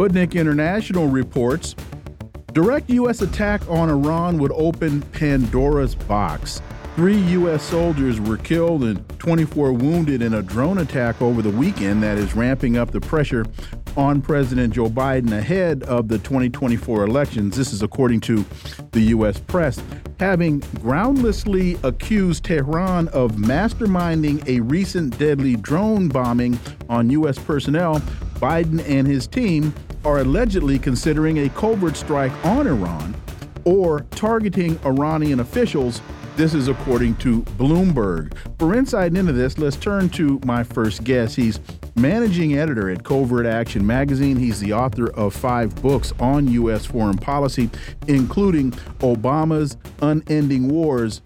[0.00, 1.76] Sputnik International reports
[2.54, 3.20] direct U.S.
[3.20, 6.62] attack on Iran would open Pandora's box.
[6.96, 7.62] Three U.S.
[7.62, 12.34] soldiers were killed and 24 wounded in a drone attack over the weekend that is
[12.34, 13.44] ramping up the pressure
[13.94, 17.54] on President Joe Biden ahead of the 2024 elections.
[17.54, 18.42] This is according to
[18.92, 19.38] the U.S.
[19.38, 19.82] press.
[20.18, 27.38] Having groundlessly accused Tehran of masterminding a recent deadly drone bombing on U.S.
[27.38, 28.00] personnel,
[28.40, 33.14] Biden and his team are allegedly considering a covert strike on Iran
[33.64, 36.00] or targeting Iranian officials.
[36.36, 38.34] This is according to Bloomberg.
[38.58, 41.36] For insight into this, let's turn to my first guest.
[41.36, 41.60] He's
[41.96, 44.36] managing editor at Covert Action Magazine.
[44.36, 46.86] He's the author of five books on U.S.
[46.86, 47.68] foreign policy,
[48.08, 48.70] including
[49.00, 51.20] Obama's Unending Wars.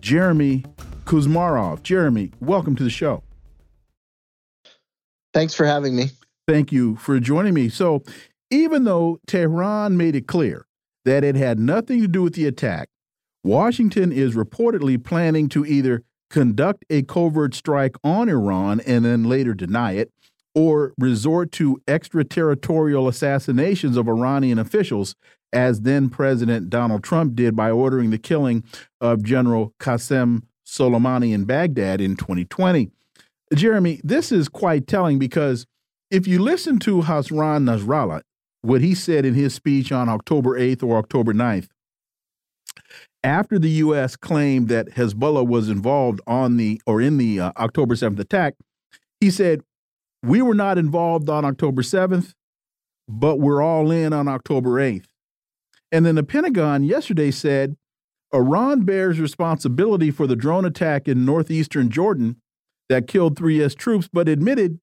[0.00, 0.64] Jeremy
[1.04, 1.82] Kuzmarov.
[1.82, 3.22] Jeremy, welcome to the show.
[5.32, 6.10] Thanks for having me.
[6.48, 7.68] Thank you for joining me.
[7.68, 8.02] So,
[8.50, 10.66] even though Tehran made it clear
[11.04, 12.88] that it had nothing to do with the attack,
[13.44, 19.54] Washington is reportedly planning to either conduct a covert strike on Iran and then later
[19.54, 20.10] deny it,
[20.54, 25.14] or resort to extraterritorial assassinations of Iranian officials,
[25.52, 28.64] as then President Donald Trump did by ordering the killing
[29.00, 32.90] of General Qasem Soleimani in Baghdad in 2020.
[33.54, 35.66] Jeremy, this is quite telling because
[36.12, 38.20] if you listen to Hassan Nasrallah,
[38.60, 41.68] what he said in his speech on October 8th or October 9th,
[43.24, 44.14] after the U.S.
[44.14, 48.54] claimed that Hezbollah was involved on the or in the uh, October 7th attack,
[49.20, 49.62] he said,
[50.22, 52.34] We were not involved on October 7th,
[53.08, 55.06] but we're all in on October 8th.
[55.90, 57.76] And then the Pentagon yesterday said
[58.34, 62.36] Iran bears responsibility for the drone attack in northeastern Jordan
[62.90, 63.74] that killed three U.S.
[63.74, 64.78] troops, but admitted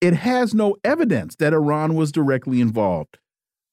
[0.00, 3.18] it has no evidence that Iran was directly involved.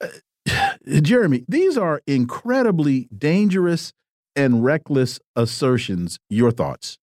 [0.01, 3.93] Uh, Jeremy, these are incredibly dangerous
[4.35, 6.19] and reckless assertions.
[6.29, 6.97] Your thoughts?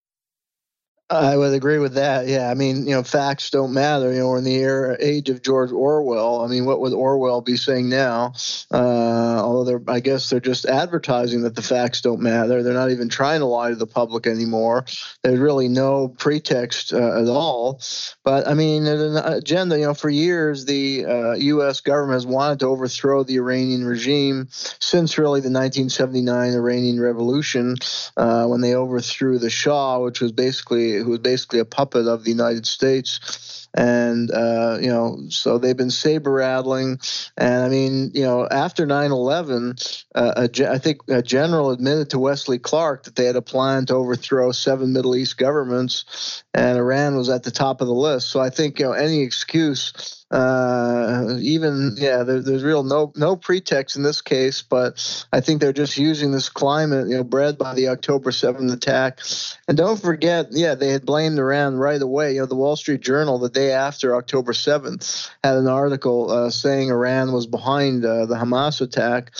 [1.07, 2.27] I would agree with that.
[2.27, 4.11] Yeah, I mean, you know, facts don't matter.
[4.11, 6.41] You know, we're in the era, age of George Orwell.
[6.41, 8.33] I mean, what would Orwell be saying now?
[8.71, 12.63] Uh, although I guess they're just advertising that the facts don't matter.
[12.63, 14.85] They're not even trying to lie to the public anymore.
[15.21, 17.81] There's really no pretext uh, at all.
[18.23, 19.77] But I mean, an agenda.
[19.77, 21.81] You know, for years the uh, U.S.
[21.81, 27.75] government has wanted to overthrow the Iranian regime since really the 1979 Iranian Revolution,
[28.17, 32.23] uh, when they overthrew the Shah, which was basically who was basically a puppet of
[32.23, 33.64] the United States.
[33.77, 36.99] And, uh, you know, so they've been saber rattling.
[37.35, 39.75] And I mean, you know, after 9 11,
[40.15, 43.95] uh, I think a general admitted to Wesley Clark that they had a plan to
[43.95, 48.29] overthrow seven Middle East governments, and Iran was at the top of the list.
[48.29, 53.35] So I think, you know, any excuse uh, even yeah, there, there's real no no
[53.35, 57.59] pretext in this case, but I think they're just using this climate, you know, bred
[57.59, 59.19] by the October 7th attack.
[59.67, 62.33] And don't forget, yeah, they had blamed Iran right away.
[62.33, 66.49] You know, the Wall Street Journal the day after October 7th had an article uh,
[66.49, 69.31] saying Iran was behind uh, the Hamas attack,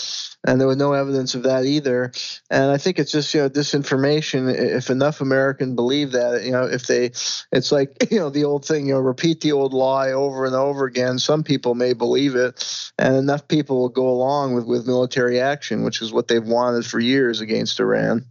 [0.46, 2.12] and there was no evidence of that either.
[2.50, 4.52] And I think it's just you know disinformation.
[4.52, 7.06] If enough Americans believe that, you know, if they,
[7.52, 10.54] it's like you know the old thing, you know, repeat the old lie over and
[10.54, 11.18] over again.
[11.18, 15.84] Some people may believe it, and enough people will go along with with military action,
[15.84, 18.26] which is what they've wanted for years against Iran.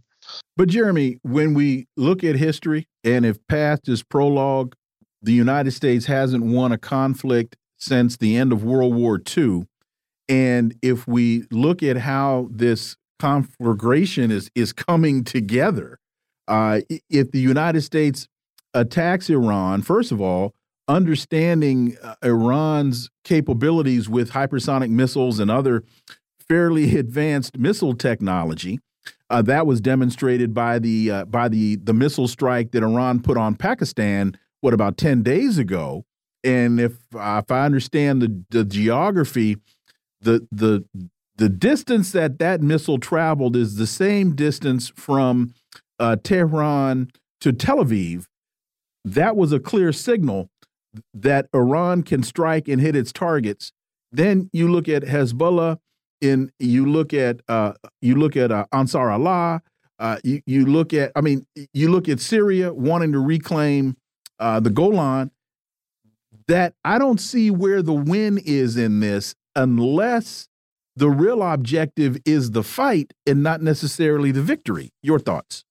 [0.56, 4.74] But Jeremy, when we look at history, and if past is prologue,
[5.26, 9.66] the United States hasn't won a conflict since the end of World War II
[10.28, 15.98] and if we look at how this conflagration is is coming together,
[16.48, 18.28] uh, if the United States
[18.74, 20.54] attacks Iran, first of all,
[20.88, 25.84] understanding uh, Iran's capabilities with hypersonic missiles and other
[26.48, 28.80] fairly advanced missile technology,
[29.30, 33.36] uh, that was demonstrated by the uh, by the the missile strike that Iran put
[33.36, 34.36] on Pakistan.
[34.66, 36.06] What about ten days ago?
[36.42, 39.58] And if if I understand the the geography
[40.20, 40.84] the the
[41.36, 45.54] the distance that that missile traveled is the same distance from
[46.00, 48.24] uh, Tehran to Tel Aviv.
[49.04, 50.50] That was a clear signal
[51.14, 53.70] that Iran can strike and hit its targets,
[54.10, 55.78] then you look at Hezbollah,
[56.20, 59.62] in you look at uh, you look at uh, Ansar Allah,
[60.00, 63.96] uh, you you look at I mean you look at Syria wanting to reclaim
[64.38, 65.30] uh, the Golan.
[66.48, 70.48] That I don't see where the win is in this unless
[70.94, 74.92] the real objective is the fight and not necessarily the victory.
[75.02, 75.65] Your thoughts?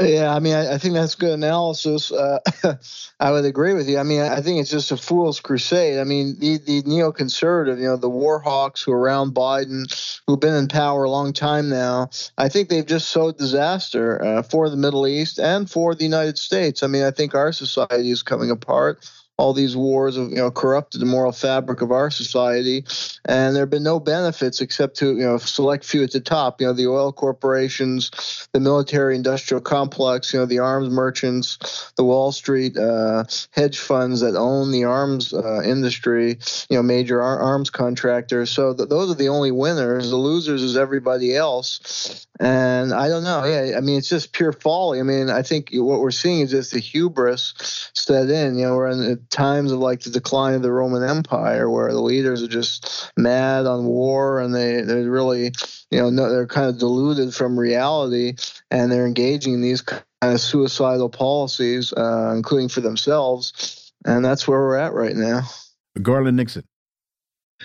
[0.00, 2.12] Yeah, I mean, I, I think that's good analysis.
[2.12, 2.38] Uh,
[3.20, 3.98] I would agree with you.
[3.98, 5.98] I mean, I think it's just a fool's crusade.
[5.98, 9.92] I mean, the, the neoconservative, you know, the war hawks who are around Biden,
[10.26, 14.42] who've been in power a long time now, I think they've just sowed disaster uh,
[14.42, 16.84] for the Middle East and for the United States.
[16.84, 19.04] I mean, I think our society is coming apart
[19.38, 22.84] all these wars have you know corrupted the moral fabric of our society,
[23.24, 26.60] and there have been no benefits except to you know select few at the top.
[26.60, 32.32] You know the oil corporations, the military-industrial complex, you know the arms merchants, the Wall
[32.32, 36.38] Street uh, hedge funds that own the arms uh, industry.
[36.68, 38.50] You know major ar- arms contractors.
[38.50, 40.10] So th- those are the only winners.
[40.10, 42.26] The losers is everybody else.
[42.40, 43.44] And I don't know.
[43.44, 44.98] Yeah, I mean it's just pure folly.
[44.98, 47.54] I mean I think what we're seeing is just the hubris
[47.94, 48.58] set in.
[48.58, 52.00] You know we're in times of like the decline of the Roman Empire, where the
[52.00, 55.52] leaders are just mad on war and they they're really
[55.90, 58.34] you know no, they're kind of deluded from reality
[58.70, 64.46] and they're engaging in these kind of suicidal policies, uh, including for themselves, and that's
[64.46, 65.42] where we're at right now.
[66.00, 66.64] Garland Nixon.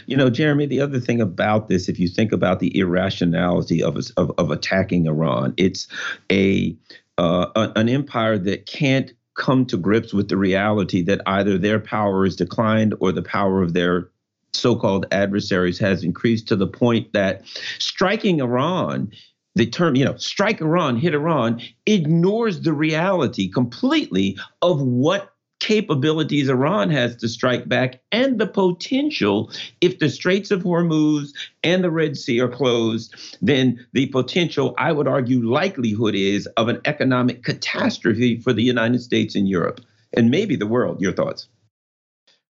[0.07, 3.98] You know, Jeremy, the other thing about this, if you think about the irrationality of
[4.18, 5.88] of, of attacking Iran, it's
[6.31, 6.75] a
[7.18, 12.25] uh, an empire that can't come to grips with the reality that either their power
[12.25, 14.09] is declined or the power of their
[14.53, 17.41] so-called adversaries has increased to the point that
[17.80, 19.12] striking Iran
[19.56, 25.32] the term, you know, strike Iran, hit Iran, ignores the reality completely of what
[25.63, 29.50] capabilities Iran has to strike back and the potential
[29.80, 31.30] if the Straits of Hormuz
[31.63, 36.68] and the Red Sea are closed, then the potential, I would argue, likelihood is of
[36.68, 39.80] an economic catastrophe for the United States and Europe
[40.12, 41.00] and maybe the world.
[41.00, 41.48] Your thoughts?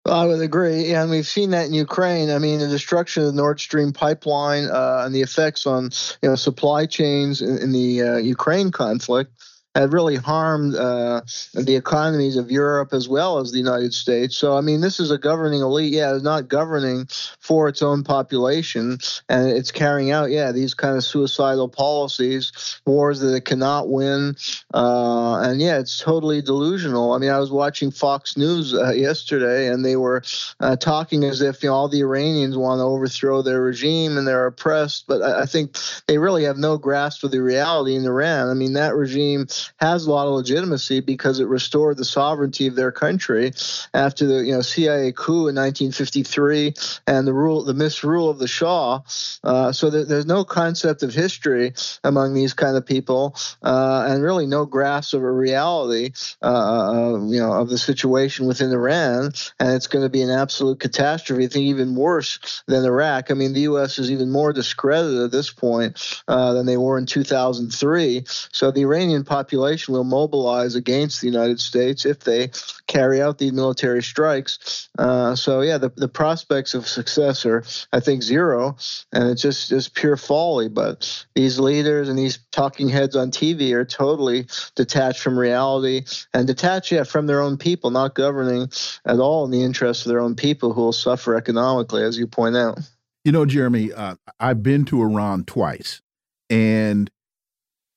[0.05, 2.31] Well, I would agree, and we've seen that in Ukraine.
[2.31, 5.91] I mean, the destruction of the Nord Stream pipeline uh, and the effects on
[6.23, 9.31] you know supply chains in, in the uh, Ukraine conflict
[9.75, 11.21] had really harmed uh,
[11.53, 14.37] the economies of Europe as well as the United States.
[14.37, 17.07] So, I mean, this is a governing elite, yeah, not governing
[17.39, 18.99] for its own population,
[19.29, 24.35] and it's carrying out, yeah, these kind of suicidal policies, wars that it cannot win,
[24.73, 27.13] uh, and yeah, it's totally delusional.
[27.13, 30.23] I mean, I was watching Fox News uh, yesterday, and they were
[30.59, 34.27] uh, talking as if you know, all the Iranians want to overthrow their regime and
[34.27, 35.77] they're oppressed, but I, I think
[36.07, 38.49] they really have no grasp of the reality in Iran.
[38.49, 42.75] I mean, that regime has a lot of legitimacy because it restored the sovereignty of
[42.75, 43.51] their country
[43.93, 46.73] after the you know CIA coup in 1953
[47.07, 49.01] and the rule the misrule of the Shah.
[49.43, 51.73] Uh, so there, there's no concept of history
[52.03, 56.11] among these kind of people, uh, and really no grasp of a reality,
[56.41, 60.79] uh, you know, of the situation within Iran, and it's going to be an absolute
[60.79, 61.45] catastrophe.
[61.45, 63.31] I think even worse than Iraq.
[63.31, 63.99] I mean, the U.S.
[63.99, 68.23] is even more discredited at this point uh, than they were in 2003.
[68.25, 72.49] So the Iranian population population will mobilize against the United States if they
[72.87, 74.89] carry out these military strikes.
[74.97, 78.77] Uh, so yeah, the, the prospects of success are, I think, zero,
[79.11, 80.69] and it's just just pure folly.
[80.69, 86.47] But these leaders and these talking heads on TV are totally detached from reality and
[86.47, 88.69] detached, yeah, from their own people, not governing
[89.05, 92.25] at all in the interests of their own people who will suffer economically, as you
[92.25, 92.79] point out.
[93.23, 96.01] You know, Jeremy, uh, I've been to Iran twice,
[96.49, 97.11] and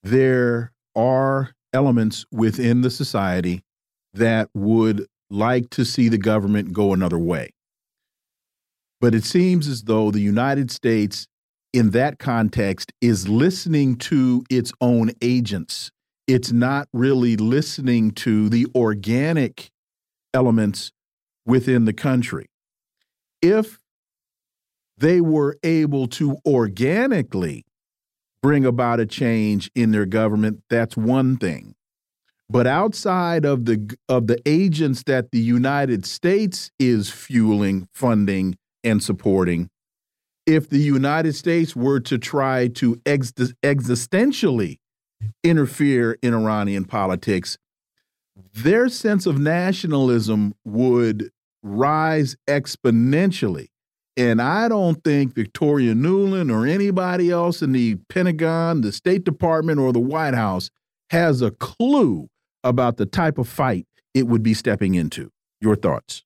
[0.02, 3.62] there are elements within the society
[4.14, 7.50] that would like to see the government go another way.
[9.00, 11.26] But it seems as though the United States,
[11.74, 15.90] in that context, is listening to its own agents.
[16.26, 19.70] It's not really listening to the organic
[20.32, 20.92] elements
[21.44, 22.46] within the country.
[23.42, 23.78] If
[24.96, 27.65] they were able to organically
[28.46, 31.74] bring about a change in their government, that's one thing.
[32.48, 39.02] But outside of the of the agents that the United States is fueling, funding, and
[39.02, 39.68] supporting,
[40.46, 43.32] if the United States were to try to ex
[43.64, 44.78] existentially
[45.42, 47.58] interfere in Iranian politics,
[48.54, 51.30] their sense of nationalism would
[51.64, 53.70] rise exponentially.
[54.16, 59.78] And I don't think Victoria Nuland or anybody else in the Pentagon, the State Department,
[59.78, 60.70] or the White House
[61.10, 62.28] has a clue
[62.64, 65.30] about the type of fight it would be stepping into.
[65.60, 66.25] Your thoughts?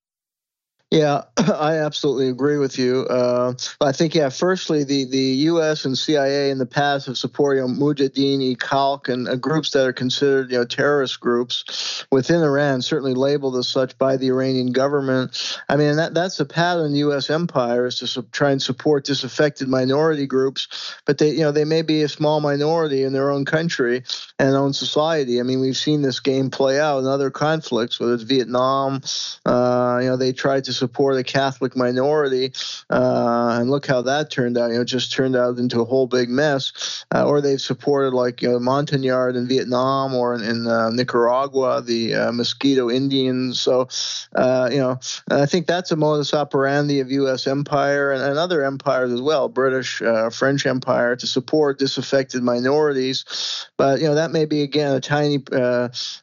[0.91, 3.07] Yeah, I absolutely agree with you.
[3.09, 5.85] Uh, I think, yeah, firstly, the, the U.S.
[5.85, 9.87] and CIA in the past have supported you know, Mujahideen, Khalq, and uh, groups that
[9.87, 14.73] are considered you know terrorist groups within Iran, certainly labeled as such by the Iranian
[14.73, 15.59] government.
[15.69, 17.31] I mean, that that's a pattern in the U.S.
[17.31, 21.65] empire is to su- try and support disaffected minority groups, but they you know they
[21.65, 24.03] may be a small minority in their own country
[24.41, 25.39] and own society.
[25.39, 29.03] I mean, we've seen this game play out in other conflicts, whether it's Vietnam.
[29.47, 32.53] Uh, you know, they tried to support a Catholic minority,
[32.89, 34.71] uh, and look how that turned out.
[34.71, 37.05] You know, just turned out into a whole big mess.
[37.15, 41.83] Uh, or they've supported like you know Montagnard in Vietnam or in, in uh, Nicaragua,
[41.83, 43.61] the uh, Mosquito Indians.
[43.61, 43.89] So,
[44.35, 44.99] uh, you know,
[45.31, 47.47] I think that's a modus operandi of U.S.
[47.47, 53.69] empire and, and other empires as well, British, uh, French Empire, to support disaffected minorities.
[53.77, 55.43] But you know, that may be again a tiny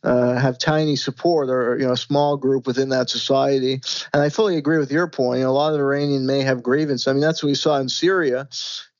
[0.03, 3.81] have tiny support or you know a small group within that society.
[4.13, 5.43] And I fully fully agree with your point.
[5.43, 7.05] A lot of the Iranian may have grievance.
[7.05, 8.47] I mean, that's what we saw in Syria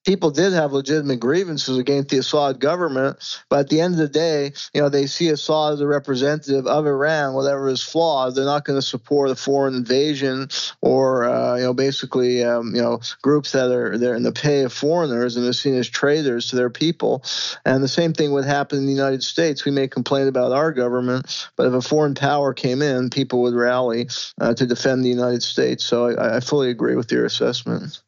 [0.07, 3.17] people did have legitimate grievances against the Assad government,
[3.49, 6.65] but at the end of the day, you know, they see Assad as a representative
[6.65, 8.33] of Iran, whatever his flaws.
[8.33, 10.47] They're not going to support a foreign invasion
[10.81, 14.61] or, uh, you know, basically, um, you know, groups that are they're in the pay
[14.61, 17.21] of foreigners and are seen as traitors to their people.
[17.65, 19.65] And the same thing would happen in the United States.
[19.65, 23.55] We may complain about our government, but if a foreign power came in, people would
[23.55, 24.07] rally
[24.39, 25.83] uh, to defend the United States.
[25.83, 28.01] So I, I fully agree with your assessment.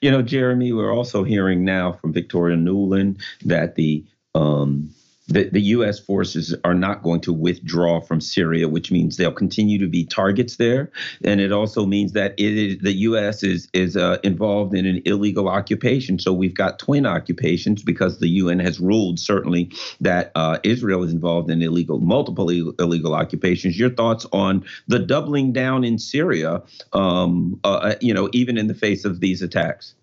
[0.00, 4.90] You know, Jeremy, we're also hearing now from Victoria Nuland that the um,
[5.28, 5.98] the, the U.S.
[5.98, 10.56] forces are not going to withdraw from Syria, which means they'll continue to be targets
[10.56, 10.90] there,
[11.22, 13.42] and it also means that the U.S.
[13.42, 16.18] is is uh, involved in an illegal occupation.
[16.18, 19.70] So we've got twin occupations because the UN has ruled certainly
[20.00, 23.78] that uh, Israel is involved in illegal multiple illegal occupations.
[23.78, 26.62] Your thoughts on the doubling down in Syria?
[26.92, 29.94] Um, uh, you know, even in the face of these attacks.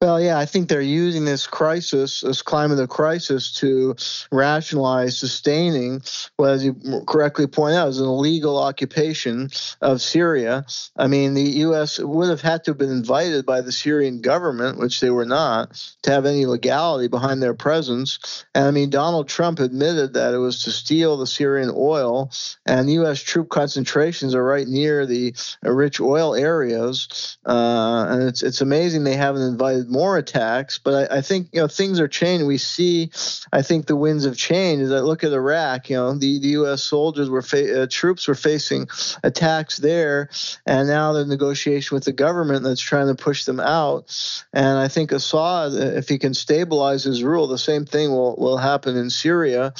[0.00, 3.96] Well, yeah, I think they're using this crisis, this climate of crisis, to
[4.30, 6.02] rationalize sustaining
[6.36, 6.76] what, as you
[7.08, 9.50] correctly point out, is an illegal occupation
[9.80, 10.64] of Syria.
[10.96, 11.98] I mean, the U.S.
[11.98, 15.74] would have had to have been invited by the Syrian government, which they were not,
[16.02, 18.44] to have any legality behind their presence.
[18.54, 22.30] And I mean, Donald Trump admitted that it was to steal the Syrian oil,
[22.64, 23.20] and U.S.
[23.20, 27.36] troop concentrations are right near the rich oil areas.
[27.44, 30.78] Uh, and it's it's amazing they haven't invited more attacks.
[30.78, 32.46] But I, I, think you know things are changing.
[32.46, 33.10] We see,
[33.52, 34.92] I think the winds have changed.
[34.92, 36.82] I look at Iraq, you know, the, the U.S.
[36.82, 38.88] soldiers were fa- uh, troops were facing
[39.22, 40.30] attacks there,
[40.66, 44.14] and now the negotiation with the government that's trying to push them out.
[44.52, 48.58] And I think Assad, if he can stabilize his rule, the same thing will will
[48.58, 49.72] happen in Syria.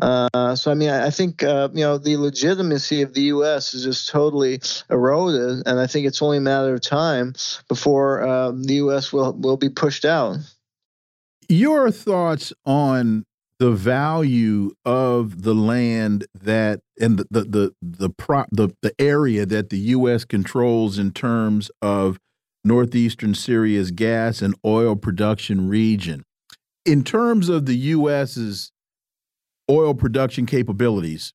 [0.00, 3.74] Uh, so I mean, I, I think uh, you know the legitimacy of the U.S.
[3.74, 7.34] is just totally eroded, and I think it's only a matter of time
[7.68, 9.12] before um, the U.S.
[9.12, 10.36] will will will be pushed out.
[11.48, 13.24] Your thoughts on
[13.58, 19.46] the value of the land that and the the the the, prop, the, the area
[19.46, 20.24] that the U.S.
[20.24, 22.18] controls in terms of
[22.64, 26.24] northeastern Syria's gas and oil production region.
[26.84, 28.72] In terms of the U.S.'s
[29.70, 31.32] oil production capabilities,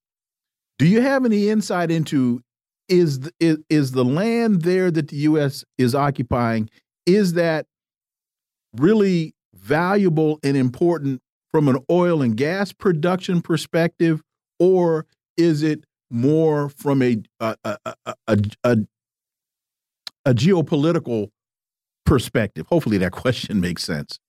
[0.77, 2.41] do you have any insight into
[2.87, 5.63] is the, is, is the land there that the U.S.
[5.77, 6.69] is occupying
[7.05, 7.65] is that
[8.77, 14.21] really valuable and important from an oil and gas production perspective,
[14.59, 15.05] or
[15.37, 18.77] is it more from a a, a, a, a,
[20.25, 21.29] a geopolitical
[22.05, 22.67] perspective?
[22.67, 24.19] Hopefully, that question makes sense.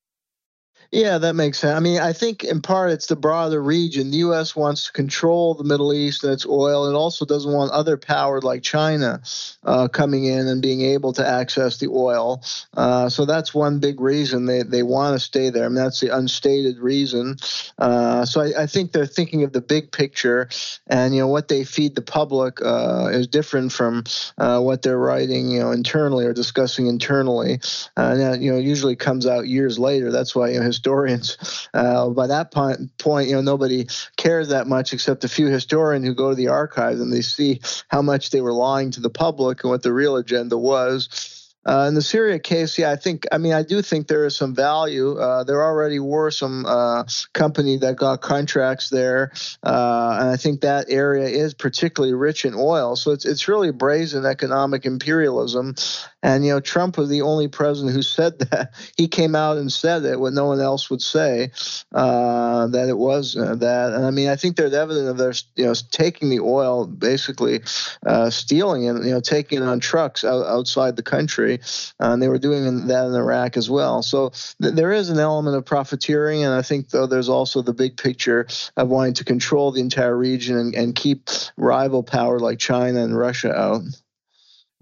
[0.93, 1.75] Yeah, that makes sense.
[1.75, 4.11] I mean, I think in part it's the broader region.
[4.11, 4.55] The U.S.
[4.55, 8.43] wants to control the Middle East and its oil, and also doesn't want other power
[8.43, 9.23] like China
[9.65, 12.43] uh, coming in and being able to access the oil.
[12.77, 15.65] Uh, so that's one big reason they, they want to stay there.
[15.65, 17.39] I mean, that's the unstated reason.
[17.79, 20.51] Uh, so I, I, think they're thinking of the big picture,
[20.89, 24.05] and you know what they feed the public uh, is different from
[24.37, 27.61] uh, what they're writing, you know, internally or discussing internally.
[27.97, 30.13] and that you know usually comes out years later.
[30.13, 31.69] That's why you know historians.
[31.73, 33.87] Uh, by that point, point, you know, nobody
[34.17, 37.61] cares that much except a few historians who go to the archives and they see
[37.89, 41.39] how much they were lying to the public and what the real agenda was.
[41.65, 44.37] Uh, in the Syria case, yeah, I think, I mean, I do think there is
[44.37, 45.17] some value.
[45.17, 49.31] Uh, there already were some uh, company that got contracts there,
[49.63, 52.97] uh, and I think that area is particularly rich in oil.
[52.97, 55.77] So it's it's really brazen economic imperialism,
[56.23, 58.75] And you know, Trump was the only president who said that.
[58.97, 61.51] He came out and said it when no one else would say
[61.93, 63.93] uh, that it was uh, that.
[63.93, 67.61] And I mean, I think there's evidence of their you know taking the oil, basically
[68.07, 71.61] uh, stealing it, you know, taking it on trucks out, outside the country,
[72.01, 74.03] uh, and they were doing that in Iraq as well.
[74.03, 77.75] So th- there is an element of profiteering, and I think though there's also the
[77.75, 82.59] big picture of wanting to control the entire region and, and keep rival power like
[82.59, 83.83] China and Russia out.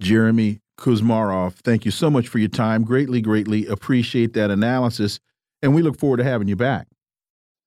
[0.00, 2.82] Jeremy Kuzmarov, thank you so much for your time.
[2.82, 5.20] Greatly, greatly appreciate that analysis,
[5.62, 6.88] and we look forward to having you back.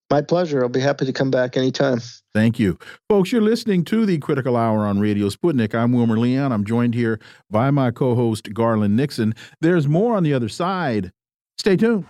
[0.09, 0.61] My pleasure.
[0.61, 1.99] I'll be happy to come back anytime.
[2.33, 2.77] Thank you.
[3.09, 5.73] Folks, you're listening to the Critical Hour on Radio Sputnik.
[5.73, 6.51] I'm Wilmer Leon.
[6.51, 9.33] I'm joined here by my co host, Garland Nixon.
[9.61, 11.11] There's more on the other side.
[11.57, 12.05] Stay tuned.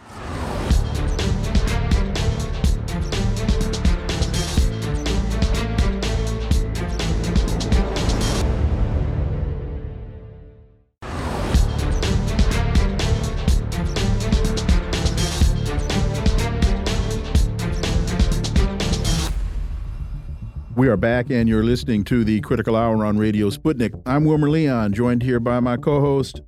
[20.84, 23.94] We are back, and you're listening to the Critical Hour on Radio Sputnik.
[24.06, 26.42] I'm Wilmer Leon, joined here by my co host,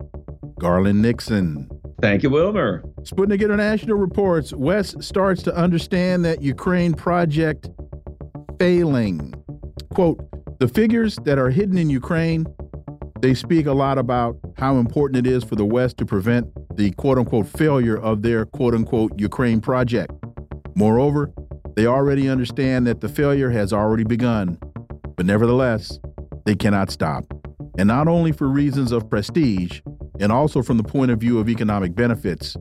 [0.59, 1.69] Garland Nixon.
[2.01, 2.83] Thank you, Wilmer.
[3.03, 7.69] Sputnik International reports West starts to understand that Ukraine project
[8.59, 9.33] failing.
[9.93, 10.19] Quote,
[10.59, 12.45] the figures that are hidden in Ukraine,
[13.21, 16.91] they speak a lot about how important it is for the West to prevent the
[16.91, 20.11] quote unquote failure of their quote unquote Ukraine project.
[20.75, 21.31] Moreover,
[21.75, 24.57] they already understand that the failure has already begun,
[25.15, 25.99] but nevertheless,
[26.45, 27.25] they cannot stop.
[27.77, 29.81] And not only for reasons of prestige,
[30.19, 32.55] and also from the point of view of economic benefits.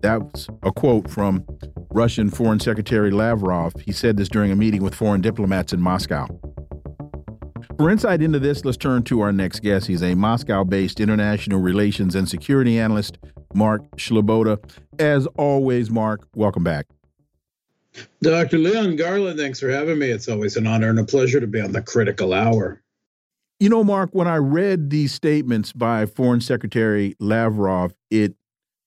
[0.00, 1.44] That's a quote from
[1.90, 3.74] Russian Foreign Secretary Lavrov.
[3.80, 6.26] He said this during a meeting with foreign diplomats in Moscow.
[7.76, 9.86] For insight into this, let's turn to our next guest.
[9.86, 13.18] He's a Moscow based international relations and security analyst,
[13.54, 14.58] Mark Sleboda.
[14.98, 16.86] As always, Mark, welcome back.
[18.22, 18.58] Dr.
[18.58, 20.10] Leon Garland, thanks for having me.
[20.10, 22.82] It's always an honor and a pleasure to be on the critical hour.
[23.58, 28.34] You know, Mark, when I read these statements by Foreign Secretary Lavrov, it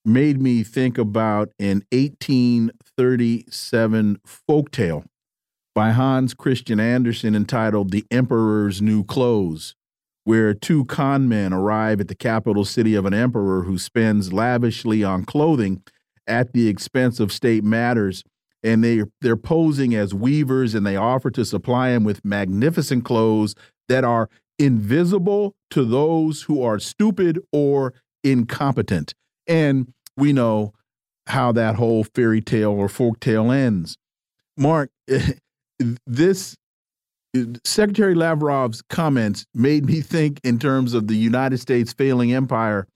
[0.04, 5.04] made me think about an 1837 folktale
[5.74, 9.74] by Hans Christian Andersen entitled The Emperor's New Clothes,
[10.24, 15.04] where two con men arrive at the capital city of an emperor who spends lavishly
[15.04, 15.82] on clothing
[16.26, 18.24] at the expense of state matters
[18.64, 23.54] and they they're posing as weavers and they offer to supply him with magnificent clothes
[23.88, 27.92] that are invisible to those who are stupid or
[28.24, 29.14] incompetent
[29.46, 30.72] and we know
[31.26, 33.96] how that whole fairy tale or folk tale ends.
[34.56, 34.90] Mark
[36.06, 36.56] this
[37.64, 42.86] secretary lavrov's comments made me think in terms of the united states failing empire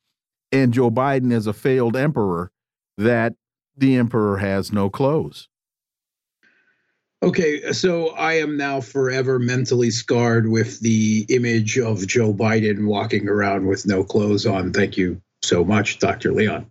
[0.52, 2.52] and joe biden as a failed emperor
[2.96, 3.34] that
[3.76, 5.48] the emperor has no clothes
[7.22, 13.28] Okay, so I am now forever mentally scarred with the image of Joe Biden walking
[13.28, 14.72] around with no clothes on.
[14.72, 16.32] Thank you so much, Dr.
[16.32, 16.70] Leon.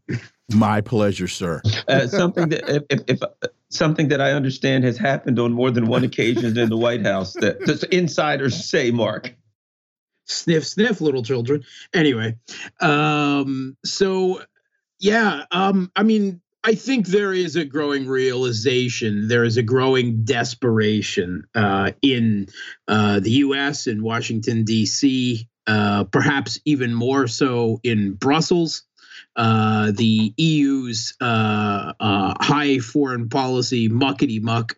[0.53, 1.61] My pleasure, sir.
[1.89, 3.19] Uh, something that if, if,
[3.69, 7.33] something that I understand has happened on more than one occasion in the White House
[7.33, 9.35] that the insiders say, Mark.
[10.25, 11.63] Sniff, sniff, little children.
[11.93, 12.35] Anyway,
[12.81, 14.41] um, so
[14.99, 20.25] yeah, um, I mean, I think there is a growing realization, there is a growing
[20.25, 22.49] desperation uh, in
[22.89, 28.83] uh, the US and Washington, D.C., uh, perhaps even more so in Brussels.
[29.37, 34.75] Uh, the EU's uh, uh, high foreign policy muckety muck,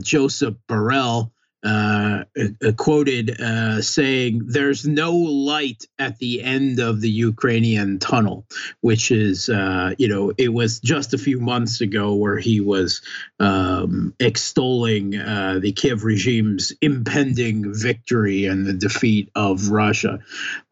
[0.00, 1.32] Joseph Borrell,
[1.68, 8.46] uh, uh, quoted uh, saying, "There's no light at the end of the Ukrainian tunnel,"
[8.80, 13.02] which is, uh, you know, it was just a few months ago where he was
[13.38, 20.20] um, extolling uh, the Kiev regime's impending victory and the defeat of Russia,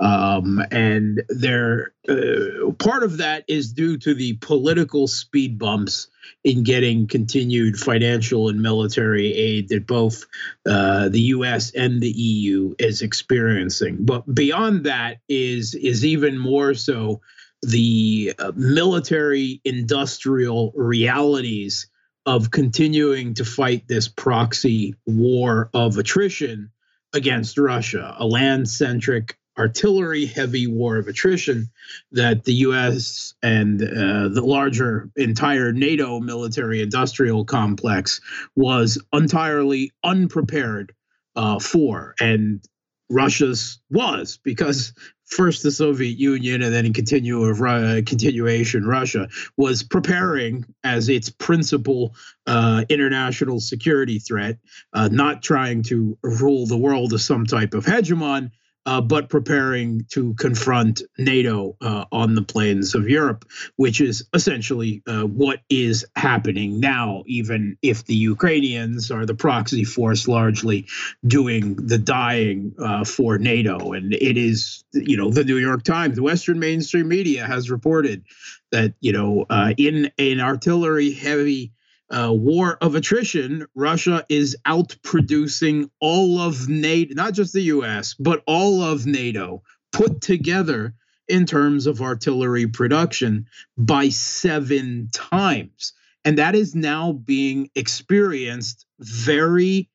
[0.01, 6.09] um, and there, uh, part of that is due to the political speed bumps
[6.45, 10.25] in getting continued financial and military aid that both
[10.67, 11.73] uh, the U.S.
[11.73, 13.99] and the EU is experiencing.
[14.01, 17.21] But beyond that is is even more so
[17.63, 21.89] the uh, military industrial realities
[22.27, 26.71] of continuing to fight this proxy war of attrition
[27.13, 31.71] against Russia, a land centric artillery heavy war of attrition
[32.13, 38.21] that the US and uh, the larger entire NATO military industrial complex
[38.55, 40.93] was entirely unprepared
[41.37, 42.15] uh, for.
[42.21, 42.63] And
[43.09, 44.93] Russia's was because
[45.27, 51.09] first the Soviet Union and then in continue of, uh, continuation Russia was preparing as
[51.09, 52.15] its principal
[52.47, 54.59] uh, international security threat,
[54.93, 58.51] uh, not trying to rule the world as some type of hegemon,
[58.87, 63.45] uh, but preparing to confront NATO uh, on the plains of Europe,
[63.75, 69.85] which is essentially uh, what is happening now, even if the Ukrainians are the proxy
[69.85, 70.87] force largely
[71.27, 73.93] doing the dying uh, for NATO.
[73.93, 78.25] And it is, you know, the New York Times, the Western mainstream media has reported
[78.71, 81.73] that, you know, uh, in an artillery heavy
[82.11, 88.43] uh, war of attrition, Russia is outproducing all of NATO, not just the US, but
[88.47, 90.95] all of NATO put together
[91.29, 95.93] in terms of artillery production by seven times.
[96.25, 99.91] And that is now being experienced very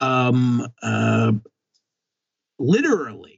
[0.00, 1.32] um, uh,
[2.58, 3.33] literally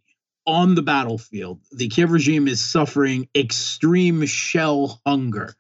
[0.46, 1.60] on the battlefield.
[1.72, 5.54] The Kiev regime is suffering extreme shell hunger.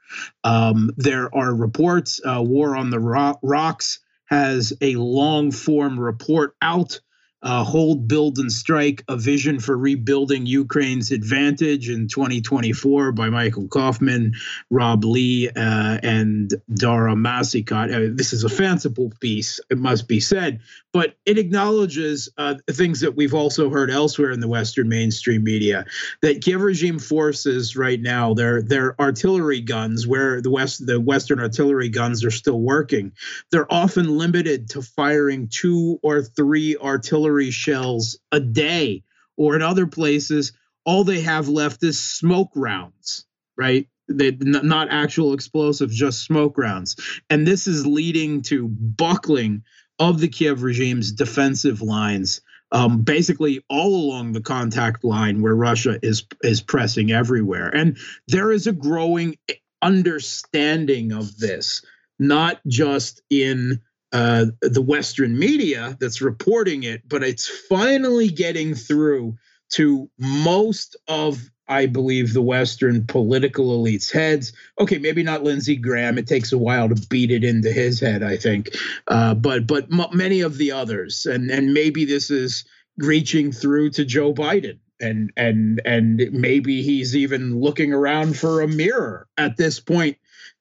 [0.44, 7.00] Um, there are reports, uh, War on the Rocks has a long form report out
[7.46, 13.68] uh, Hold, Build, and Strike A Vision for Rebuilding Ukraine's Advantage in 2024 by Michael
[13.68, 14.34] Kofman,
[14.68, 17.94] Rob Lee, uh, and Dara Massicot.
[17.94, 20.60] Uh, this is a fanciful piece, it must be said,
[20.92, 25.86] but it acknowledges uh, things that we've also heard elsewhere in the Western mainstream media
[26.22, 31.38] that Kiev regime forces right now, their, their artillery guns, where the, West, the Western
[31.38, 33.12] artillery guns are still working,
[33.52, 39.02] they're often limited to firing two or three artillery shells a day,
[39.36, 40.52] or in other places,
[40.84, 43.88] all they have left is smoke rounds, right?
[44.08, 46.96] They not actual explosives, just smoke rounds,
[47.28, 49.64] and this is leading to buckling
[49.98, 52.40] of the Kiev regime's defensive lines.
[52.72, 57.96] Um, basically all along the contact line where Russia is is pressing everywhere, and
[58.28, 59.36] there is a growing
[59.82, 61.84] understanding of this,
[62.18, 63.80] not just in
[64.16, 69.36] uh, the Western media that's reporting it, but it's finally getting through
[69.72, 74.54] to most of, I believe, the Western political elites' heads.
[74.80, 76.16] Okay, maybe not Lindsey Graham.
[76.16, 78.70] It takes a while to beat it into his head, I think,
[79.06, 82.64] uh, but but m- many of the others, and and maybe this is
[82.96, 88.68] reaching through to Joe Biden and and and maybe he's even looking around for a
[88.68, 90.16] mirror at this point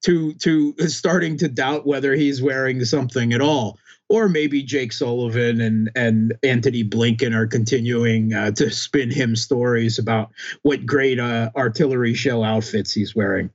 [0.05, 5.59] to to starting to doubt whether he's wearing something at all or maybe Jake Sullivan
[5.59, 11.49] and and Antony Blinken are continuing uh, to spin him stories about what great uh,
[11.55, 13.49] artillery shell outfits he's wearing.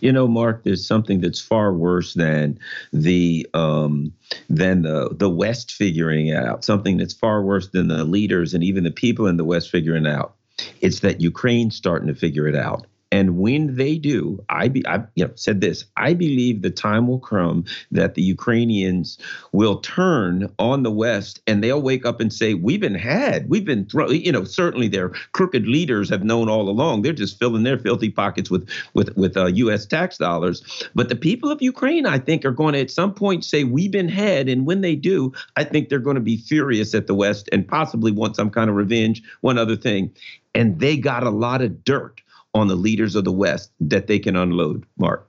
[0.00, 2.58] You know, Mark, there's something that's far worse than
[2.92, 4.12] the um,
[4.50, 6.64] than the the West figuring out.
[6.64, 10.06] Something that's far worse than the leaders and even the people in the West figuring
[10.06, 10.34] out.
[10.82, 12.86] It's that Ukraine's starting to figure it out.
[13.12, 15.84] And when they do, I be I you know said this.
[15.98, 19.18] I believe the time will come that the Ukrainians
[19.52, 23.50] will turn on the West and they'll wake up and say, "We've been had.
[23.50, 27.02] We've been thrown." You know, certainly their crooked leaders have known all along.
[27.02, 29.84] They're just filling their filthy pockets with with with uh, U.S.
[29.84, 30.62] tax dollars.
[30.94, 33.92] But the people of Ukraine, I think, are going to at some point say, "We've
[33.92, 37.14] been had." And when they do, I think they're going to be furious at the
[37.14, 39.22] West and possibly want some kind of revenge.
[39.42, 40.10] One other thing,
[40.54, 42.21] and they got a lot of dirt
[42.54, 45.28] on the leaders of the West that they can unload, Mark?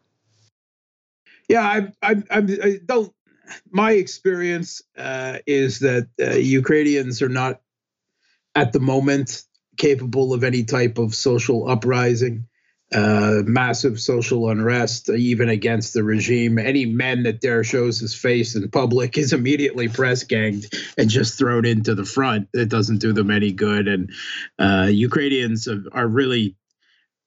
[1.50, 3.14] Yeah, I, I, I don't.
[3.70, 7.62] My experience uh, is that uh, Ukrainians are not,
[8.56, 9.44] at the moment,
[9.78, 12.48] capable of any type of social uprising,
[12.94, 16.58] uh, massive social unrest, even against the regime.
[16.58, 21.38] Any man that dare shows his face in public is immediately press ganged and just
[21.38, 22.48] thrown into the front.
[22.54, 23.88] It doesn't do them any good.
[23.88, 24.12] And
[24.60, 26.56] uh, Ukrainians are really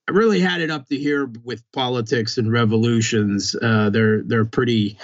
[0.08, 3.56] I really had it up to here with politics and revolutions.
[3.60, 4.98] Uh, they're they're pretty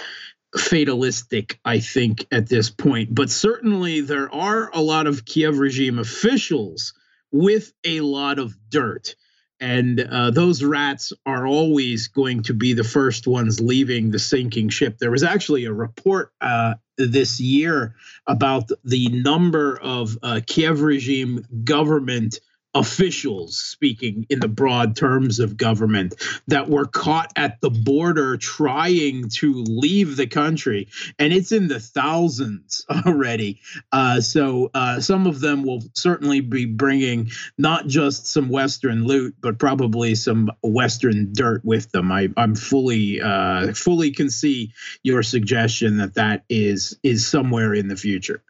[0.57, 3.13] fatalistic, I think, at this point.
[3.13, 6.93] But certainly there are a lot of Kiev regime officials
[7.31, 9.15] with a lot of dirt.
[9.59, 14.69] And uh, those rats are always going to be the first ones leaving the sinking
[14.69, 14.97] ship.
[14.97, 17.95] There was actually a report uh, this year
[18.27, 22.39] about the number of uh, Kiev regime government
[22.75, 26.15] officials speaking in the broad terms of government
[26.47, 30.87] that were caught at the border trying to leave the country
[31.19, 33.61] and it's in the thousands already.
[33.91, 39.35] Uh, so uh, some of them will certainly be bringing not just some western loot
[39.39, 42.11] but probably some western dirt with them.
[42.11, 47.87] I, am fully uh, fully can see your suggestion that that is is somewhere in
[47.87, 48.43] the future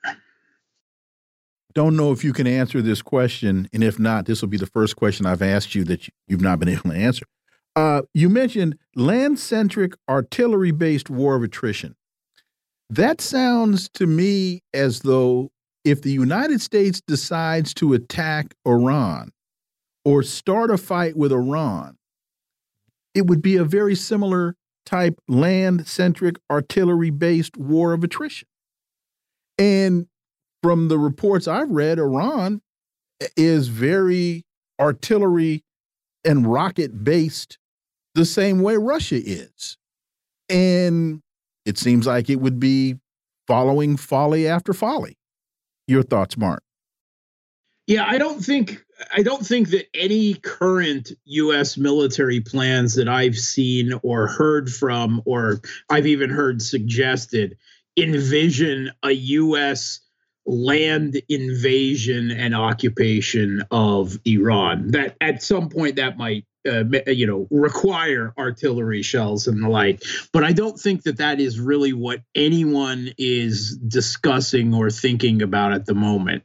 [1.74, 4.66] don't know if you can answer this question, and if not, this will be the
[4.66, 7.26] first question I've asked you that you've not been able to answer.
[7.76, 11.96] Uh, you mentioned land centric, artillery based war of attrition.
[12.90, 15.52] That sounds to me as though
[15.84, 19.32] if the United States decides to attack Iran
[20.06, 21.98] or start a fight with Iran,
[23.16, 24.56] it would be a very similar
[24.86, 28.48] type land centric, artillery based war of attrition.
[29.58, 30.08] And
[30.64, 32.62] from the reports I've read, Iran
[33.36, 34.46] is very
[34.80, 35.64] artillery
[36.26, 37.60] and rocket based
[38.16, 39.78] the same way Russia is.
[40.50, 41.22] And
[41.66, 42.96] it seems like it would be
[43.46, 45.18] following folly after folly.
[45.88, 46.64] Your thoughts, Mark?
[47.88, 53.38] Yeah, I don't think I don't think that any current US military plans that I've
[53.38, 57.58] seen or heard from or I've even heard suggested
[57.98, 60.00] envision a US
[60.46, 64.92] land invasion and occupation of Iran.
[64.92, 70.02] That at some point that might uh, you know require artillery shells and the like
[70.32, 75.74] but i don't think that that is really what anyone is discussing or thinking about
[75.74, 76.44] at the moment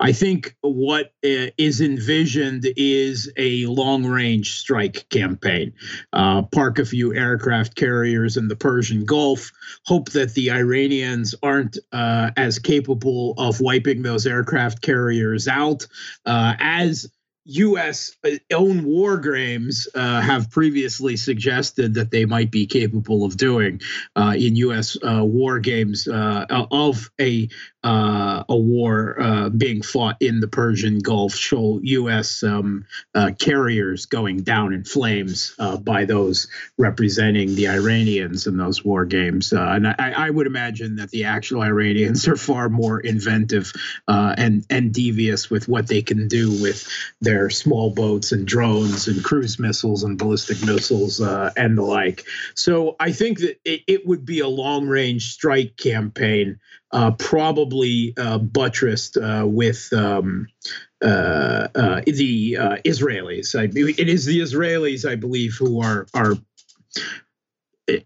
[0.00, 5.72] I think what uh, is envisioned is a long range strike campaign.
[6.12, 9.50] Uh, park a few aircraft carriers in the Persian Gulf,
[9.86, 15.86] hope that the Iranians aren't uh, as capable of wiping those aircraft carriers out
[16.26, 17.06] uh, as
[17.46, 18.16] U.S.
[18.24, 23.80] Uh, own war games uh, have previously suggested that they might be capable of doing
[24.16, 24.96] uh, in U.S.
[25.02, 27.48] Uh, war games uh, of a
[27.82, 32.42] uh, a war being fought in the Persian Gulf show U.S.
[32.42, 32.86] Um,
[33.38, 39.52] carriers going down in flames by those representing the Iranians in those war games.
[39.52, 43.70] and I, I, would imagine that the actual Iranians are far more inventive
[44.08, 46.88] and and devious with what they can do with
[47.20, 51.82] their their small boats and drones and cruise missiles and ballistic missiles uh, and the
[51.82, 52.24] like.
[52.54, 56.60] So I think that it, it would be a long range strike campaign,
[56.92, 59.92] uh, probably uh, buttressed uh, with.
[59.92, 60.46] Um,
[61.04, 62.54] uh, uh, the
[62.86, 63.54] Israelis.
[63.54, 66.36] I, it is the Israelis, I believe, who are are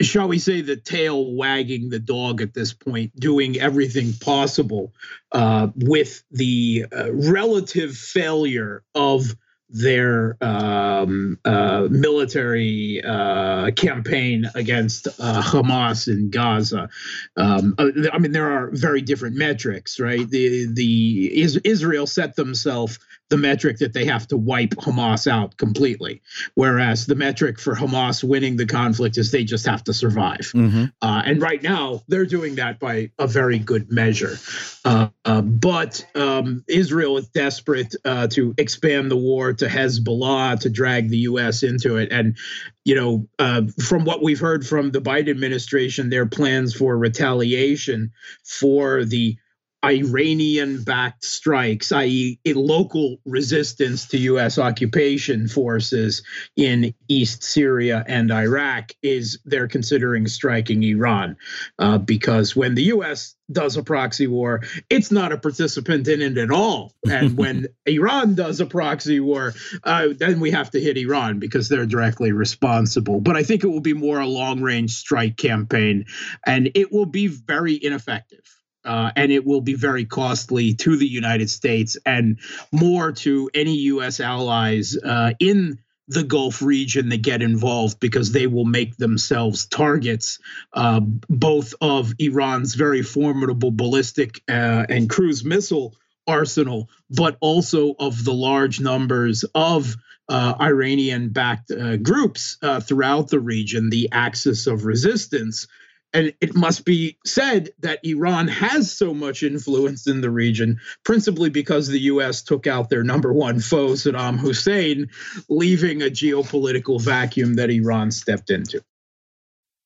[0.00, 4.92] shall we say, the tail wagging the dog at this point, doing everything possible
[5.32, 9.36] uh, with the uh, relative failure of
[9.70, 16.88] their um, uh, military uh, campaign against uh, Hamas in Gaza.
[17.36, 20.28] Um, uh, I mean, there are very different metrics, right?
[20.28, 25.56] The the is, Israel set themselves the metric that they have to wipe Hamas out
[25.58, 26.22] completely,
[26.54, 30.50] whereas the metric for Hamas winning the conflict is they just have to survive.
[30.54, 30.84] Mm-hmm.
[31.02, 34.38] Uh, and right now, they're doing that by a very good measure.
[34.84, 40.70] Uh, uh, but um, Israel is desperate uh, to expand the war to Hezbollah to
[40.70, 41.62] drag the U.S.
[41.62, 42.36] into it, and
[42.84, 48.12] you know, uh, from what we've heard from the Biden administration, their plans for retaliation
[48.44, 49.36] for the
[49.84, 54.58] Iranian backed strikes, i.e., a local resistance to U.S.
[54.58, 56.22] occupation forces
[56.56, 61.36] in East Syria and Iraq, is they're considering striking Iran.
[61.78, 63.36] Uh, because when the U.S.
[63.52, 66.92] does a proxy war, it's not a participant in it at all.
[67.08, 71.68] And when Iran does a proxy war, uh, then we have to hit Iran because
[71.68, 73.20] they're directly responsible.
[73.20, 76.06] But I think it will be more a long range strike campaign,
[76.44, 81.06] and it will be very ineffective uh, and it will be very costly to the
[81.06, 82.38] United States and
[82.72, 84.20] more to any U.S.
[84.20, 90.38] allies uh, in the Gulf region that get involved because they will make themselves targets
[90.72, 95.94] uh, both of Iran's very formidable ballistic uh, and cruise missile
[96.26, 99.96] arsenal, but also of the large numbers of
[100.28, 105.66] uh, Iranian backed uh, groups uh, throughout the region, the axis of resistance,
[106.12, 111.50] and it must be said that Iran has so much influence in the region, principally
[111.50, 112.42] because the U.S.
[112.42, 115.08] took out their number one foe, Saddam Hussein,
[115.48, 118.82] leaving a geopolitical vacuum that Iran stepped into.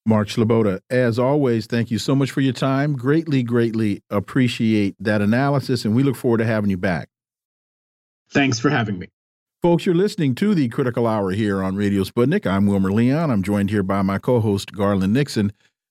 [0.05, 2.97] Mark Sleboda, as always, thank you so much for your time.
[2.97, 7.09] Greatly, greatly appreciate that analysis, and we look forward to having you back.
[8.31, 9.09] Thanks for having me.
[9.61, 12.47] Folks, you're listening to the Critical Hour here on Radio Sputnik.
[12.47, 13.31] I'm Wilmer Leon.
[13.31, 15.53] I'm joined here by my co host, Garland Nixon.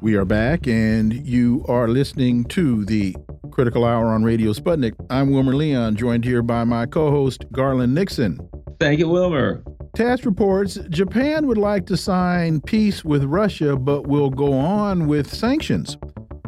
[0.00, 3.16] We are back, and you are listening to the
[3.50, 4.94] Critical Hour on Radio Sputnik.
[5.10, 8.38] I'm Wilmer Leon, joined here by my co host, Garland Nixon.
[8.78, 9.64] Thank you, Wilmer.
[9.96, 15.34] TASS reports Japan would like to sign peace with Russia, but will go on with
[15.34, 15.96] sanctions.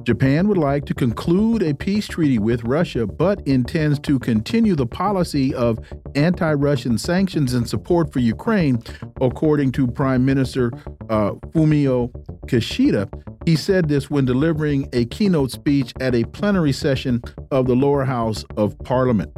[0.04, 4.86] Japan would like to conclude a peace treaty with Russia, but intends to continue the
[4.86, 5.78] policy of
[6.14, 8.82] anti Russian sanctions and support for Ukraine,
[9.20, 10.72] according to Prime Minister
[11.10, 12.10] uh, Fumio
[12.46, 13.08] Kishida.
[13.44, 18.04] He said this when delivering a keynote speech at a plenary session of the lower
[18.04, 19.30] house of parliament.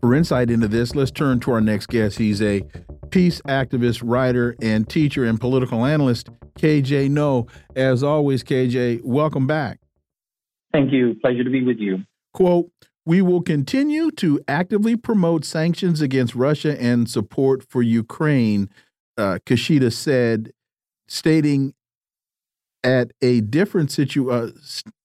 [0.00, 2.18] For insight into this, let's turn to our next guest.
[2.18, 2.62] He's a
[3.14, 7.46] peace activist, writer, and teacher and political analyst, KJ Noh.
[7.76, 9.78] As always, KJ, welcome back.
[10.72, 11.14] Thank you.
[11.22, 11.98] Pleasure to be with you.
[12.32, 12.72] Quote,
[13.06, 18.68] we will continue to actively promote sanctions against Russia and support for Ukraine,
[19.16, 20.50] uh, Kishida said,
[21.06, 21.72] stating
[22.82, 24.50] at a different, situ uh,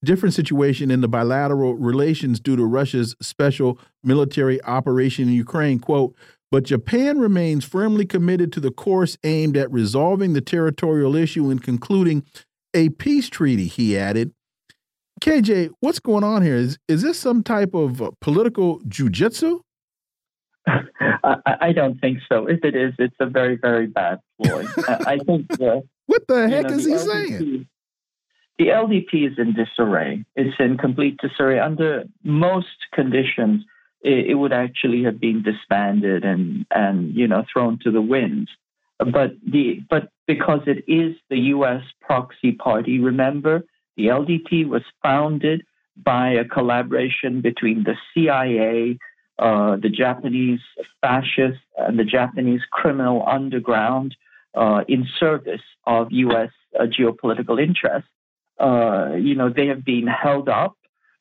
[0.03, 5.77] different situation in the bilateral relations due to Russia's special military operation in Ukraine.
[5.77, 6.15] Quote,
[6.51, 11.61] but Japan remains firmly committed to the course aimed at resolving the territorial issue and
[11.61, 12.23] concluding
[12.73, 14.33] a peace treaty, he added.
[15.21, 16.55] KJ, what's going on here?
[16.55, 19.59] Is, is this some type of uh, political jujitsu?
[20.67, 22.47] I, I, don't think so.
[22.47, 24.65] If it is, it's a very, very bad ploy.
[24.87, 25.51] I think.
[25.59, 27.67] Uh, what the heck know, is the he LDP, saying?
[28.59, 30.25] The LDP is in disarray.
[30.35, 31.59] It's in complete disarray.
[31.59, 33.63] Under most conditions,
[34.01, 38.49] it, it would actually have been disbanded and and you know thrown to the winds.
[38.99, 41.83] But the but because it is the U.S.
[42.01, 43.63] proxy party, remember
[43.95, 45.63] the LDP was founded
[45.95, 48.97] by a collaboration between the CIA,
[49.37, 50.61] uh, the Japanese
[51.01, 54.15] fascists, and the Japanese criminal underground
[54.53, 56.51] uh, in service of U.S.
[56.77, 58.09] Uh, geopolitical interests.
[58.59, 60.75] Uh, you know, they have been held up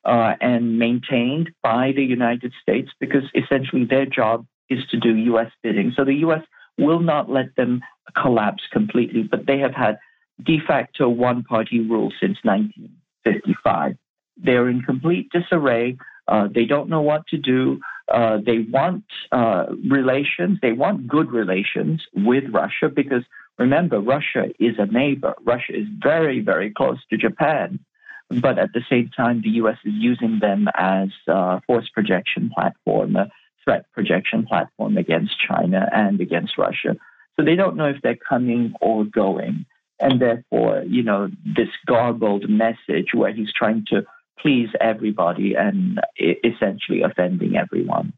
[0.05, 5.51] uh, and maintained by the United States because essentially their job is to do U.S.
[5.63, 5.93] bidding.
[5.95, 6.41] So the U.S.
[6.77, 7.81] will not let them
[8.15, 9.97] collapse completely, but they have had
[10.43, 13.97] de facto one party rule since 1955.
[14.37, 15.97] They're in complete disarray.
[16.27, 17.81] Uh, they don't know what to do.
[18.07, 20.59] Uh, they want uh, relations.
[20.61, 23.23] They want good relations with Russia because
[23.57, 25.35] remember, Russia is a neighbor.
[25.43, 27.79] Russia is very, very close to Japan
[28.29, 29.77] but at the same time, the U.S.
[29.83, 33.29] is using them as a force projection platform, a
[33.63, 36.95] threat projection platform against China and against Russia.
[37.37, 39.65] So they don't know if they're coming or going.
[39.99, 44.05] And therefore, you know, this garbled message where he's trying to
[44.39, 48.13] please everybody and essentially offending everyone.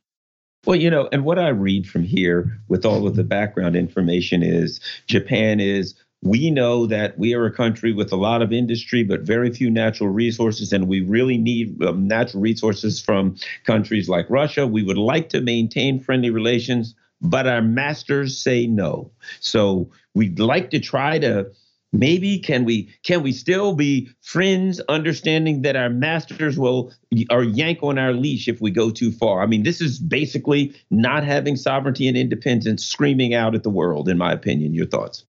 [0.65, 4.43] Well, you know, and what I read from here with all of the background information
[4.43, 9.04] is Japan is we know that we are a country with a lot of industry,
[9.04, 14.30] but very few natural resources, and we really need um, natural resources from countries like
[14.30, 14.68] Russia.
[14.68, 19.12] We would like to maintain friendly relations, but our masters say no.
[19.40, 21.52] So we'd like to try to
[21.94, 26.94] maybe can we can we still be friends understanding that our masters will
[27.30, 30.74] or yank on our leash if we go too far i mean this is basically
[30.90, 35.26] not having sovereignty and independence screaming out at the world in my opinion your thoughts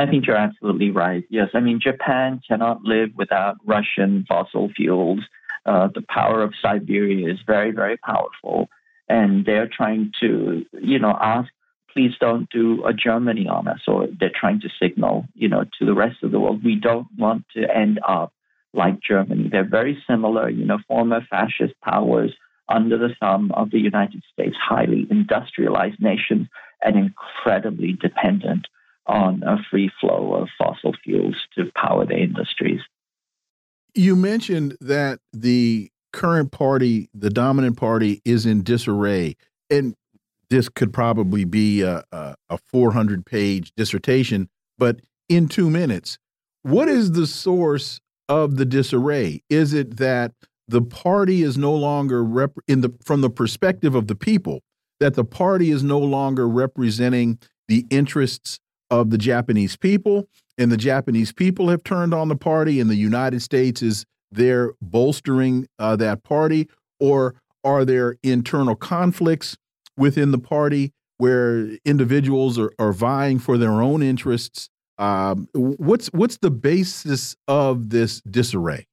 [0.00, 1.24] I think you're absolutely right.
[1.28, 5.20] Yes, I mean, Japan cannot live without Russian fossil fuels.
[5.66, 8.70] Uh, the power of Siberia is very, very powerful.
[9.10, 11.50] And they're trying to, you know, ask,
[11.92, 13.80] please don't do a Germany on us.
[13.86, 17.08] Or they're trying to signal, you know, to the rest of the world, we don't
[17.18, 18.32] want to end up
[18.72, 19.50] like Germany.
[19.52, 22.32] They're very similar, you know, former fascist powers
[22.70, 26.46] under the thumb of the United States, highly industrialized nations
[26.82, 28.66] and incredibly dependent
[29.06, 32.80] on a free flow of fossil fuels to power the industries.
[33.94, 39.36] You mentioned that the current party, the dominant party, is in disarray.
[39.68, 39.94] And
[40.48, 46.18] this could probably be a, a, a 400 page dissertation, but in two minutes,
[46.62, 49.42] what is the source of the disarray?
[49.48, 50.32] Is it that
[50.68, 52.20] the party is no longer
[52.68, 54.60] in the from the perspective of the people
[55.00, 57.38] that the party is no longer representing
[57.68, 58.60] the interests
[58.90, 60.28] of the Japanese people,
[60.58, 64.72] and the Japanese people have turned on the party, and the United States is there
[64.80, 66.68] bolstering uh, that party,
[66.98, 67.34] or
[67.64, 69.56] are there internal conflicts
[69.96, 74.68] within the party where individuals are, are vying for their own interests?
[74.98, 78.86] Um, what's what's the basis of this disarray?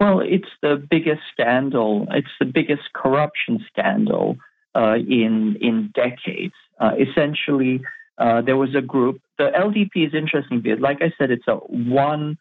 [0.00, 2.06] Well, it's the biggest scandal.
[2.10, 4.36] It's the biggest corruption scandal
[4.74, 6.54] uh, in in decades.
[6.80, 7.80] Uh, essentially,
[8.18, 9.20] uh, there was a group.
[9.38, 12.36] The LDP is interesting because, like I said, it's a one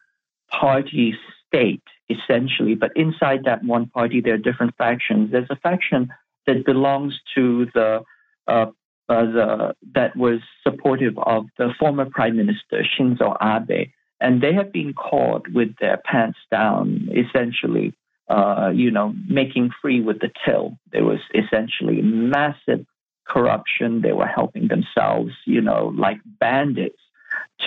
[0.50, 1.14] party
[1.48, 5.32] state essentially, but inside that one party, there are different factions.
[5.32, 6.10] There's a faction
[6.46, 8.04] that belongs to the
[8.48, 8.68] uh,
[9.10, 14.74] uh, the, that was supportive of the former Prime Minister Shinzo Abe, and they have
[14.74, 17.94] been caught with their pants down, essentially,
[18.30, 20.78] uh, you know, making free with the till.
[20.92, 22.86] There was essentially massive
[23.28, 24.02] corruption.
[24.02, 27.00] They were helping themselves, you know, like bandits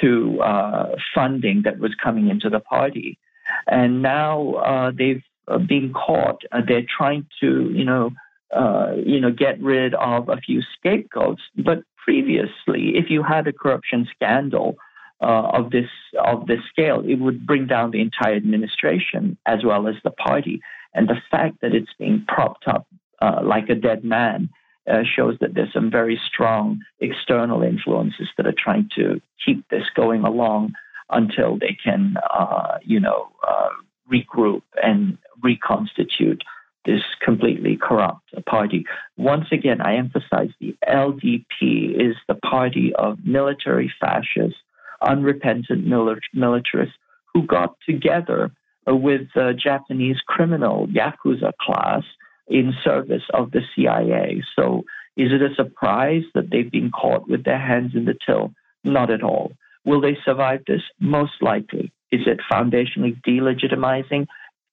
[0.00, 3.18] to uh, funding that was coming into the party.
[3.66, 6.42] And now uh, they've uh, been caught.
[6.52, 8.10] Uh, they're trying to, you know,
[8.54, 11.42] uh, you know, get rid of a few scapegoats.
[11.56, 14.76] But previously, if you had a corruption scandal
[15.20, 19.86] uh, of this of this scale, it would bring down the entire administration as well
[19.86, 20.60] as the party.
[20.94, 22.86] And the fact that it's being propped up
[23.22, 24.50] uh, like a dead man
[24.90, 29.84] uh, shows that there's some very strong external influences that are trying to keep this
[29.94, 30.72] going along
[31.10, 33.68] until they can, uh, you know, uh,
[34.12, 36.42] regroup and reconstitute
[36.84, 38.84] this completely corrupt party.
[39.16, 44.58] Once again, I emphasize the LDP is the party of military fascists,
[45.02, 46.96] unrepentant militarists
[47.32, 48.50] who got together
[48.86, 52.02] with the Japanese criminal Yakuza class
[52.50, 54.42] in service of the CIA.
[54.56, 54.84] So
[55.16, 58.52] is it a surprise that they've been caught with their hands in the till?
[58.84, 59.52] Not at all.
[59.84, 60.82] Will they survive this?
[60.98, 61.92] Most likely.
[62.10, 64.26] Is it foundationally delegitimizing?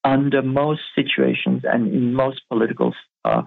[0.04, 2.94] Under most situations and in most political
[3.26, 3.42] uh,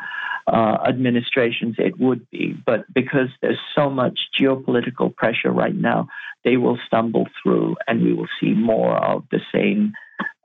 [0.47, 2.55] uh, administrations, it would be.
[2.67, 6.09] But because there's so much geopolitical pressure right now,
[6.45, 9.93] they will stumble through, and we will see more of the same,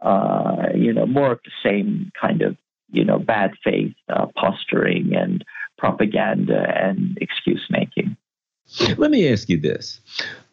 [0.01, 2.55] uh, you know, more of the same kind of
[2.91, 5.43] you know, bad faith uh, posturing and
[5.77, 8.15] propaganda and excuse making.
[8.97, 9.99] Let me ask you this.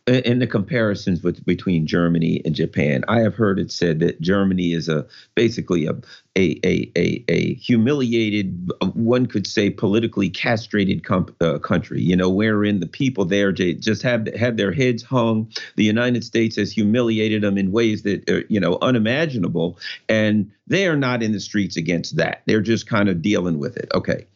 [0.08, 4.72] In the comparisons with, between Germany and Japan, I have heard it said that Germany
[4.72, 5.92] is a basically a
[6.36, 12.02] a a a, a humiliated, one could say politically castrated com- uh, country.
[12.02, 15.48] You know, wherein the people there just have have their heads hung.
[15.76, 19.78] The United States has humiliated them in ways that are you know unimaginable,
[20.08, 22.42] and they are not in the streets against that.
[22.46, 23.88] They're just kind of dealing with it.
[23.94, 24.26] Okay.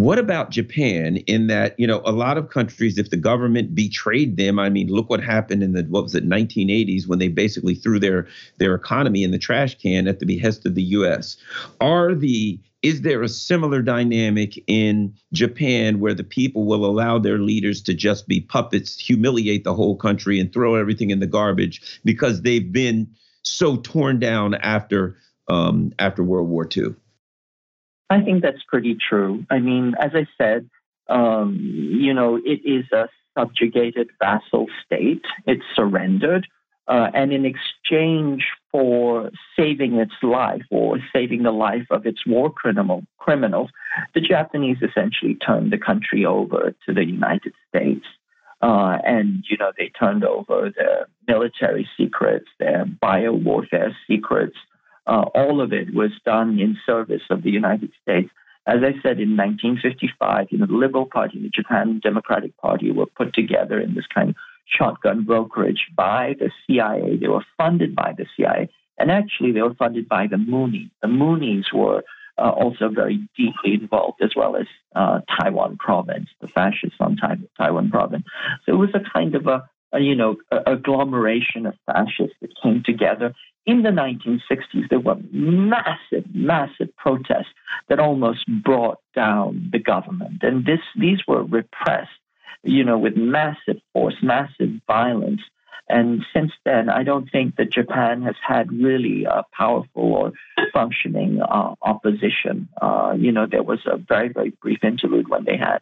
[0.00, 4.38] What about Japan in that, you know, a lot of countries, if the government betrayed
[4.38, 7.74] them, I mean, look what happened in the, what was it, 1980s when they basically
[7.74, 8.26] threw their,
[8.56, 11.36] their economy in the trash can at the behest of the US.
[11.82, 17.38] Are the, is there a similar dynamic in Japan where the people will allow their
[17.38, 22.00] leaders to just be puppets, humiliate the whole country and throw everything in the garbage
[22.06, 23.06] because they've been
[23.42, 26.94] so torn down after um, after World War II?
[28.10, 29.46] I think that's pretty true.
[29.50, 30.68] I mean, as I said,
[31.08, 33.08] um, you know, it is a
[33.38, 35.24] subjugated vassal state.
[35.46, 36.48] It's surrendered.
[36.88, 42.50] Uh, and in exchange for saving its life or saving the life of its war
[42.50, 43.70] criminal, criminals,
[44.12, 48.06] the Japanese essentially turned the country over to the United States.
[48.60, 54.56] Uh, and, you know, they turned over their military secrets, their bio warfare secrets,
[55.06, 58.30] uh, all of it was done in service of the United States.
[58.66, 62.90] As I said, in 1955, you know, the Liberal Party and the Japan Democratic Party
[62.92, 64.36] were put together in this kind of
[64.66, 67.16] shotgun brokerage by the CIA.
[67.16, 68.68] They were funded by the CIA.
[68.98, 70.90] And actually, they were funded by the Moonies.
[71.00, 72.04] The Moonies were
[72.38, 77.16] uh, also very deeply involved, as well as uh, Taiwan province, the fascists on
[77.56, 78.24] Taiwan province.
[78.66, 82.82] So it was a kind of a, a you know, agglomeration of fascists that came
[82.84, 83.34] together
[83.66, 87.52] in the 1960s, there were massive, massive protests
[87.88, 90.42] that almost brought down the government.
[90.42, 92.10] And this, these were repressed,
[92.62, 95.42] you know, with massive force, massive violence.
[95.88, 100.32] And since then, I don't think that Japan has had really a powerful or
[100.72, 102.68] functioning uh, opposition.
[102.80, 105.80] Uh, you know, there was a very, very brief interlude when they had,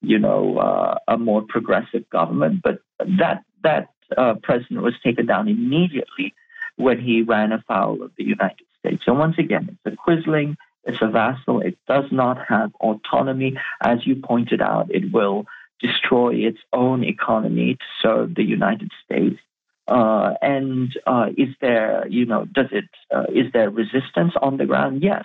[0.00, 2.80] you know, uh, a more progressive government, but
[3.18, 6.34] that that uh, president was taken down immediately
[6.78, 9.02] when he ran afoul of the United States.
[9.04, 13.58] So once again, it's a quisling, it's a vassal, it does not have autonomy.
[13.82, 15.44] As you pointed out, it will
[15.80, 19.38] destroy its own economy to serve the United States.
[19.86, 24.66] Uh, and uh, is there, you know, does it uh, is there resistance on the
[24.66, 25.02] ground?
[25.02, 25.24] Yes,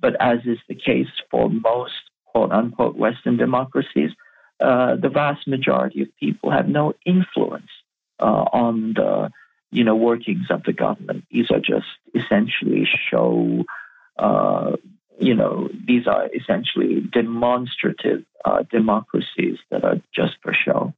[0.00, 1.92] but as is the case for most
[2.26, 4.10] quote unquote Western democracies,
[4.60, 7.70] uh, the vast majority of people have no influence
[8.20, 9.30] uh, on the
[9.74, 11.24] you know, workings of the government.
[11.32, 13.64] These are just essentially show,
[14.16, 14.76] uh,
[15.18, 20.94] you know, these are essentially demonstrative uh, democracies that are just for show.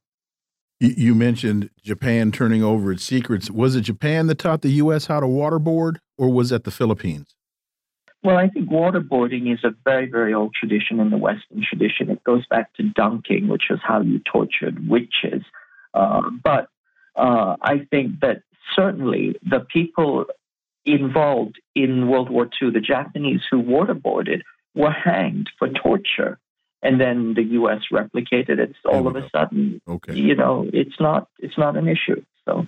[0.79, 3.49] You mentioned Japan turning over its secrets.
[3.49, 5.07] Was it Japan that taught the U.S.
[5.07, 7.35] how to waterboard, or was that the Philippines?
[8.23, 12.11] Well, I think waterboarding is a very, very old tradition in the Western tradition.
[12.11, 15.41] It goes back to dunking, which was how you tortured witches.
[15.95, 16.67] Uh, but
[17.15, 18.43] uh, I think that
[18.75, 20.25] certainly the people
[20.85, 24.41] involved in World War II, the Japanese who waterboarded,
[24.73, 26.39] were hanged for torture.
[26.83, 27.81] And then the U.S.
[27.91, 28.75] replicated it.
[28.85, 30.13] All of a sudden, okay.
[30.13, 32.23] you know, it's not it's not an issue.
[32.45, 32.67] So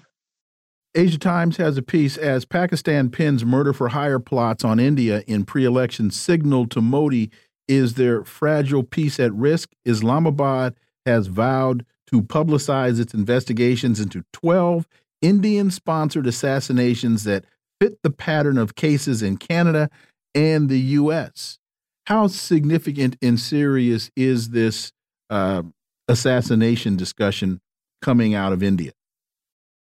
[0.95, 5.45] Asia Times has a piece as Pakistan pins murder for hire plots on India in
[5.45, 7.30] pre election signal to Modi.
[7.68, 9.70] Is their fragile peace at risk?
[9.86, 10.74] Islamabad
[11.06, 14.88] has vowed to publicize its investigations into 12
[15.22, 17.45] Indian sponsored assassinations that
[17.80, 19.89] fit the pattern of cases in Canada
[20.36, 21.59] and the U.S.
[22.05, 24.91] How significant and serious is this
[25.30, 25.63] uh,
[26.07, 27.61] assassination discussion
[28.01, 28.91] coming out of India?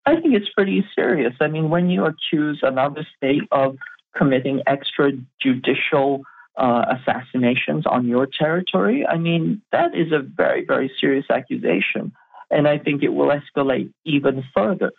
[0.06, 1.34] I think it's pretty serious.
[1.40, 3.76] I mean, when you accuse another state of
[4.16, 6.20] committing extrajudicial
[6.56, 12.12] uh, assassinations on your territory, I mean, that is a very, very serious accusation.
[12.50, 14.92] And I think it will escalate even further.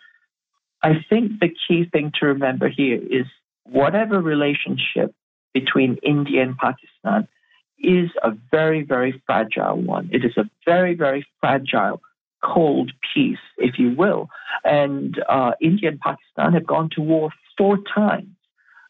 [0.86, 3.26] I think the key thing to remember here is
[3.64, 5.12] whatever relationship
[5.52, 7.26] between India and Pakistan
[7.76, 10.08] is a very, very fragile one.
[10.12, 12.00] It is a very, very fragile
[12.40, 14.28] cold peace, if you will.
[14.62, 18.36] And uh, India and Pakistan have gone to war four times,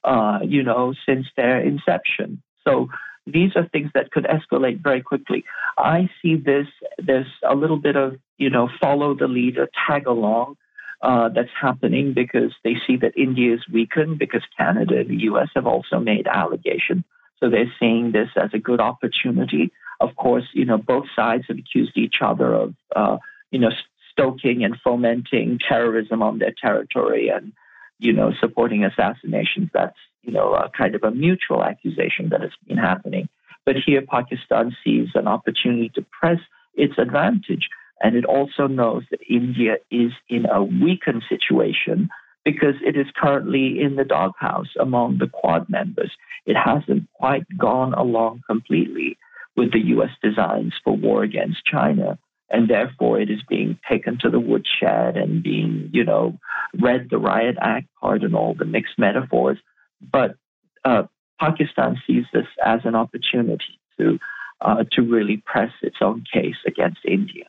[0.04, 2.42] uh, you know, since their inception.
[2.66, 2.88] So
[3.26, 5.44] these are things that could escalate very quickly.
[5.78, 6.66] I see this,
[6.98, 10.56] there's a little bit of, you know, follow the leader, tag along.
[11.02, 15.48] Uh, that's happening because they see that India is weakened because Canada and the US
[15.54, 17.04] have also made allegations.
[17.38, 19.72] So they're seeing this as a good opportunity.
[20.00, 23.18] Of course, you know, both sides have accused each other of uh,
[23.50, 23.70] you know,
[24.12, 27.52] stoking and fomenting terrorism on their territory and,
[27.98, 29.70] you know, supporting assassinations.
[29.72, 33.28] That's, you know, a kind of a mutual accusation that has been happening.
[33.64, 36.38] But here, Pakistan sees an opportunity to press
[36.74, 37.68] its advantage.
[38.02, 42.08] And it also knows that India is in a weakened situation
[42.44, 46.12] because it is currently in the doghouse among the Quad members.
[46.44, 49.18] It hasn't quite gone along completely
[49.56, 52.18] with the US designs for war against China
[52.50, 56.38] and therefore it is being taken to the woodshed and being, you know,
[56.80, 59.58] read the riot act part and all the mixed metaphors.
[60.00, 60.36] But
[60.84, 61.04] uh,
[61.40, 64.18] Pakistan sees this as an opportunity to
[64.60, 67.44] uh, to really press its own case against India.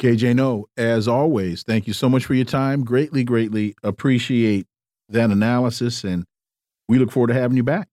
[0.00, 2.84] KJ Noh, as always, thank you so much for your time.
[2.84, 4.66] Greatly, greatly appreciate
[5.10, 6.24] that analysis, and
[6.88, 7.88] we look forward to having you back.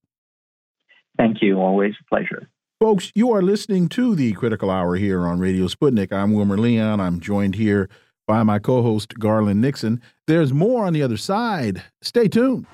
[1.18, 1.60] Thank you.
[1.60, 2.48] Always a pleasure.
[2.80, 6.14] Folks, you are listening to the Critical Hour here on Radio Sputnik.
[6.14, 7.02] I'm Wilmer Leon.
[7.02, 7.90] I'm joined here
[8.26, 10.02] by my co host, Garland Nixon.
[10.28, 11.84] There's more on the other side.
[12.02, 12.68] Stay tuned.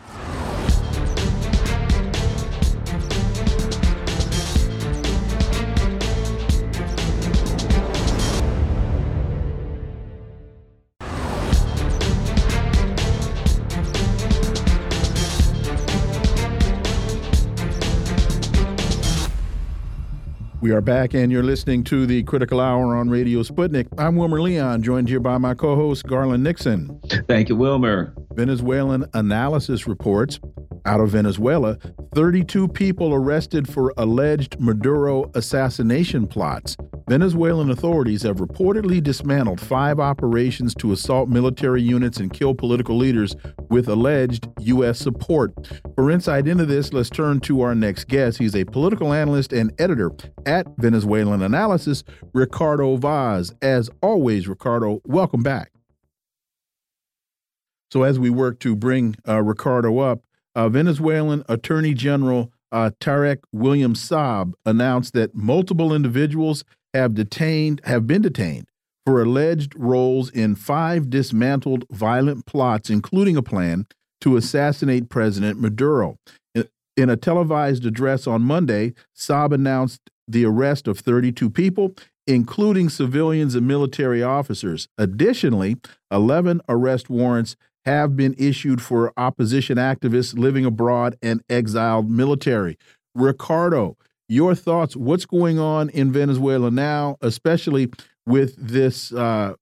[20.64, 23.86] We are back, and you're listening to the Critical Hour on Radio Sputnik.
[23.98, 27.02] I'm Wilmer Leon, joined here by my co host, Garland Nixon.
[27.28, 28.16] Thank you, Wilmer.
[28.36, 30.40] Venezuelanalysis reports
[30.86, 31.78] out of Venezuela
[32.16, 36.78] 32 people arrested for alleged Maduro assassination plots.
[37.10, 43.36] Venezuelan authorities have reportedly dismantled five operations to assault military units and kill political leaders
[43.70, 45.00] with alleged U.S.
[45.00, 45.52] support.
[45.96, 48.38] For insight into this, let's turn to our next guest.
[48.38, 50.12] He's a political analyst and editor
[50.54, 53.54] at Venezuelanalysis, Ricardo Vaz.
[53.62, 55.72] As always, Ricardo, welcome back.
[57.92, 60.22] So, as we work to bring uh, Ricardo up,
[60.56, 68.06] uh, Venezuelan Attorney General uh, Tarek William Saab announced that multiple individuals have detained have
[68.06, 68.68] been detained
[69.06, 73.86] for alleged roles in five dismantled violent plots, including a plan
[74.22, 76.18] to assassinate President Maduro.
[76.56, 81.94] In, in a televised address on Monday, Saab announced the arrest of 32 people,
[82.28, 84.88] including civilians and military officers.
[84.98, 85.78] Additionally,
[86.12, 87.56] 11 arrest warrants
[87.86, 92.78] have been issued for opposition activists living abroad and exiled military.
[93.14, 93.98] Ricardo,
[94.30, 94.96] your thoughts?
[94.96, 97.92] What's going on in Venezuela now, especially
[98.26, 99.54] with this uh,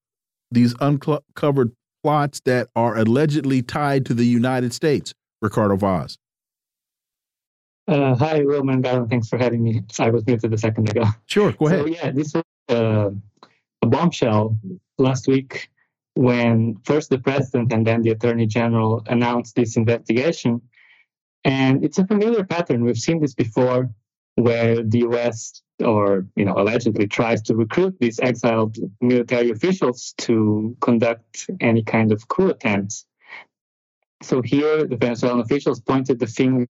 [0.51, 1.71] these uncovered
[2.03, 5.13] plots that are allegedly tied to the United States?
[5.41, 6.17] Ricardo Vaz.
[7.87, 8.83] Uh, hi, Roman.
[8.83, 9.83] Thanks for having me.
[9.99, 11.03] I was muted a second ago.
[11.25, 11.79] Sure, go ahead.
[11.79, 13.09] So, yeah, this was uh,
[13.81, 14.57] a bombshell
[14.97, 15.69] last week
[16.15, 20.61] when first the president and then the attorney general announced this investigation.
[21.43, 22.83] And it's a familiar pattern.
[22.83, 23.89] We've seen this before
[24.35, 30.75] where the US or you know allegedly tries to recruit these exiled military officials to
[30.79, 33.05] conduct any kind of coup attempts.
[34.21, 36.67] So here the Venezuelan officials pointed the finger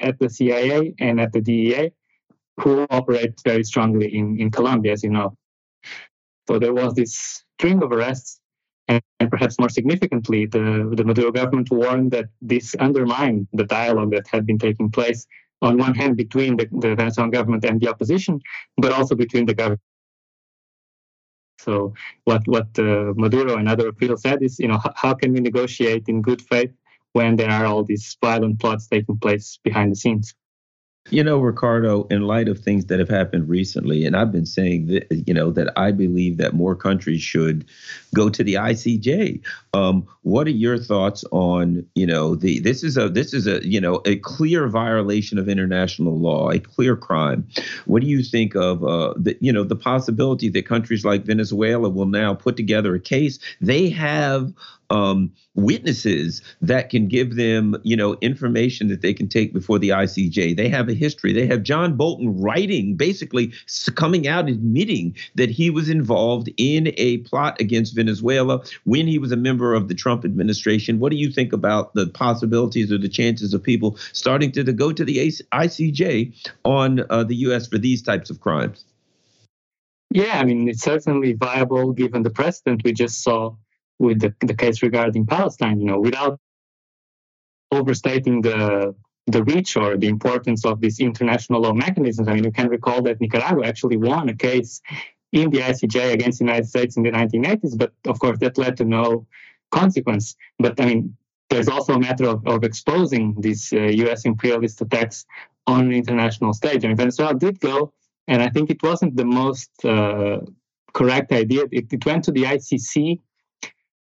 [0.00, 1.92] at the CIA and at the DEA,
[2.60, 5.36] who operate very strongly in, in Colombia, as you know.
[6.48, 8.40] So there was this string of arrests,
[8.88, 14.12] and, and perhaps more significantly, the, the Maduro government warned that this undermined the dialogue
[14.12, 15.26] that had been taking place
[15.62, 18.40] on one hand between the, the Venezuelan government and the opposition,
[18.76, 19.80] but also between the government.
[21.58, 25.32] So what what uh, Maduro and other officials said is, you know, h- how can
[25.32, 26.70] we negotiate in good faith
[27.16, 30.34] when there are all these violent plots taking place behind the scenes?
[31.08, 34.88] You know, Ricardo, in light of things that have happened recently, and I've been saying
[34.88, 37.64] that, you know, that I believe that more countries should
[38.14, 39.40] go to the ICJ.
[39.72, 43.66] Um, what are your thoughts on, you know, the this is a this is a
[43.66, 47.46] you know a clear violation of international law, a clear crime.
[47.86, 51.88] What do you think of uh, the you know the possibility that countries like Venezuela
[51.88, 53.38] will now put together a case?
[53.60, 54.52] They have
[54.90, 59.90] um, witnesses that can give them, you know, information that they can take before the
[59.90, 60.56] ICJ.
[60.56, 61.32] They have a history.
[61.32, 63.52] They have John Bolton writing, basically
[63.94, 69.32] coming out admitting that he was involved in a plot against Venezuela when he was
[69.32, 70.98] a member of the Trump administration.
[70.98, 74.72] What do you think about the possibilities or the chances of people starting to, to
[74.72, 75.18] go to the
[75.52, 77.66] ICJ on uh, the U.S.
[77.66, 78.84] for these types of crimes?
[80.10, 83.56] Yeah, I mean, it's certainly viable given the precedent we just saw
[83.98, 86.38] with the, the case regarding Palestine, you know, without
[87.72, 88.94] overstating the
[89.28, 92.28] the reach or the importance of these international law mechanisms.
[92.28, 94.80] I mean, you can recall that Nicaragua actually won a case
[95.32, 98.76] in the ICJ against the United States in the 1980s, but of course that led
[98.76, 99.26] to no
[99.72, 100.36] consequence.
[100.58, 101.16] But I mean,
[101.50, 104.24] there's also a matter of, of exposing these uh, U.S.
[104.24, 105.26] imperialist attacks
[105.66, 106.84] on an international stage.
[106.84, 107.92] I mean, Venezuela did go,
[108.28, 110.38] and I think it wasn't the most uh,
[110.92, 111.64] correct idea.
[111.72, 113.20] It, it went to the ICC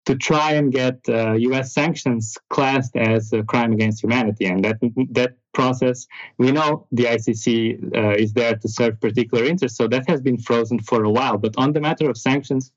[0.06, 1.74] to try and get uh, U.S.
[1.74, 4.78] sanctions classed as a crime against humanity, and that
[5.12, 6.06] that process,
[6.38, 10.38] we know the ICC uh, is there to serve particular interests, so that has been
[10.38, 11.38] frozen for a while.
[11.38, 12.72] But on the matter of sanctions,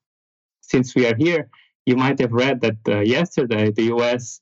[0.63, 1.51] since we are here,
[1.87, 4.41] you might have read that uh, yesterday the U.S.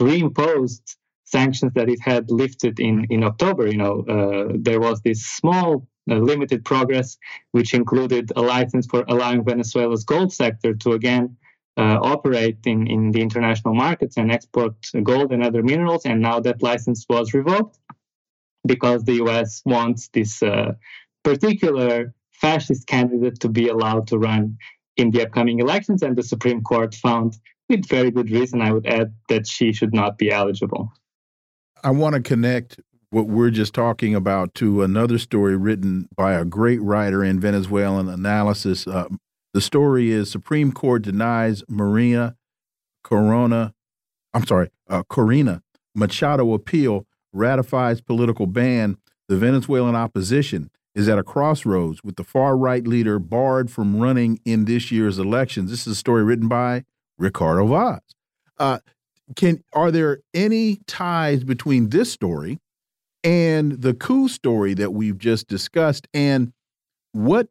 [0.00, 3.66] reimposed sanctions that it had lifted in in October.
[3.66, 5.88] You know, uh, there was this small.
[6.10, 7.18] Uh, limited progress,
[7.52, 11.36] which included a license for allowing Venezuela's gold sector to again
[11.78, 14.74] uh, operate in, the international markets and export
[15.04, 16.04] gold and other minerals.
[16.04, 17.78] And now that license was revoked
[18.66, 20.72] because the US wants this uh,
[21.22, 24.58] particular fascist candidate to be allowed to run
[24.96, 26.02] in the upcoming elections.
[26.02, 29.94] And the Supreme Court found, with very good reason, I would add, that she should
[29.94, 30.92] not be eligible.
[31.84, 36.44] I want to connect what we're just talking about to another story written by a
[36.44, 39.08] great writer in Venezuelanalysis, uh,
[39.54, 42.36] the story is Supreme Court denies Marina
[43.02, 43.74] Corona,
[44.34, 45.62] I'm sorry, uh, Corina
[45.94, 48.98] Machado appeal, ratifies political ban.
[49.28, 54.40] The Venezuelan opposition is at a crossroads with the far right leader barred from running
[54.44, 55.70] in this year's elections.
[55.70, 56.84] This is a story written by
[57.18, 58.00] Ricardo Vaz.
[58.58, 58.78] Uh,
[59.36, 62.58] can are there any ties between this story
[63.22, 66.08] and the coup story that we've just discussed?
[66.14, 66.52] And
[67.12, 67.48] what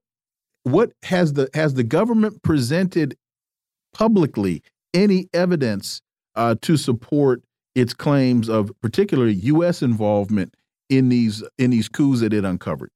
[0.67, 3.17] what has the has the government presented
[3.93, 4.61] publicly
[4.93, 6.01] any evidence
[6.35, 7.41] uh, to support
[7.75, 9.81] its claims of particularly U.S.
[9.81, 10.55] involvement
[10.89, 12.91] in these in these coups that it uncovered?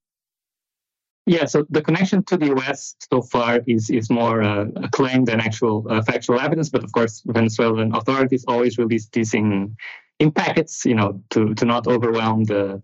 [1.24, 2.96] Yeah, so the connection to the U.S.
[3.10, 6.68] so far is is more uh, a claim than actual uh, factual evidence.
[6.68, 9.76] But of course, Venezuelan authorities always release these in
[10.18, 12.82] in packets, you know, to to not overwhelm the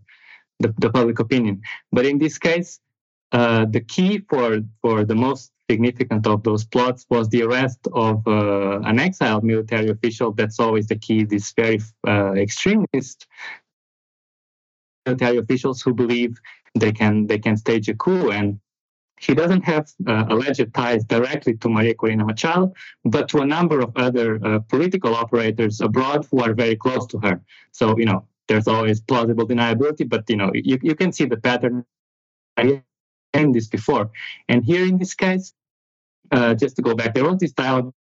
[0.60, 1.60] the, the public opinion.
[1.92, 2.80] But in this case,
[3.32, 8.26] uh, the key for, for the most significant of those plots was the arrest of
[8.26, 10.32] uh, an exiled military official.
[10.32, 11.24] That's always the key.
[11.24, 13.26] These very uh, extremist
[15.04, 16.38] military officials who believe
[16.74, 18.60] they can they can stage a coup, and
[19.20, 22.72] he doesn't have uh, alleged ties directly to Maria Corina Machado,
[23.04, 27.18] but to a number of other uh, political operators abroad who are very close to
[27.18, 27.40] her.
[27.72, 31.36] So you know, there's always plausible deniability, but you know, you, you can see the
[31.36, 31.84] pattern
[33.34, 34.10] seen this before.
[34.48, 35.52] And here in this case,
[36.30, 37.92] uh, just to go back, there was this dialogue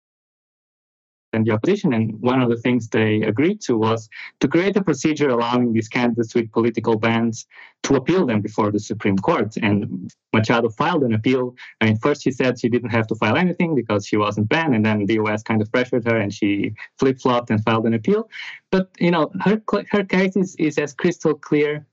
[1.32, 1.92] and the opposition.
[1.92, 4.08] And one of the things they agreed to was
[4.40, 7.46] to create a procedure allowing these candidates with political bans
[7.84, 9.56] to appeal them before the Supreme Court.
[9.56, 11.54] And Machado filed an appeal.
[11.80, 14.74] I mean, first she said she didn't have to file anything because she wasn't banned,
[14.74, 15.42] and then the U.S.
[15.42, 18.28] kind of pressured her, and she flip flopped and filed an appeal.
[18.70, 21.86] But you know, her her case is, is as crystal clear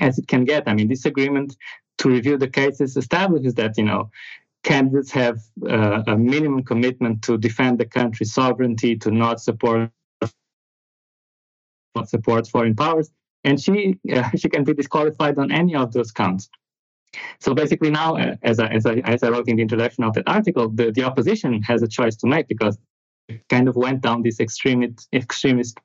[0.00, 0.64] as it can get.
[0.66, 1.56] I mean, this agreement
[1.98, 4.10] to review the cases establishes that you know
[4.64, 5.38] candidates have
[5.68, 9.90] uh, a minimum commitment to defend the country's sovereignty, to not support
[11.94, 13.10] not support foreign powers,
[13.44, 16.48] and she uh, she can be disqualified on any of those counts.
[17.40, 20.14] So basically, now, uh, as I, as I as I wrote in the introduction of
[20.14, 22.76] that article, the, the opposition has a choice to make because
[23.48, 25.78] kind of went down this extremist extremist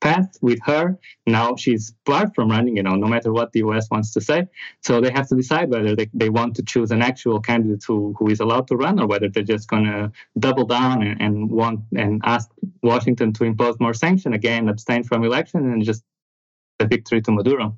[0.00, 0.98] path with her.
[1.26, 4.46] Now she's barred from running, you know, no matter what the US wants to say.
[4.82, 8.14] So they have to decide whether they, they want to choose an actual candidate who,
[8.18, 11.80] who is allowed to run or whether they're just gonna double down and, and want
[11.96, 12.50] and ask
[12.82, 16.04] Washington to impose more sanction again, abstain from election and just
[16.80, 17.76] a victory to Maduro.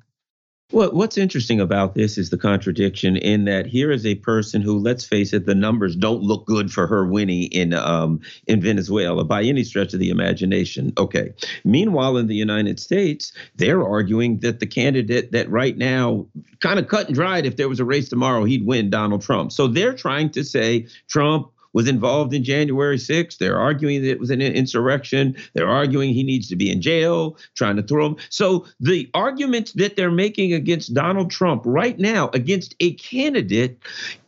[0.71, 5.05] What's interesting about this is the contradiction in that here is a person who, let's
[5.05, 9.43] face it, the numbers don't look good for her winning in um, in Venezuela by
[9.43, 10.91] any stretch of the imagination.
[10.97, 11.31] Okay.
[11.63, 16.27] Meanwhile, in the United States, they're arguing that the candidate that right now,
[16.59, 19.53] kind of cut and dried, if there was a race tomorrow, he'd win Donald Trump.
[19.53, 23.37] So they're trying to say Trump was involved in January 6th.
[23.37, 25.35] They're arguing that it was an insurrection.
[25.53, 28.15] They're arguing he needs to be in jail, trying to throw him.
[28.29, 33.77] So the arguments that they're making against Donald Trump right now, against a candidate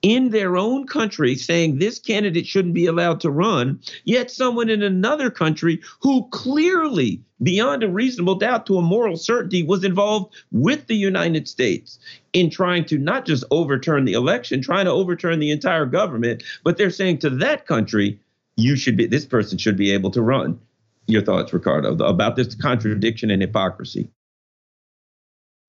[0.04, 4.84] in their own country, saying this candidate shouldn't be allowed to run, yet someone in
[4.84, 10.88] another country who clearly beyond a reasonable doubt to a moral certainty was involved with
[10.88, 12.00] the United States
[12.34, 16.78] in trying to not just overturn the election, trying to overturn the entire government, but
[16.78, 18.20] they're saying to that country,
[18.56, 20.60] you should be this person should be able to run.
[21.08, 24.10] Your thoughts, Ricardo, about this contradiction and hypocrisy?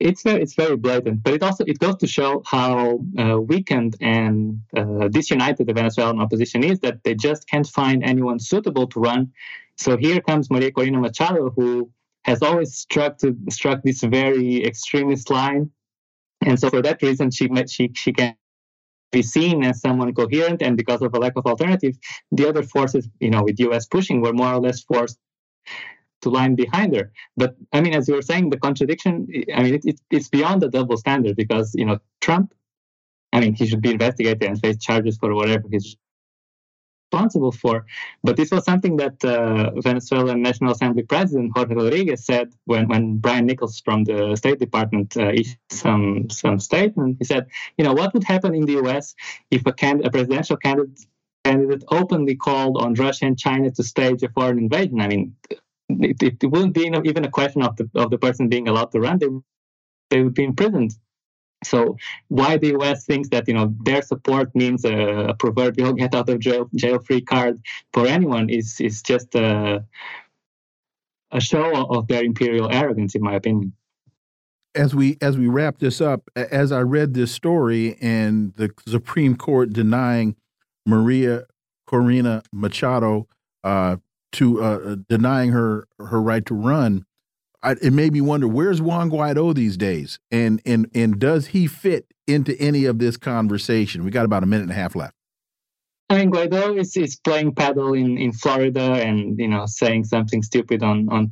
[0.01, 3.97] It's very, it's very blatant, but it also it goes to show how uh, weakened
[4.01, 9.01] and uh, disunited the Venezuelan opposition is that they just can't find anyone suitable to
[9.01, 9.31] run
[9.81, 11.91] so here comes Maria Corina Machado, who
[12.25, 15.71] has always struck to, struck this very extremist line,
[16.43, 18.37] and so for that reason, she she she can
[19.11, 21.97] be seen as someone coherent, and because of a lack of alternative,
[22.31, 23.87] the other forces, you know, with U.S.
[23.87, 25.19] pushing, were more or less forced
[26.21, 27.11] to line behind her.
[27.39, 30.61] But I mean, as you were saying, the contradiction, I mean, it, it, it's beyond
[30.61, 32.53] the double standard because you know Trump.
[33.33, 35.97] I mean, he should be investigated and face charges for whatever he's
[37.11, 37.87] responsible for.
[38.23, 43.19] But this was something that uh, Venezuelan National Assembly President Jorge Rodriguez said when, when
[43.19, 47.17] Brian Nichols from the State Department uh, issued some some statement.
[47.19, 47.47] He said,
[47.77, 49.15] you know, what would happen in the U.S.
[49.51, 51.01] if a, can- a presidential candidate
[51.45, 55.01] candidate openly called on Russia and China to stage a foreign invasion?
[55.01, 55.35] I mean,
[55.89, 59.01] it, it, wouldn't be even a question of the of the person being allowed to
[59.01, 59.19] run.
[59.19, 59.29] They
[60.11, 60.93] they would be imprisoned.
[61.65, 61.97] So
[62.29, 63.05] why the U.S.
[63.05, 67.21] thinks that you know their support means a, proverbial get out of jail jail free
[67.21, 67.61] card
[67.93, 69.85] for anyone is is just a
[71.33, 73.73] a show of their imperial arrogance, in my opinion.
[74.75, 79.37] As we as we wrap this up, as I read this story and the Supreme
[79.37, 80.37] Court denying
[80.87, 81.45] Maria
[81.89, 83.27] Corina Machado
[83.65, 83.97] uh,
[84.33, 87.05] to uh, denying her her right to run,
[87.63, 91.67] I, it made me wonder where's Juan Guaido these days, and and and does he
[91.67, 94.05] fit into any of this conversation?
[94.05, 95.15] We got about a minute and a half left.
[96.09, 100.43] I mean, Guaido is, is playing paddle in, in Florida and you know saying something
[100.43, 101.31] stupid on on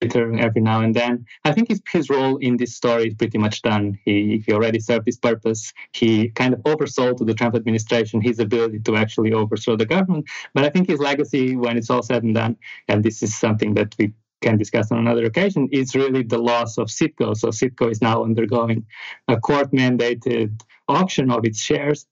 [0.00, 1.26] Twitter every now and then.
[1.44, 3.98] I think his, his role in this story is pretty much done.
[4.04, 5.72] He he already served his purpose.
[5.92, 10.26] He kind of oversold to the Trump administration his ability to actually overthrow the government.
[10.54, 12.56] But I think his legacy, when it's all said and done,
[12.88, 14.12] and this is something that we
[14.42, 17.36] can discuss on another occasion, is really the loss of Citgo.
[17.36, 18.84] So Citgo is now undergoing
[19.28, 22.06] a court mandated auction of its shares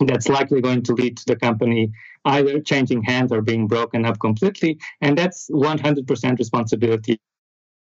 [0.00, 1.90] that's likely going to lead to the company
[2.24, 4.78] either changing hands or being broken up completely.
[5.00, 7.20] And that's 100% responsibility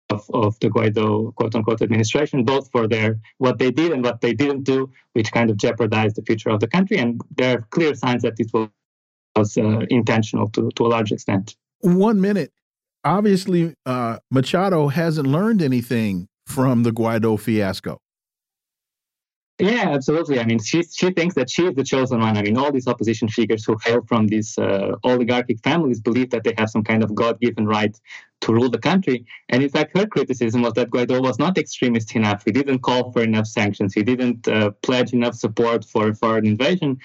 [0.10, 4.22] of, of the Guaido quote unquote administration, both for their what they did and what
[4.22, 6.98] they didn't do, which kind of jeopardized the future of the country.
[6.98, 8.52] And there are clear signs that it
[9.36, 11.56] was uh, intentional to, to a large extent.
[11.80, 12.52] One minute
[13.04, 18.00] obviously uh, Machado hasn't learned anything from the Guaido fiasco.
[19.60, 20.40] Yeah, absolutely.
[20.40, 22.38] I mean, she she thinks that she is the chosen one.
[22.38, 26.44] I mean, all these opposition figures who hail from these uh, oligarchic families believe that
[26.44, 27.96] they have some kind of God-given right
[28.42, 29.26] to rule the country.
[29.50, 32.44] And in fact, her criticism was that Guaido was not extremist enough.
[32.44, 33.94] He didn't call for enough sanctions.
[33.94, 36.98] He didn't uh, pledge enough support for a foreign invasion.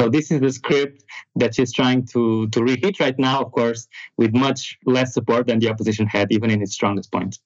[0.00, 1.04] So this is the script
[1.36, 3.86] that she's trying to to reheat right now, of course,
[4.16, 7.38] with much less support than the opposition had, even in its strongest point.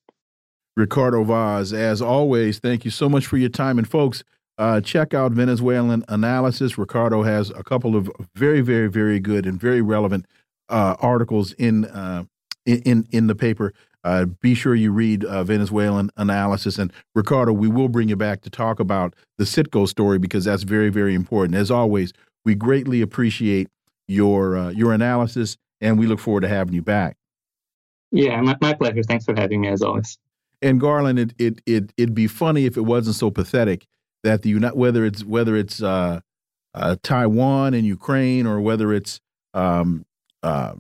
[0.77, 3.79] Ricardo Vaz, as always, thank you so much for your time.
[3.79, 4.23] And folks,
[4.59, 6.79] uh, check out Venezuelanalysis.
[6.79, 10.27] Ricardo has a couple of very, very, very good and very relevant
[10.69, 12.25] uh, articles in, uh,
[12.65, 13.73] in in the paper.
[14.05, 16.79] Uh, be sure you read uh, Venezuelanalysis.
[16.79, 20.63] And Ricardo, we will bring you back to talk about the Citgo story because that's
[20.63, 21.57] very, very important.
[21.57, 22.13] As always,
[22.45, 23.69] we greatly appreciate
[24.07, 27.17] your uh, your analysis, and we look forward to having you back.
[28.11, 29.03] Yeah, my, my pleasure.
[29.03, 30.19] Thanks for having me as always.
[30.63, 33.87] And Garland, it it it it'd be funny if it wasn't so pathetic
[34.25, 36.21] that the United whether it's whether it's uh,
[36.75, 39.21] uh, Taiwan and Ukraine or whether it's
[39.55, 40.05] um,
[40.43, 40.75] uh,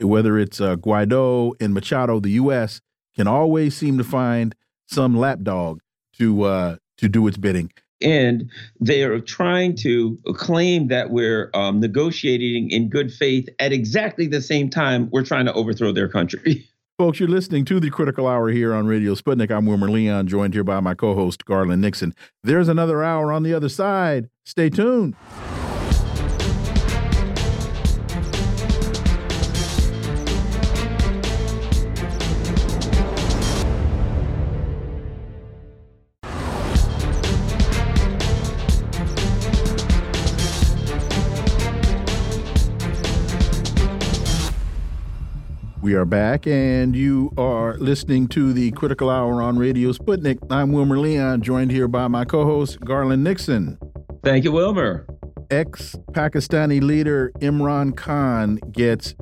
[0.00, 2.80] whether it's uh, Guaido and Machado, the U.S.
[3.14, 4.54] can always seem to find
[4.86, 5.80] some lapdog
[6.14, 7.70] to uh, to do its bidding
[8.00, 14.26] and they are trying to claim that we're um, negotiating in good faith at exactly
[14.26, 16.68] the same time we're trying to overthrow their country.
[16.98, 19.52] Folks, you're listening to the Critical Hour here on Radio Sputnik.
[19.52, 22.12] I'm Wilmer Leon, joined here by my co host, Garland Nixon.
[22.42, 24.28] There's another hour on the other side.
[24.44, 25.14] Stay tuned.
[45.88, 50.36] We are back, and you are listening to the Critical Hour on Radio Sputnik.
[50.50, 53.78] I'm Wilmer Leon, joined here by my co host, Garland Nixon.
[54.22, 55.06] Thank you, Wilmer.
[55.50, 59.14] Ex Pakistani leader Imran Khan gets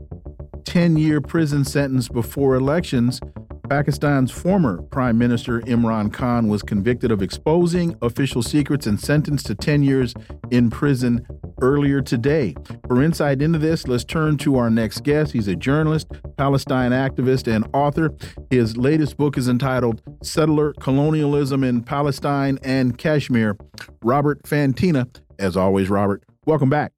[0.65, 3.21] 10 year prison sentence before elections
[3.69, 9.55] Pakistan's former Prime Minister Imran Khan was convicted of exposing official secrets and sentenced to
[9.55, 10.15] 10 years
[10.51, 11.27] in prison
[11.61, 12.55] earlier today.
[12.87, 15.33] For insight into this, let's turn to our next guest.
[15.33, 16.07] He's a journalist,
[16.37, 18.15] Palestine activist, and author.
[18.51, 23.57] His latest book is entitled Settler Colonialism in Palestine and Kashmir.
[24.03, 25.09] Robert Fantina,
[25.39, 26.93] as always, Robert, welcome back.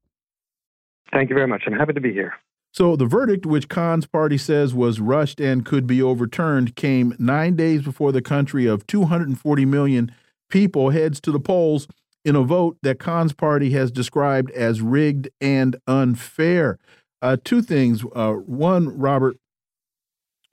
[1.11, 1.63] Thank you very much.
[1.65, 2.33] I'm happy to be here.
[2.71, 7.55] So the verdict, which Khan's party says was rushed and could be overturned, came nine
[7.55, 10.11] days before the country of 240 million
[10.49, 11.87] people heads to the polls
[12.23, 16.77] in a vote that Khan's party has described as rigged and unfair.
[17.21, 18.03] Uh, two things.
[18.15, 19.37] Uh, one, Robert,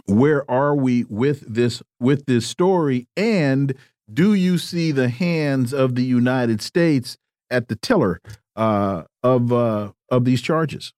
[0.07, 3.09] where are we with this with this story?
[3.17, 3.75] And
[4.13, 7.19] do you see the hands of the United States
[7.51, 8.21] at the tiller
[8.55, 10.93] uh, of uh, of these charges?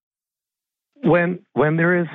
[1.02, 2.06] When when there is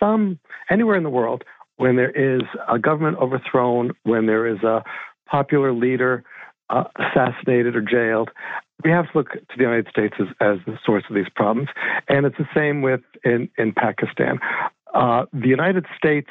[0.00, 0.38] some
[0.70, 1.44] anywhere in the world
[1.76, 4.84] when there is a government overthrown, when there is a
[5.28, 6.22] popular leader
[6.70, 8.30] uh, assassinated or jailed,
[8.84, 11.68] we have to look to the United States as, as, the source of these problems.
[12.08, 14.38] And it's the same with in in Pakistan.
[14.94, 16.28] Uh, the United States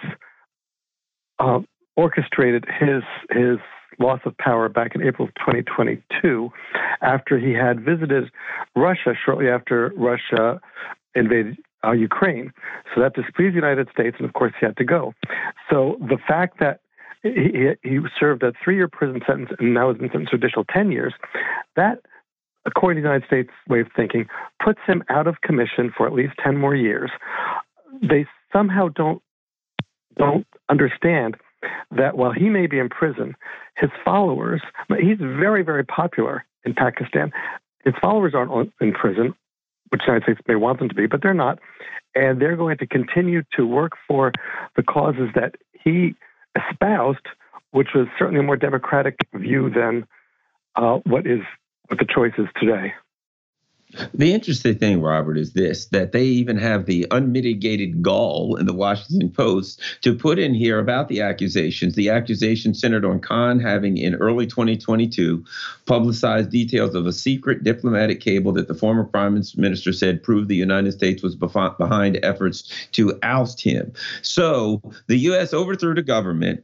[1.40, 1.60] uh,
[1.98, 3.58] orchestrated his his
[4.00, 6.50] loss of power back in April of 2022
[7.02, 8.32] after he had visited
[8.76, 10.62] Russia shortly after Russia
[11.14, 12.52] invaded uh, Ukraine.
[12.94, 15.14] So that displeased the United States, and of course he had to go.
[15.70, 16.82] So the fact that
[17.24, 20.92] he, he served a three-year prison sentence and now has been sentenced to additional 10
[20.92, 21.14] years,
[21.76, 22.00] that,
[22.66, 24.26] according to the United States way of thinking,
[24.64, 27.12] puts him out of commission for at least 10 more years.
[28.02, 29.22] They somehow don't
[30.18, 31.38] don't understand
[31.96, 33.36] that while he may be in prison,
[33.78, 34.62] his followers,
[35.00, 37.32] he's very, very popular in Pakistan.
[37.86, 39.34] His followers aren't in prison
[39.92, 41.60] which United States may want them to be, but they're not.
[42.16, 44.32] And they're going to continue to work for
[44.76, 46.16] the causes that he
[46.56, 47.26] espoused,
[47.72, 50.06] which was certainly a more democratic view than
[50.76, 51.42] uh, what is
[51.88, 52.94] what the choice is today.
[54.14, 58.74] The interesting thing, Robert, is this that they even have the unmitigated gall in the
[58.74, 61.96] Washington Post to put in here about the accusations.
[61.96, 65.44] The accusation centered on Khan having, in early 2022,
[65.86, 70.56] publicized details of a secret diplomatic cable that the former prime minister said proved the
[70.56, 73.92] United States was behind efforts to oust him.
[74.22, 75.54] So the U.S.
[75.54, 76.64] overthrew the government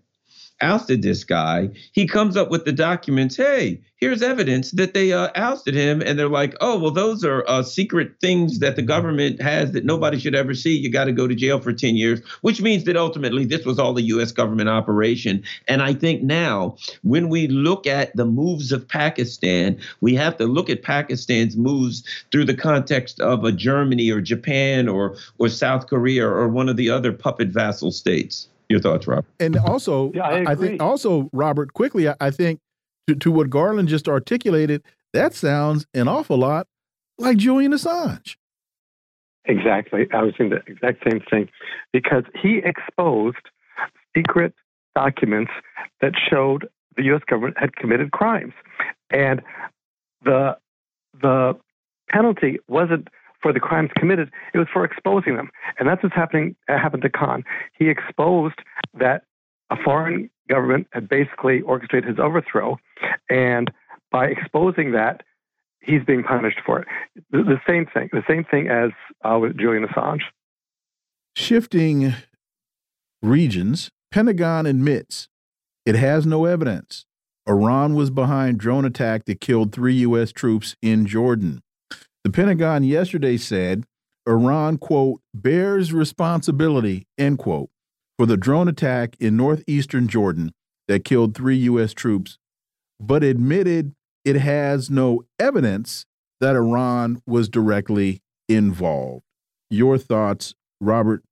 [0.62, 1.70] ousted this guy.
[1.92, 3.36] He comes up with the documents.
[3.36, 6.02] Hey, here's evidence that they uh, ousted him.
[6.02, 9.86] And they're like, oh, well, those are uh, secret things that the government has that
[9.86, 10.76] nobody should ever see.
[10.76, 13.80] You got to go to jail for 10 years, which means that ultimately this was
[13.80, 14.32] all the U.S.
[14.32, 15.44] government operation.
[15.68, 20.46] And I think now, when we look at the moves of Pakistan, we have to
[20.46, 25.88] look at Pakistan's moves through the context of a Germany or Japan or, or South
[25.88, 28.48] Korea or one of the other puppet vassal states.
[28.70, 29.26] Your thoughts, Robert?
[29.40, 32.60] And also, yeah, I, I, think also, Robert, quickly, I, I think
[33.08, 36.68] to, to what Garland just articulated, that sounds an awful lot
[37.18, 38.36] like Julian Assange.
[39.46, 40.08] Exactly.
[40.14, 41.50] I was saying the exact same thing
[41.94, 43.38] because he exposed
[44.16, 44.54] secret
[44.96, 45.52] documents
[46.02, 47.22] that showed the U.S.
[47.28, 48.54] government had committed crimes,
[49.10, 49.42] and
[50.24, 50.58] the
[51.22, 51.56] the
[52.10, 53.08] penalty wasn't
[53.42, 57.04] for the crimes committed; it was for exposing them, and that's what's happening uh, happened
[57.04, 57.44] to Khan.
[57.78, 58.60] He exposed
[59.00, 59.24] that
[59.70, 62.78] a foreign government had basically orchestrated his overthrow,
[63.30, 63.72] and
[64.12, 65.24] by exposing that,
[65.82, 66.88] he's being punished for it.
[67.32, 68.92] The, the same thing, the same thing as
[69.24, 70.22] uh, with Julian Assange.
[71.36, 72.14] Shifting
[73.22, 75.28] regions, Pentagon admits
[75.86, 77.06] it has no evidence.
[77.48, 80.32] Iran was behind drone attack that killed three U.S.
[80.32, 81.62] troops in Jordan.
[82.28, 83.86] The Pentagon yesterday said
[84.28, 87.70] Iran, quote, bears responsibility, end quote,
[88.18, 90.52] for the drone attack in northeastern Jordan
[90.90, 91.94] that killed three U.S.
[91.94, 92.38] troops,
[93.00, 96.06] but admitted it has no evidence
[96.42, 99.24] that Iran was directly involved.
[99.70, 101.24] Your thoughts, Robert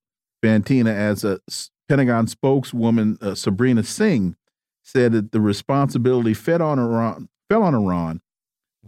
[0.41, 1.41] Fantina, as a
[1.89, 4.37] Pentagon spokeswoman, uh, Sabrina Singh,
[4.81, 8.21] said that the responsibility fed on Iran, fell on Iran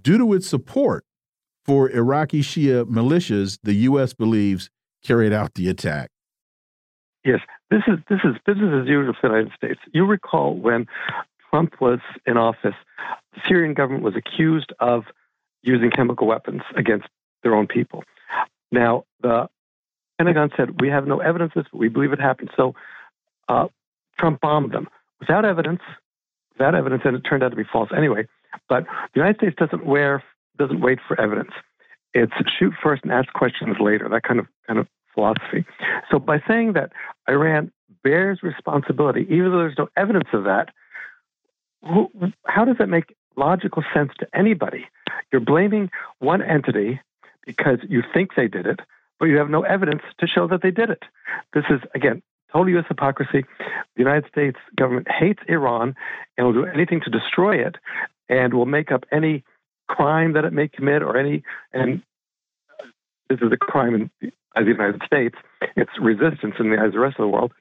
[0.01, 1.03] due to its support
[1.68, 4.13] for Iraqi Shia militias the U.S.
[4.13, 4.70] believes
[5.03, 6.09] carried out the attack.
[7.24, 9.80] Yes, this is this is business as usual for the United States.
[9.93, 10.88] You recall when
[11.49, 12.76] Trump was in office,
[13.34, 15.03] the Syrian government was accused of
[15.61, 17.07] using chemical weapons against
[17.43, 18.03] their own people.
[18.72, 19.49] Now, the
[20.18, 22.51] Pentagon said, We have no evidence of this, but we believe it happened.
[22.55, 22.76] So
[23.47, 23.68] uh,
[24.20, 24.88] Trump bombed them
[25.20, 25.82] without evidence,
[26.53, 28.28] without evidence, and it turned out to be false anyway.
[28.70, 30.24] But the United States doesn't wear,
[30.58, 31.51] doesn't wait for evidence.
[32.14, 34.08] It's shoot first and ask questions later.
[34.10, 35.66] That kind of kind of philosophy.
[36.12, 36.91] So by saying that
[37.28, 37.72] Iran
[38.03, 40.70] bears responsibility, even though there's no evidence of that,
[41.84, 42.10] who,
[42.45, 44.86] how does that make logical sense to anybody?
[45.32, 45.89] You're blaming
[46.20, 47.01] one entity
[47.45, 48.80] because you think they did it,
[49.20, 51.03] but you have no evidence to show that they did it.
[51.53, 52.86] This is, again, total U.S.
[52.88, 53.45] hypocrisy.
[53.95, 55.95] The United States government hates Iran
[56.38, 57.76] and will do anything to destroy it
[58.30, 59.43] and will make up any
[59.88, 62.02] crime that it may commit or any, and
[63.30, 65.36] this is a crime in as the United States,
[65.76, 67.52] it's resistance in the eyes of the rest of the world.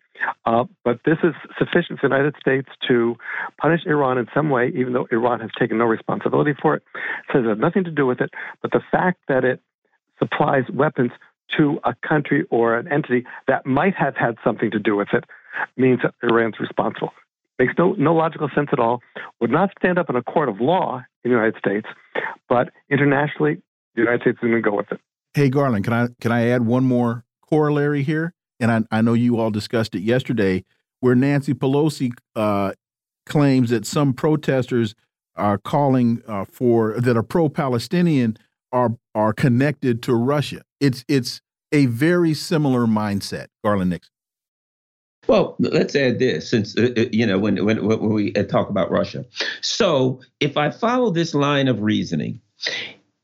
[0.46, 3.16] Uh, but this is sufficient for the United States to
[3.60, 6.82] punish Iran in some way, even though Iran has taken no responsibility for it.
[7.32, 8.30] Says it has nothing to do with it.
[8.62, 9.60] But the fact that it
[10.18, 11.10] supplies weapons
[11.58, 15.24] to a country or an entity that might have had something to do with it
[15.76, 17.12] means that Iran's responsible.
[17.58, 19.00] Makes no, no logical sense at all.
[19.40, 21.86] Would not stand up in a court of law in the United States,
[22.48, 23.62] but internationally,
[23.94, 25.00] the United States is going to go with it.
[25.34, 28.34] Hey, Garland, can I can I add one more corollary here?
[28.60, 30.64] And I, I know you all discussed it yesterday,
[31.00, 32.72] where Nancy Pelosi uh,
[33.26, 34.94] claims that some protesters
[35.34, 38.36] are calling uh, for that are pro-Palestinian
[38.72, 40.62] are are connected to Russia.
[40.80, 41.40] It's it's
[41.72, 44.12] a very similar mindset, Garland Nixon.
[45.26, 48.90] Well, let's add this, since uh, uh you know when, when when we talk about
[48.90, 49.24] Russia.
[49.60, 52.40] So, if I follow this line of reasoning,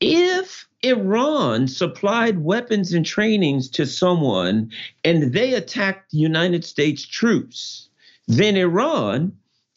[0.01, 4.69] if Iran supplied weapons and trainings to someone
[5.03, 7.89] and they attacked United States troops,
[8.27, 9.31] then Iran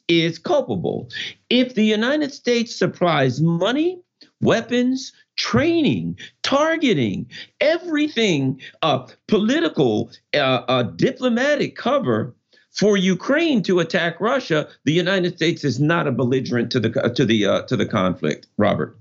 [0.08, 1.08] is culpable.
[1.48, 4.00] If the United States supplies money,
[4.40, 7.30] weapons, training, targeting,
[7.60, 12.34] everything, uh, political, uh, uh, diplomatic cover
[12.72, 17.24] for Ukraine to attack Russia, the United States is not a belligerent to the to
[17.24, 18.46] the uh, to the conflict.
[18.58, 18.98] Robert.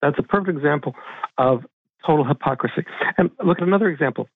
[0.00, 0.94] That's a perfect example
[1.38, 1.64] of
[2.06, 2.84] total hypocrisy.
[3.18, 4.28] And look at another example.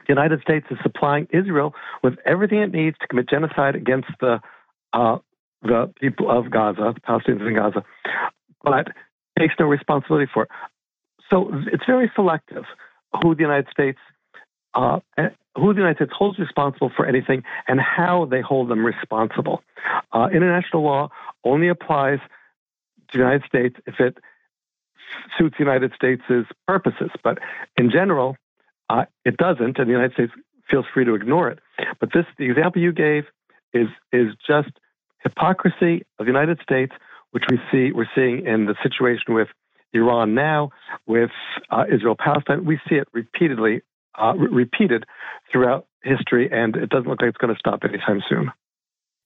[0.00, 4.40] The United States is supplying Israel with everything it needs to commit genocide against the
[4.92, 5.18] uh,
[5.62, 7.84] the people of Gaza, the Palestinians in Gaza,
[8.64, 8.88] but
[9.40, 10.48] takes no responsibility for.
[11.30, 12.64] So it's very selective
[13.22, 13.98] who the United States
[14.74, 15.00] uh,
[15.56, 19.62] who the United States holds responsible for anything and how they hold them responsible.
[20.12, 21.10] Uh, international law
[21.44, 22.18] only applies
[23.10, 24.18] to the United States if it
[25.36, 26.22] suits the United States'
[26.68, 27.10] purposes.
[27.24, 27.38] But
[27.76, 28.36] in general,
[28.88, 30.32] uh, it doesn't, and the United States
[30.70, 31.58] feels free to ignore it.
[31.98, 33.24] But this, the example you gave,
[33.72, 34.70] is is just
[35.22, 36.92] hypocrisy of the United States,
[37.32, 39.48] which we see we're seeing in the situation with
[39.92, 40.70] Iran now,
[41.06, 41.30] with
[41.70, 42.64] uh, Israel Palestine.
[42.64, 43.82] We see it repeatedly
[44.20, 45.04] uh, re- repeated
[45.50, 48.50] throughout history, and it doesn't look like it's going to stop anytime soon.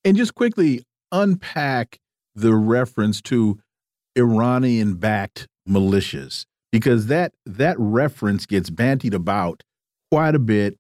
[0.05, 1.99] And just quickly unpack
[2.35, 3.59] the reference to
[4.17, 9.63] Iranian backed militias because that that reference gets bantied about
[10.11, 10.77] quite a bit.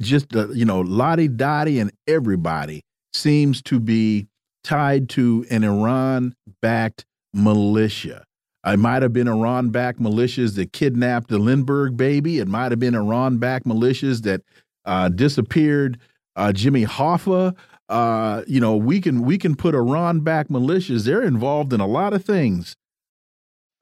[0.00, 4.26] Just uh, you know, Lottie Dottie and everybody seems to be
[4.64, 8.24] tied to an Iran-backed militia.
[8.66, 12.38] It might have been Iran backed militias that kidnapped the Lindbergh baby.
[12.38, 14.40] It might have been Iran backed militias that
[14.86, 15.98] uh, disappeared
[16.34, 17.54] uh, Jimmy Hoffa.
[17.90, 21.04] Uh, you know, we can we can put Iran backed militias.
[21.04, 22.74] They're involved in a lot of things.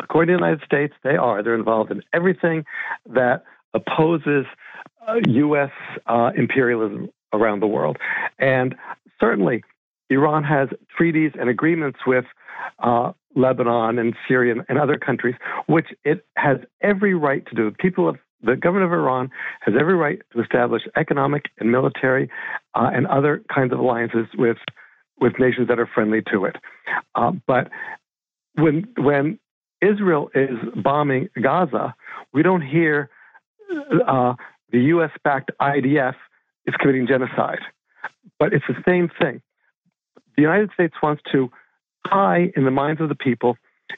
[0.03, 1.45] According to the United States, they are.
[1.45, 2.64] They're involved in everything
[3.07, 4.47] that opposes
[5.28, 5.70] U.S.
[6.07, 7.99] Uh, uh, imperialism around the world.
[8.39, 8.74] And
[9.20, 9.62] certainly,
[10.13, 12.25] Iran has treaties and agreements with
[12.79, 15.35] uh, Lebanon and Syria and other countries,
[15.67, 17.71] which it has every right to do.
[17.71, 22.29] The people of the government of Iran has every right to establish economic and military
[22.75, 24.59] uh, and other kinds of alliances with
[25.21, 26.57] with nations that are friendly to it.
[27.15, 27.71] Uh, but
[28.55, 29.39] when when
[29.81, 31.95] Israel is bombing Gaza,
[32.33, 33.11] we don't hear
[34.07, 34.35] uh,
[34.71, 36.15] the U.S.-backed IDF
[36.67, 37.61] is committing genocide,
[38.39, 39.41] but it's the same thing.
[40.37, 41.51] The United States wants to
[42.09, 43.57] tie in the minds of the people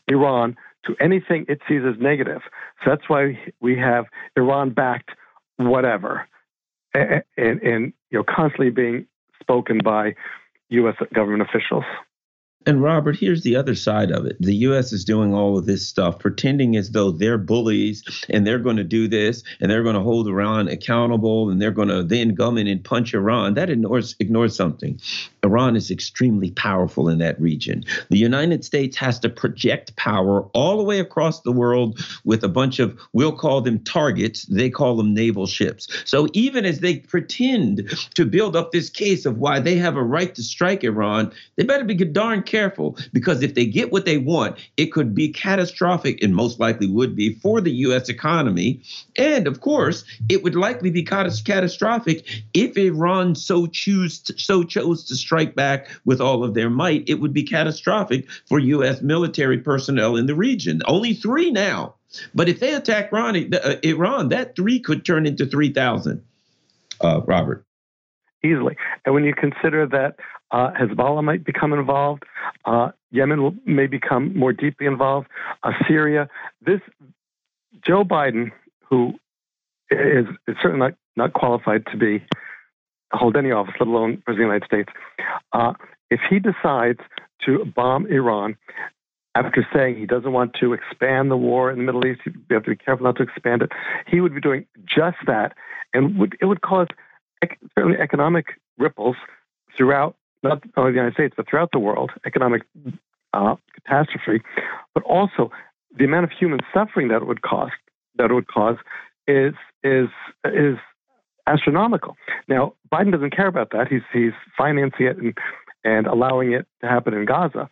[0.08, 0.56] Iran
[0.86, 2.42] to anything it sees as negative.
[2.82, 4.04] So that's why we have
[4.36, 5.10] Iran-backed
[5.56, 6.28] whatever,
[6.92, 9.06] and, and, and you know constantly being
[9.40, 10.14] spoken by
[10.70, 10.96] U.S.
[11.14, 11.84] government officials.
[12.66, 14.36] And Robert, here's the other side of it.
[14.40, 14.92] The U.S.
[14.92, 18.84] is doing all of this stuff, pretending as though they're bullies and they're going to
[18.84, 22.56] do this and they're going to hold Iran accountable and they're going to then come
[22.56, 23.54] in and punch Iran.
[23.54, 24.98] That ignores ignores something.
[25.42, 27.84] Iran is extremely powerful in that region.
[28.08, 32.48] The United States has to project power all the way across the world with a
[32.48, 35.86] bunch of, we'll call them targets, they call them naval ships.
[36.06, 40.02] So even as they pretend to build up this case of why they have a
[40.02, 42.53] right to strike Iran, they better be darn careful
[43.12, 47.16] because if they get what they want, it could be catastrophic and most likely would
[47.16, 48.08] be for the U.S.
[48.08, 48.80] economy.
[49.16, 55.04] And of course, it would likely be catastrophic if Iran so choose to, so chose
[55.04, 59.02] to strike back with all of their might, it would be catastrophic for U.S.
[59.02, 60.82] military personnel in the region.
[60.86, 61.94] Only three now.
[62.34, 66.22] But if they attack Iran, uh, Iran that three could turn into 3,000.
[67.00, 67.64] Uh, Robert.
[68.44, 68.76] Easily.
[69.04, 70.16] And when you consider that
[70.50, 72.24] uh, Hezbollah might become involved,
[72.64, 75.28] uh, Yemen may become more deeply involved,
[75.62, 76.28] uh, Syria,
[76.64, 76.80] this
[77.86, 78.50] Joe Biden,
[78.88, 79.14] who
[79.90, 82.24] is, is certainly not, not qualified to be
[83.12, 84.88] hold any office, let alone president of the United States,
[85.52, 85.72] uh,
[86.10, 87.00] if he decides
[87.46, 88.56] to bomb Iran
[89.34, 92.64] after saying he doesn't want to expand the war in the Middle East, we have
[92.64, 93.72] to be careful not to expand it,
[94.06, 95.54] he would be doing just that.
[95.92, 96.86] And would, it would cause
[97.74, 98.46] certainly economic
[98.78, 99.16] ripples
[99.76, 102.62] throughout not only the United States, but throughout the world, economic
[103.32, 104.44] uh, catastrophe,
[104.92, 105.50] but also
[105.96, 107.72] the amount of human suffering that it would cost
[108.16, 108.76] that it would cause
[109.26, 110.08] is is
[110.44, 110.76] is
[111.46, 112.16] astronomical.
[112.48, 113.88] Now, Biden doesn't care about that.
[113.88, 115.34] He's he's financing it and
[115.84, 117.68] and allowing it to happen in Gaza.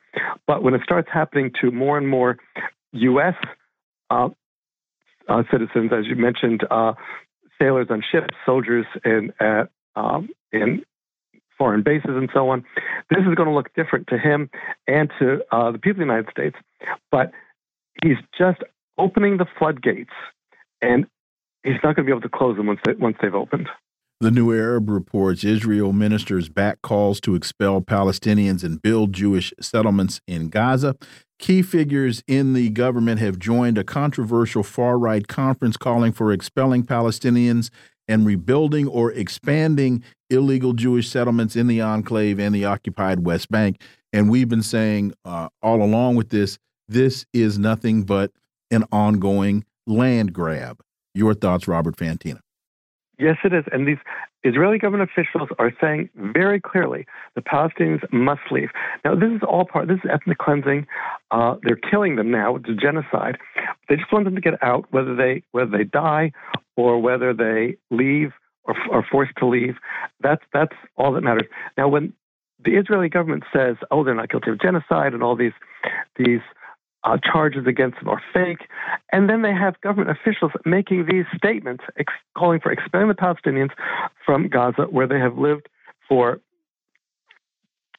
[0.46, 2.36] But when it starts happening to more and more
[2.92, 3.34] U.S.
[4.10, 4.28] Uh,
[5.28, 6.92] uh, citizens, as you mentioned, uh,
[7.62, 10.82] sailors on ships, soldiers in at um, in
[11.58, 12.64] foreign bases, and so on,
[13.10, 14.50] this is going to look different to him
[14.88, 16.56] and to uh, the people of the United States.
[17.10, 17.30] But
[18.02, 18.58] he's just
[18.98, 20.10] opening the floodgates
[20.80, 21.06] and
[21.62, 23.68] he's not going to be able to close them once they, once they've opened.
[24.20, 30.20] The New Arab reports Israel ministers back calls to expel Palestinians and build Jewish settlements
[30.28, 30.94] in Gaza.
[31.43, 36.84] Key figures in the government have joined a controversial far right conference calling for expelling
[36.84, 37.68] Palestinians
[38.07, 43.82] and rebuilding or expanding illegal Jewish settlements in the enclave and the occupied West Bank.
[44.12, 48.30] And we've been saying uh, all along with this, this is nothing but
[48.70, 50.81] an ongoing land grab.
[51.12, 52.39] Your thoughts, Robert Fantina?
[53.19, 53.64] Yes, it is.
[53.73, 53.98] And these
[54.44, 58.70] Israeli government officials are saying very clearly the Palestinians must leave.
[59.05, 60.86] Now, this is all part, this is ethnic cleansing.
[61.31, 62.56] Uh, they're killing them now.
[62.56, 63.39] It's a genocide.
[63.89, 66.32] They just want them to get out, whether they, whether they die
[66.77, 68.32] or whether they leave
[68.64, 69.77] or are forced to leave.
[70.20, 71.48] That's, that's all that matters.
[71.77, 72.12] Now, when
[72.64, 75.52] the Israeli government says, oh, they're not guilty of genocide and all these,
[76.16, 76.40] these
[77.04, 78.68] uh, charges against them are fake.
[79.12, 83.70] And then they have government officials making these statements ex- calling for expelling the Palestinians
[84.24, 85.68] from Gaza, where they have lived
[86.08, 86.40] for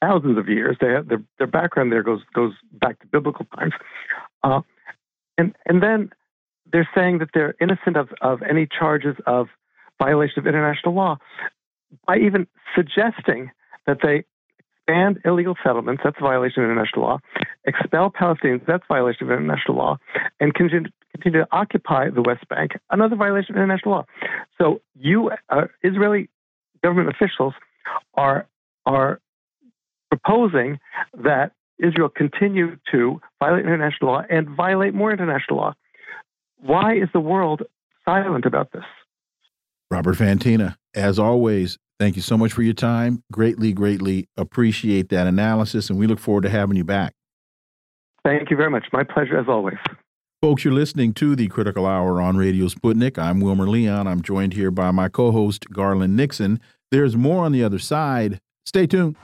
[0.00, 0.76] thousands of years.
[0.80, 3.74] They have, their, their background there goes goes back to biblical times.
[4.42, 4.60] Uh,
[5.38, 6.10] and and then
[6.72, 9.48] they're saying that they're innocent of, of any charges of
[10.02, 11.16] violation of international law
[12.06, 13.50] by even suggesting
[13.86, 14.24] that they
[14.86, 17.18] expand illegal settlements, that's a violation of international law,
[17.64, 19.96] expel Palestinians, that's a violation of international law,
[20.40, 24.04] and continue, continue to occupy the West Bank, another violation of international law.
[24.58, 26.28] So you, uh, Israeli
[26.82, 27.54] government officials
[28.14, 28.46] are,
[28.86, 29.20] are
[30.10, 30.78] proposing
[31.22, 35.74] that Israel continue to violate international law and violate more international law.
[36.58, 37.62] Why is the world
[38.04, 38.84] silent about this?
[39.90, 43.22] Robert Fantina, as always, thank you so much for your time.
[43.32, 47.14] Greatly, greatly appreciate that analysis, and we look forward to having you back.
[48.26, 48.84] Thank you very much.
[48.92, 49.78] My pleasure, as always.
[50.42, 53.16] Folks, you're listening to the Critical Hour on Radio Sputnik.
[53.16, 54.06] I'm Wilmer Leon.
[54.06, 56.60] I'm joined here by my co host, Garland Nixon.
[56.90, 58.38] There's more on the other side.
[58.66, 59.16] Stay tuned.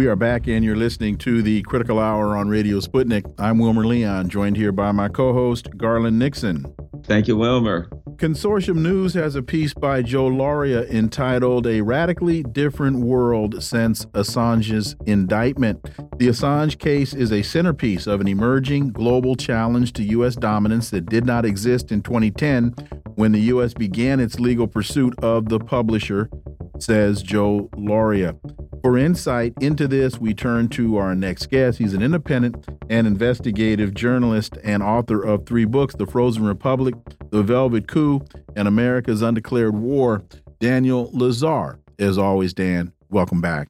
[0.00, 3.30] We are back, and you're listening to the Critical Hour on Radio Sputnik.
[3.38, 6.64] I'm Wilmer Leon, joined here by my co host, Garland Nixon.
[7.04, 7.90] Thank you, Wilmer.
[8.16, 14.96] Consortium News has a piece by Joe Lauria entitled A Radically Different World Since Assange's
[15.04, 15.84] Indictment.
[16.18, 20.34] The Assange case is a centerpiece of an emerging global challenge to U.S.
[20.34, 22.70] dominance that did not exist in 2010
[23.16, 23.74] when the U.S.
[23.74, 26.30] began its legal pursuit of the publisher,
[26.78, 28.38] says Joe Lauria.
[28.82, 31.78] For insight into this, we turn to our next guest.
[31.78, 36.94] He's an independent and investigative journalist and author of three books The Frozen Republic,
[37.28, 38.22] The Velvet Coup,
[38.56, 40.22] and America's Undeclared War,
[40.60, 41.78] Daniel Lazare.
[41.98, 43.68] As always, Dan, welcome back.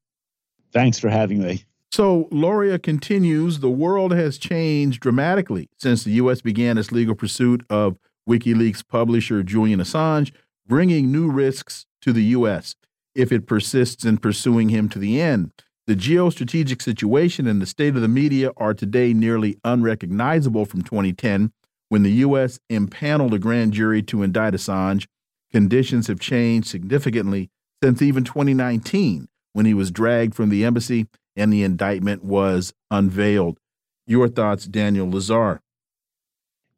[0.73, 1.65] Thanks for having me.
[1.91, 6.41] So, Lauria continues The world has changed dramatically since the U.S.
[6.41, 10.31] began its legal pursuit of WikiLeaks publisher Julian Assange,
[10.69, 12.77] bringing new risks to the U.S
[13.21, 15.53] if it persists in pursuing him to the end.
[15.87, 21.53] The geostrategic situation and the state of the media are today nearly unrecognizable from 2010
[21.89, 22.61] when the U.S.
[22.69, 25.07] impaneled a grand jury to indict Assange.
[25.51, 27.51] Conditions have changed significantly
[27.83, 33.59] since even 2019 when he was dragged from the embassy and the indictment was unveiled.
[34.07, 35.61] Your thoughts, Daniel Lazare?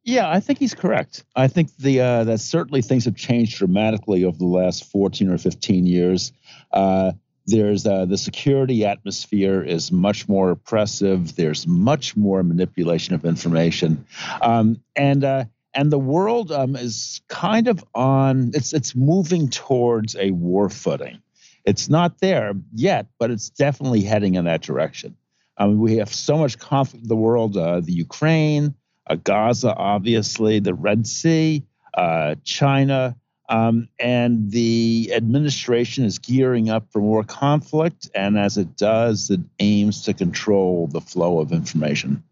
[0.04, 1.24] Yeah, I think he's correct.
[1.36, 5.38] I think the uh, that certainly things have changed dramatically over the last 14 or
[5.38, 6.32] 15 years.
[6.72, 7.12] Uh,
[7.46, 11.36] there's uh, the security atmosphere is much more oppressive.
[11.36, 14.06] There's much more manipulation of information,
[14.40, 18.52] um, and uh, and the world um, is kind of on.
[18.54, 21.22] It's it's moving towards a war footing.
[21.64, 25.16] It's not there yet, but it's definitely heading in that direction.
[25.60, 27.56] Mean, we have so much conflict in the world.
[27.56, 28.74] Uh, the Ukraine
[29.06, 31.62] uh, Gaza, obviously, the Red Sea,
[31.94, 33.16] uh, China.
[33.48, 38.08] Um, and the administration is gearing up for more conflict.
[38.14, 42.22] And as it does, it aims to control the flow of information.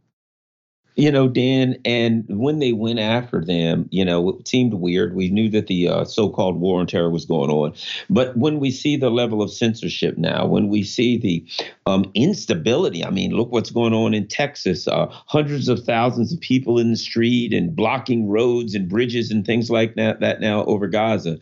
[1.01, 5.14] You know, Dan, and when they went after them, you know, it seemed weird.
[5.14, 7.72] We knew that the uh, so called war on terror was going on.
[8.10, 11.43] But when we see the level of censorship now, when we see the
[11.86, 16.40] um, instability, I mean, look what's going on in Texas uh, hundreds of thousands of
[16.40, 20.66] people in the street and blocking roads and bridges and things like that, that now
[20.66, 21.39] over Gaza.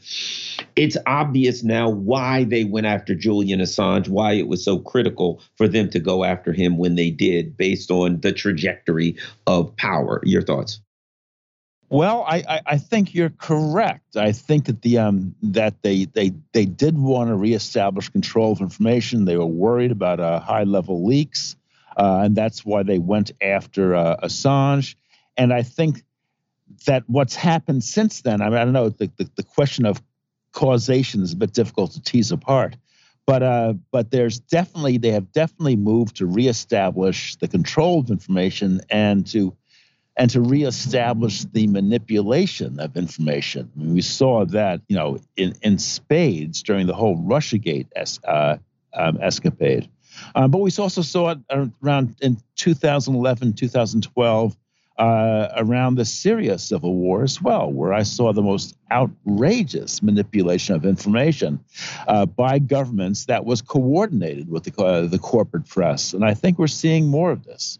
[0.76, 5.66] It's obvious now why they went after Julian Assange, why it was so critical for
[5.66, 9.16] them to go after him when they did, based on the trajectory
[9.48, 10.20] of power.
[10.24, 10.80] Your thoughts?
[11.90, 14.14] Well, I, I, think you're correct.
[14.14, 18.60] I think that the um, that they they they did want to reestablish control of
[18.60, 19.24] information.
[19.24, 21.56] They were worried about uh, high level leaks,
[21.96, 24.96] uh, and that's why they went after uh, Assange.
[25.38, 26.02] And I think
[26.84, 28.42] that what's happened since then.
[28.42, 28.90] I mean, I don't know.
[28.90, 30.02] The, the, the question of
[30.52, 32.76] causation is a bit difficult to tease apart,
[33.28, 38.80] but uh, but there's definitely they have definitely moved to reestablish the control of information
[38.88, 39.55] and to
[40.16, 43.70] and to reestablish the manipulation of information.
[43.76, 48.18] I mean, we saw that you know in, in spades during the whole RussiaGate es,
[48.24, 48.56] uh,
[48.94, 49.90] um, escapade,
[50.34, 51.38] um, but we also saw it
[51.82, 54.56] around in 2011, 2012
[54.98, 60.74] uh, around the Syria civil war as well, where I saw the most outrageous manipulation
[60.74, 61.60] of information
[62.08, 66.14] uh, by governments that was coordinated with the, uh, the corporate press.
[66.14, 67.78] And I think we're seeing more of this.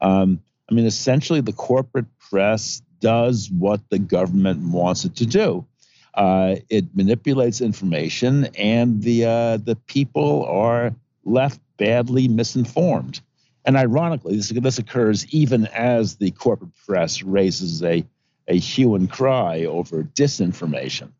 [0.00, 0.40] Um,
[0.70, 5.66] I mean, essentially, the corporate press does what the government wants it to do.
[6.14, 10.92] Uh, it manipulates information, and the uh, the people are
[11.24, 13.20] left badly misinformed.
[13.64, 18.04] And ironically, this, this occurs even as the corporate press raises a,
[18.48, 21.10] a hue and cry over disinformation.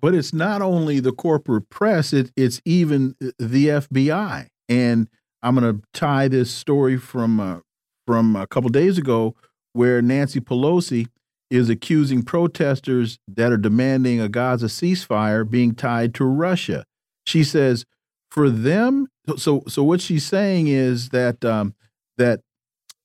[0.00, 4.48] But it's not only the corporate press, it, it's even the FBI.
[4.68, 5.08] And
[5.42, 7.60] I'm going to tie this story from uh,
[8.06, 9.34] from a couple days ago
[9.72, 11.08] where Nancy Pelosi
[11.50, 16.84] is accusing protesters that are demanding a Gaza ceasefire being tied to Russia.
[17.26, 17.84] She says,
[18.30, 21.74] for them, so so what she's saying is that um,
[22.18, 22.40] that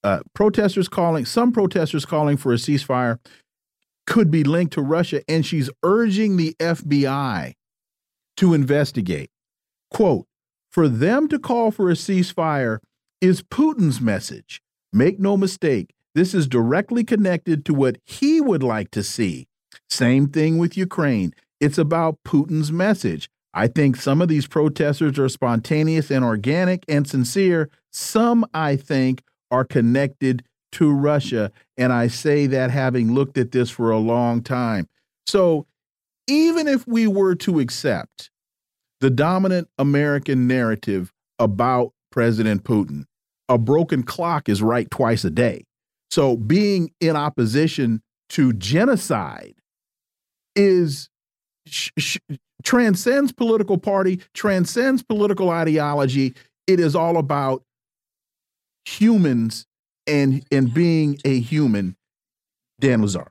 [0.02, 3.18] uh, protesters calling some protesters calling for a ceasefire
[4.06, 7.54] could be linked to Russia, and she's urging the FBI
[8.36, 9.30] to investigate.
[9.90, 10.26] Quote,
[10.70, 12.78] for them to call for a ceasefire
[13.20, 14.62] is Putin's message.
[14.92, 19.46] Make no mistake, this is directly connected to what he would like to see.
[19.88, 21.32] Same thing with Ukraine.
[21.60, 23.28] It's about Putin's message.
[23.52, 27.68] I think some of these protesters are spontaneous and organic and sincere.
[27.90, 31.50] Some, I think, are connected to Russia.
[31.76, 34.86] And I say that having looked at this for a long time.
[35.26, 35.66] So
[36.28, 38.30] even if we were to accept
[39.00, 43.04] the dominant American narrative about President Putin,
[43.48, 45.64] a broken clock is right twice a day.
[46.10, 49.54] So being in opposition to genocide
[50.54, 51.08] is
[52.62, 56.34] transcends political party, transcends political ideology.
[56.66, 57.62] It is all about
[58.84, 59.66] humans
[60.06, 61.96] and and being a human.
[62.80, 63.28] Dan Lazare.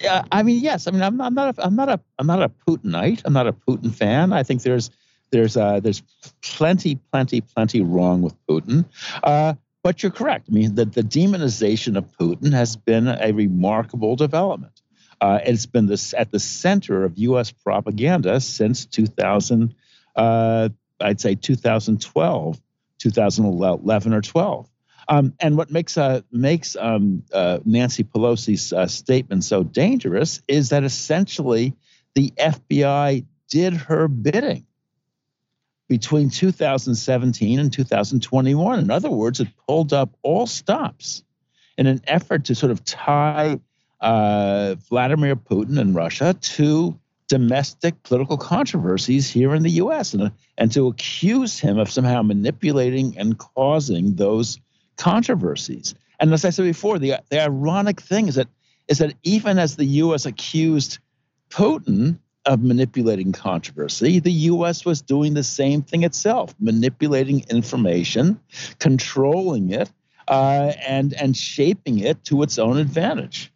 [0.00, 0.88] Yeah, I mean, yes.
[0.88, 3.22] I mean, I'm not, I'm not, a, I'm not a, I'm not a Putinite.
[3.24, 4.32] I'm not a Putin fan.
[4.32, 4.90] I think there's,
[5.30, 6.02] there's, uh, there's
[6.42, 8.84] plenty, plenty, plenty wrong with Putin.
[9.22, 9.54] Uh,
[9.84, 10.48] but you're correct.
[10.50, 14.73] I mean, the, the demonization of Putin has been a remarkable development.
[15.20, 17.50] Uh, it's been this at the center of U.S.
[17.50, 19.74] propaganda since 2000.
[20.16, 20.68] Uh,
[21.00, 22.60] I'd say 2012,
[22.98, 24.68] 2011 or 12.
[25.08, 30.70] Um, and what makes uh, makes um, uh, Nancy Pelosi's uh, statement so dangerous is
[30.70, 31.74] that essentially
[32.14, 34.66] the FBI did her bidding
[35.88, 38.78] between 2017 and 2021.
[38.78, 41.22] In other words, it pulled up all stops
[41.76, 43.60] in an effort to sort of tie
[44.04, 50.12] uh, Vladimir Putin and Russia to domestic political controversies here in the U.S.
[50.12, 54.60] and, and to accuse him of somehow manipulating and causing those
[54.98, 55.94] controversies.
[56.20, 58.48] And as I said before, the, the ironic thing is that
[58.86, 60.26] is that even as the U.S.
[60.26, 60.98] accused
[61.48, 64.84] Putin of manipulating controversy, the U.S.
[64.84, 68.38] was doing the same thing itself, manipulating information,
[68.78, 69.90] controlling it,
[70.28, 73.50] uh, and and shaping it to its own advantage.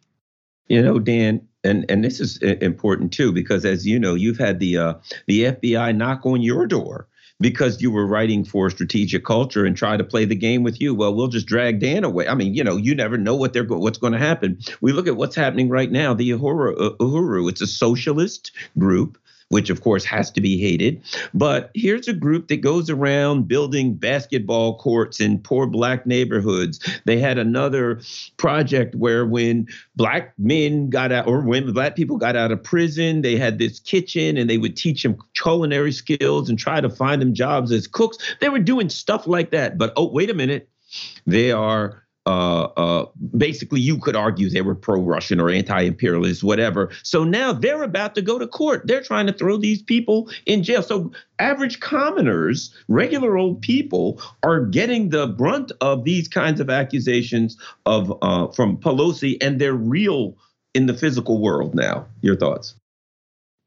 [0.69, 4.59] You know, Dan, and and this is important too because as you know, you've had
[4.59, 4.93] the uh,
[5.27, 7.07] the FBI knock on your door
[7.39, 10.93] because you were writing for strategic culture and try to play the game with you.
[10.93, 12.27] Well, we'll just drag Dan away.
[12.27, 14.59] I mean, you know, you never know what they're go- what's going to happen.
[14.81, 16.13] We look at what's happening right now.
[16.13, 19.17] The Uhuru, uh, Uhuru, it's a socialist group
[19.49, 21.01] which of course has to be hated.
[21.33, 26.79] But here's a group that goes around building basketball courts in poor black neighborhoods.
[27.05, 28.01] They had another
[28.37, 33.21] project where when black men got out or when black people got out of prison,
[33.21, 37.21] they had this kitchen and they would teach them culinary skills and try to find
[37.21, 38.17] them jobs as cooks.
[38.39, 39.77] They were doing stuff like that.
[39.77, 40.69] But oh, wait a minute.
[41.25, 43.05] They are uh, uh,
[43.37, 46.91] basically, you could argue they were pro-Russian or anti-imperialist, whatever.
[47.03, 48.85] So now they're about to go to court.
[48.85, 50.83] They're trying to throw these people in jail.
[50.83, 57.57] So average commoners, regular old people, are getting the brunt of these kinds of accusations
[57.85, 60.37] of uh, from Pelosi, and they're real
[60.75, 62.05] in the physical world now.
[62.21, 62.75] Your thoughts?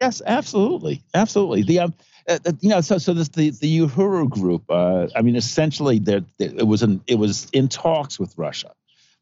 [0.00, 1.62] Yes, absolutely, absolutely.
[1.62, 1.94] The um,
[2.28, 4.64] uh, you know, so so this the the Uhuru group.
[4.68, 8.72] Uh, I mean, essentially, there it was an it was in talks with Russia.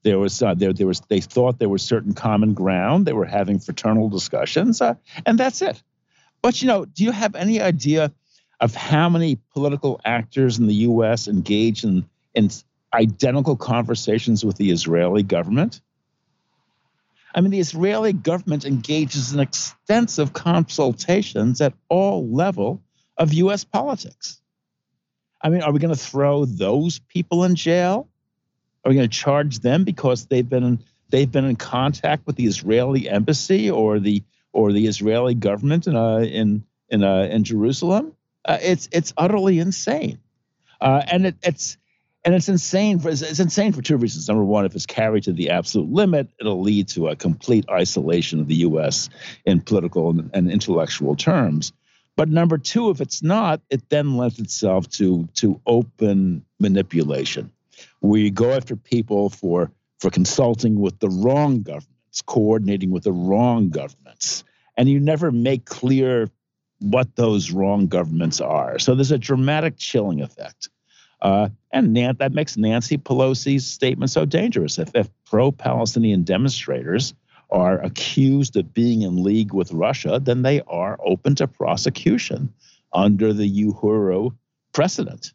[0.02, 3.06] There was uh, there there was they thought there was certain common ground.
[3.06, 4.94] They were having fraternal discussions, uh,
[5.26, 5.82] and that's it.
[6.42, 8.12] But you know, do you have any idea
[8.60, 11.28] of how many political actors in the U.S.
[11.28, 12.50] engage in in
[12.94, 15.80] identical conversations with the Israeli government?
[17.34, 22.82] I mean, the Israeli government engages in extensive consultations at all level
[23.20, 23.62] of U.S.
[23.62, 24.40] politics.
[25.42, 28.08] I mean, are we going to throw those people in jail?
[28.84, 30.80] Are we going to charge them because they've been
[31.10, 35.96] they've been in contact with the Israeli embassy or the or the Israeli government in
[35.96, 38.16] uh, in in uh, in Jerusalem?
[38.44, 40.18] Uh, it's it's utterly insane,
[40.80, 41.76] uh, and it, it's
[42.24, 44.28] and it's insane for it's insane for two reasons.
[44.28, 48.40] Number one, if it's carried to the absolute limit, it'll lead to a complete isolation
[48.40, 49.10] of the U.S.
[49.44, 51.72] in political and, and intellectual terms.
[52.20, 57.50] But number two, if it's not, it then lends itself to to open manipulation,
[58.00, 63.12] where you go after people for for consulting with the wrong governments, coordinating with the
[63.12, 64.44] wrong governments,
[64.76, 66.28] and you never make clear
[66.80, 68.78] what those wrong governments are.
[68.78, 70.68] So there's a dramatic chilling effect.
[71.22, 74.78] Uh, and Nan- that makes Nancy Pelosi's statement so dangerous.
[74.78, 77.14] If, if pro Palestinian demonstrators
[77.52, 82.52] are accused of being in league with Russia, then they are open to prosecution
[82.92, 84.34] under the Uhuru
[84.72, 85.32] precedent.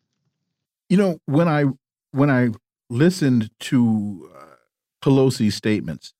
[0.90, 1.66] You know, when I
[2.12, 2.50] when I
[2.90, 4.56] listened to uh,
[5.04, 6.14] Pelosi's statements,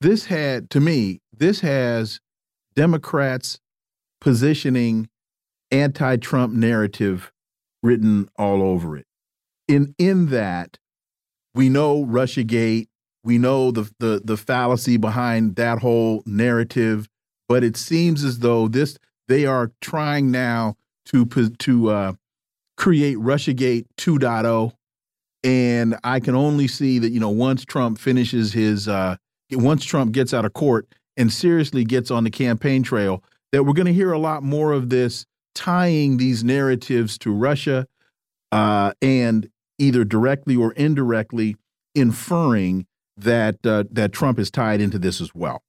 [0.00, 2.20] this had to me this has
[2.74, 3.58] Democrats
[4.20, 5.08] positioning
[5.70, 7.32] anti-Trump narrative
[7.82, 9.06] written all over it.
[9.66, 10.78] In in that,
[11.54, 12.88] we know RussiaGate,
[13.24, 17.08] we know the the the fallacy behind that whole narrative,
[17.48, 20.76] but it seems as though this they are trying now
[21.06, 22.12] to to uh,
[22.76, 24.72] create RussiaGate 2.0,
[25.44, 29.16] and I can only see that you know once Trump finishes his uh,
[29.52, 30.86] once Trump gets out of court
[31.16, 33.22] and seriously gets on the campaign trail,
[33.52, 37.86] that we're going to hear a lot more of this tying these narratives to Russia
[38.52, 41.56] uh, and either directly or indirectly
[41.94, 42.86] inferring
[43.18, 45.62] that uh, that Trump is tied into this as well.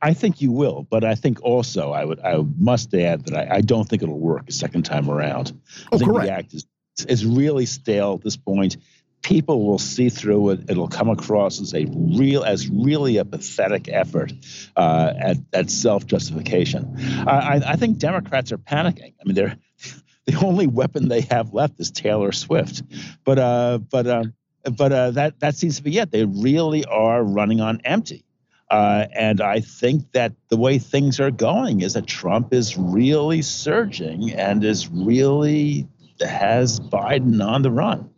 [0.00, 3.56] I think you will, but I think also I would I must add that I,
[3.56, 5.60] I don't think it'll work a second time around.
[5.86, 6.26] I oh, think correct.
[6.26, 6.66] the act is
[7.08, 8.76] is really stale at this point.
[9.22, 10.70] People will see through it.
[10.70, 14.32] It'll come across as a real, as really a pathetic effort
[14.76, 16.94] uh, at, at self justification.
[17.26, 19.14] I, I think Democrats are panicking.
[19.20, 19.56] I mean, they're
[20.26, 22.82] the only weapon they have left is Taylor Swift.
[23.24, 24.24] But uh, but uh,
[24.70, 26.10] but uh, that that seems to be it.
[26.10, 28.24] They really are running on empty.
[28.70, 33.40] Uh, and I think that the way things are going is that Trump is really
[33.40, 35.88] surging and is really
[36.20, 38.10] has Biden on the run.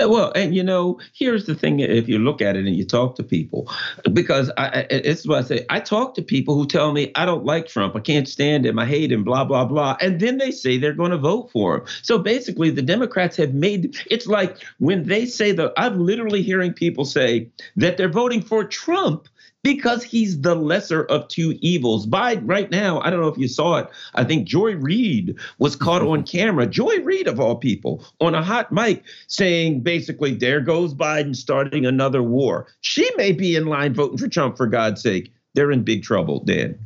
[0.00, 2.84] Uh, well, and you know, here's the thing: if you look at it and you
[2.84, 3.70] talk to people,
[4.12, 5.66] because I, it's what I say.
[5.70, 8.78] I talk to people who tell me I don't like Trump, I can't stand him,
[8.78, 11.78] I hate him, blah blah blah, and then they say they're going to vote for
[11.78, 11.86] him.
[12.02, 15.72] So basically, the Democrats have made it's like when they say that.
[15.76, 19.28] I'm literally hearing people say that they're voting for Trump
[19.66, 22.06] because he's the lesser of two evils.
[22.06, 23.88] By right now, I don't know if you saw it.
[24.14, 26.68] I think Joy Reid was caught on camera.
[26.68, 31.84] Joy Reid, of all people, on a hot mic saying basically, there goes Biden starting
[31.84, 32.68] another war.
[32.82, 35.32] She may be in line voting for Trump, for God's sake.
[35.54, 36.78] They're in big trouble, Dan.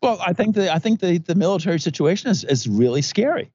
[0.00, 3.50] Well, I think the I think the, the military situation is, is really scary.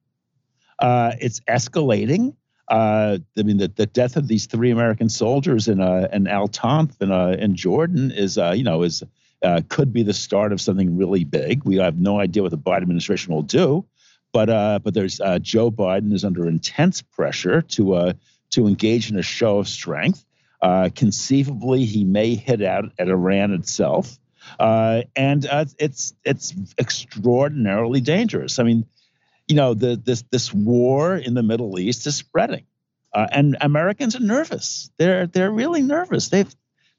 [0.78, 2.34] Uh, it's escalating.
[2.68, 6.48] Uh, I mean, the, the death of these three American soldiers in uh, in Al
[6.48, 9.02] Tanf in, uh, in Jordan is, uh, you know, is
[9.42, 11.64] uh, could be the start of something really big.
[11.64, 13.84] We have no idea what the Biden administration will do,
[14.32, 18.14] but uh, but there's uh, Joe Biden is under intense pressure to
[18.50, 20.24] to engage in a show of strength.
[20.94, 24.18] Conceivably, he may hit out at Iran itself,
[24.60, 25.46] and
[25.78, 28.60] it's it's extraordinarily dangerous.
[28.60, 28.86] I mean,
[29.48, 32.64] you know, the, this this war in the Middle East is spreading,
[33.12, 34.90] uh, and Americans are nervous.
[34.98, 36.28] They're they're really nervous.
[36.28, 36.52] They've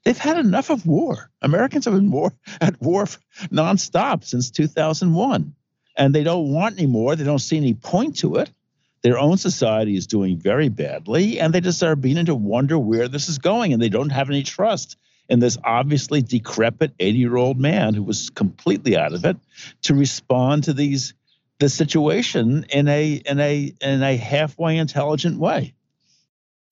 [0.04, 1.30] they've had enough of war.
[1.42, 3.04] Americans have been war at war
[3.50, 5.54] nonstop since 2001,
[5.96, 7.16] and they don't want any more.
[7.16, 8.50] They don't see any point to it.
[9.02, 13.06] Their own society is doing very badly, and they just are beginning to wonder where
[13.08, 14.96] this is going, and they don't have any trust
[15.28, 19.36] in this obviously decrepit 80 year old man who was completely out of it
[19.82, 21.14] to respond to these
[21.58, 25.74] the situation in a in a in a halfway intelligent way.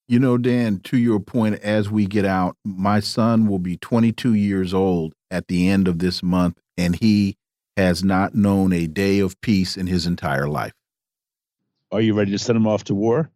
[0.09, 4.35] You know, Dan, to your point, as we get out, my son will be 22
[4.35, 7.37] years old at the end of this month, and he
[7.77, 10.75] has not known a day of peace in his entire life.
[11.91, 13.31] Are you ready to send him off to war?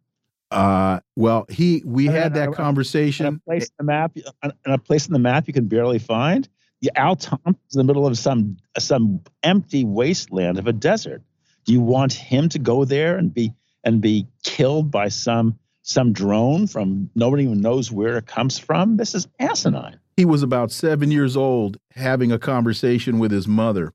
[0.51, 3.25] Uh, well, he we had that conversation.
[3.25, 5.99] In a place in the map, in a place in the map you can barely
[5.99, 6.47] find.
[6.81, 11.23] The Al is in the middle of some some empty wasteland of a desert.
[11.67, 13.53] Do you want him to go there and be
[13.83, 18.95] and be killed by some some drone from nobody even knows where it comes from?
[18.95, 19.99] This is asinine.
[20.15, 23.91] He was about seven years old having a conversation with his mother,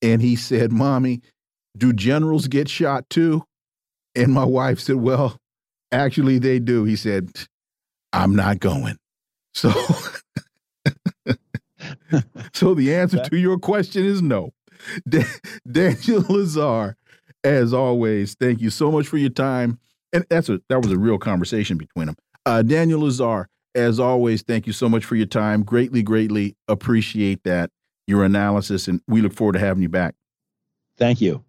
[0.00, 1.20] and he said, "Mommy,
[1.76, 3.42] do generals get shot too?"
[4.14, 5.36] And my wife said, "Well,
[5.90, 7.30] actually, they do." He said,
[8.12, 8.98] "I'm not going."
[9.52, 9.72] So,
[12.52, 14.52] so the answer to your question is no.
[15.08, 16.94] Daniel Lazare
[17.46, 19.78] as always, thank you so much for your time.
[20.12, 22.16] And that's a that was a real conversation between them.
[22.44, 25.62] Uh, Daniel Lazare, as always, thank you so much for your time.
[25.62, 27.70] Greatly, greatly appreciate that
[28.06, 30.14] your analysis, and we look forward to having you back.
[30.96, 31.44] Thank you.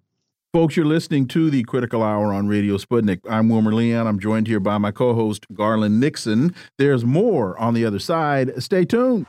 [0.53, 3.19] Folks, you're listening to the Critical Hour on Radio Sputnik.
[3.29, 4.07] I'm Wilmer Leon.
[4.07, 6.55] I'm joined here by my co host, Garland Nixon.
[6.77, 8.61] There's more on the other side.
[8.61, 9.25] Stay tuned.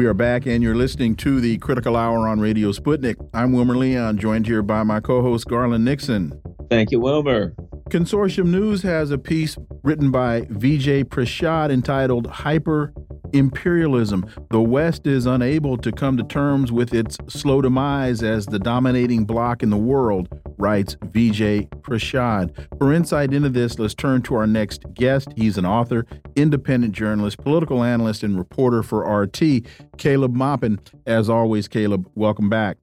[0.00, 3.16] We are back, and you're listening to the Critical Hour on Radio Sputnik.
[3.34, 6.32] I'm Wilmer Leon, joined here by my co host, Garland Nixon.
[6.70, 7.52] Thank you, Wilmer.
[7.90, 12.94] Consortium News has a piece written by Vijay Prashad entitled Hyper
[13.32, 14.26] Imperialism.
[14.50, 19.24] The West is unable to come to terms with its slow demise as the dominating
[19.24, 20.28] bloc in the world,
[20.58, 22.54] writes Vijay Prashad.
[22.78, 25.28] For insight into this, let's turn to our next guest.
[25.36, 29.66] He's an author, independent journalist, political analyst, and reporter for RT,
[29.96, 30.80] Caleb Maupin.
[31.06, 32.76] As always, Caleb, welcome back.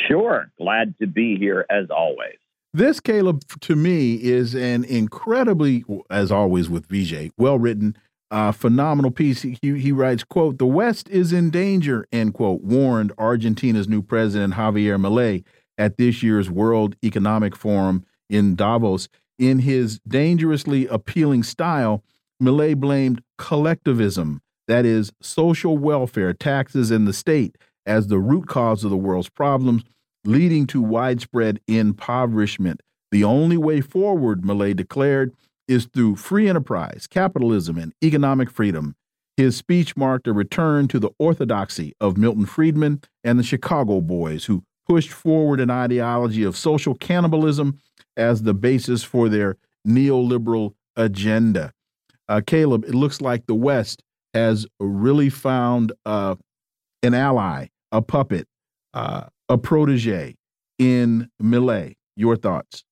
[0.00, 0.50] Sure.
[0.58, 2.36] Glad to be here as always.
[2.72, 7.96] This, Caleb, to me, is an incredibly, as always with Vijay, well written,
[8.30, 9.42] uh, phenomenal piece.
[9.42, 14.54] He, he writes, quote, the West is in danger, end quote, warned Argentina's new president,
[14.54, 15.44] Javier Milei,
[15.78, 19.08] at this year's World Economic Forum in Davos.
[19.38, 22.02] In his dangerously appealing style,
[22.42, 28.82] Milei blamed collectivism, that is, social welfare, taxes, and the state, as the root cause
[28.82, 29.84] of the world's problems
[30.24, 32.80] leading to widespread impoverishment.
[33.12, 35.32] The only way forward, Milei declared,
[35.68, 38.94] is through free enterprise, capitalism, and economic freedom.
[39.36, 44.46] His speech marked a return to the orthodoxy of Milton Friedman and the Chicago Boys,
[44.46, 47.78] who pushed forward an ideology of social cannibalism
[48.16, 49.56] as the basis for their
[49.86, 51.72] neoliberal agenda.
[52.28, 54.02] Uh, Caleb, it looks like the West
[54.32, 56.34] has really found uh,
[57.02, 58.46] an ally, a puppet,
[58.94, 60.34] uh, a protege
[60.78, 61.94] in Milei.
[62.16, 62.84] Your thoughts?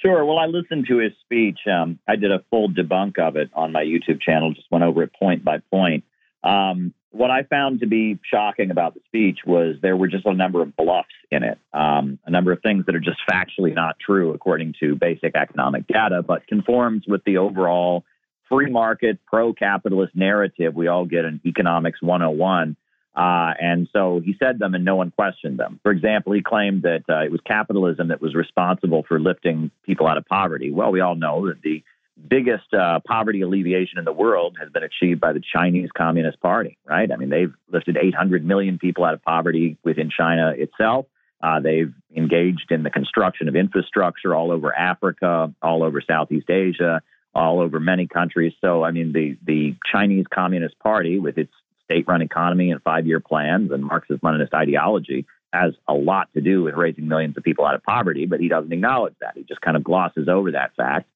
[0.00, 0.24] Sure.
[0.24, 1.58] Well, I listened to his speech.
[1.70, 5.02] Um, I did a full debunk of it on my YouTube channel, just went over
[5.02, 6.04] it point by point.
[6.42, 10.32] Um, what I found to be shocking about the speech was there were just a
[10.32, 13.96] number of bluffs in it, um, a number of things that are just factually not
[13.98, 18.04] true according to basic economic data, but conforms with the overall
[18.48, 22.76] free market, pro capitalist narrative we all get in Economics 101
[23.14, 25.80] uh, and so he said them and no one questioned them.
[25.82, 30.06] For example, he claimed that uh, it was capitalism that was responsible for lifting people
[30.06, 30.70] out of poverty.
[30.70, 31.82] Well, we all know that the
[32.28, 36.78] biggest uh, poverty alleviation in the world has been achieved by the Chinese Communist Party,
[36.84, 37.10] right?
[37.10, 41.06] I mean, they've lifted 800 million people out of poverty within China itself.
[41.42, 47.00] Uh, they've engaged in the construction of infrastructure all over Africa, all over Southeast Asia,
[47.34, 48.52] all over many countries.
[48.60, 51.52] So, I mean, the, the Chinese Communist Party, with its
[51.90, 56.40] state run economy and five year plans and Marxist Leninist ideology has a lot to
[56.40, 59.32] do with raising millions of people out of poverty, but he doesn't acknowledge that.
[59.36, 61.08] He just kind of glosses over that fact.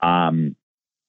[0.00, 0.56] Um,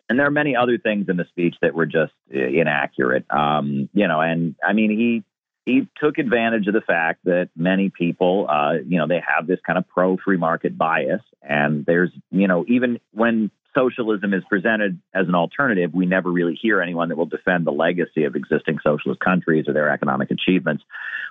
[0.09, 3.25] and there are many other things in the speech that were just uh, inaccurate.
[3.31, 5.23] Um, you know, and I mean, he
[5.65, 9.59] he took advantage of the fact that many people, uh, you know, they have this
[9.65, 14.99] kind of pro free market bias, and there's, you know, even when socialism is presented
[15.13, 18.79] as an alternative, we never really hear anyone that will defend the legacy of existing
[18.83, 20.83] socialist countries or their economic achievements.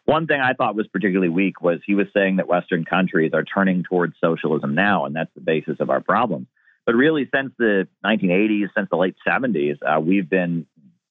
[0.04, 3.44] One thing I thought was particularly weak was he was saying that Western countries are
[3.44, 6.46] turning towards socialism now, and that's the basis of our problems.
[6.86, 10.66] But really, since the 1980s, since the late 70s, uh, we've been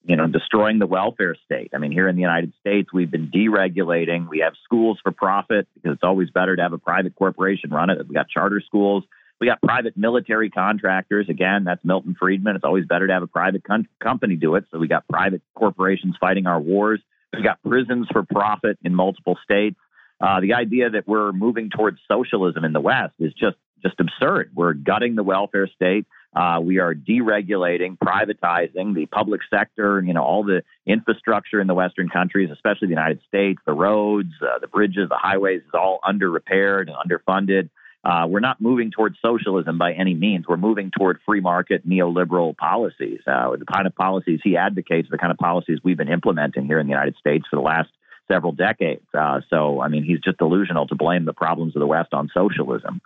[0.06, 1.70] you know, destroying the welfare state.
[1.74, 4.28] I mean, here in the United States, we've been deregulating.
[4.28, 7.88] We have schools for profit because it's always better to have a private corporation run
[7.88, 7.98] it.
[7.98, 9.04] We've got charter schools.
[9.44, 11.28] We got private military contractors.
[11.28, 12.56] Again, that's Milton Friedman.
[12.56, 14.64] It's always better to have a private com- company do it.
[14.70, 17.02] So we got private corporations fighting our wars.
[17.30, 19.76] We got prisons for profit in multiple states.
[20.18, 24.52] Uh, the idea that we're moving towards socialism in the West is just just absurd.
[24.54, 26.06] We're gutting the welfare state.
[26.34, 30.02] Uh, we are deregulating, privatizing the public sector.
[30.02, 34.32] You know, all the infrastructure in the Western countries, especially the United States, the roads,
[34.40, 37.68] uh, the bridges, the highways, is all under repaired and underfunded.
[38.04, 40.46] Uh, we're not moving towards socialism by any means.
[40.46, 43.20] We're moving toward free market neoliberal policies.
[43.26, 46.78] Uh, the kind of policies he advocates, the kind of policies we've been implementing here
[46.78, 47.88] in the United States for the last
[48.30, 49.04] several decades.
[49.14, 52.30] Uh, so, I mean, he's just delusional to blame the problems of the West on
[52.34, 53.00] socialism.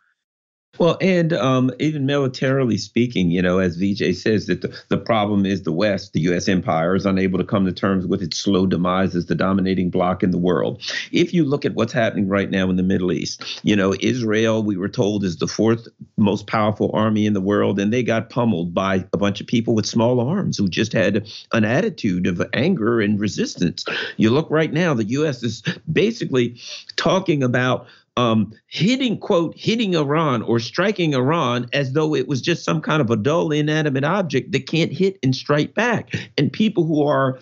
[0.78, 5.44] Well, and um, even militarily speaking, you know, as Vijay says, that the, the problem
[5.44, 6.48] is the West, the U.S.
[6.48, 10.22] empire, is unable to come to terms with its slow demise as the dominating bloc
[10.22, 10.80] in the world.
[11.10, 14.62] If you look at what's happening right now in the Middle East, you know, Israel,
[14.62, 18.30] we were told, is the fourth most powerful army in the world, and they got
[18.30, 22.40] pummeled by a bunch of people with small arms who just had an attitude of
[22.52, 23.84] anger and resistance.
[24.16, 25.42] You look right now, the U.S.
[25.42, 26.60] is basically
[26.96, 27.86] talking about
[28.18, 33.00] um, hitting quote hitting Iran or striking Iran as though it was just some kind
[33.00, 36.12] of a dull inanimate object that can't hit and strike back.
[36.36, 37.38] And people who are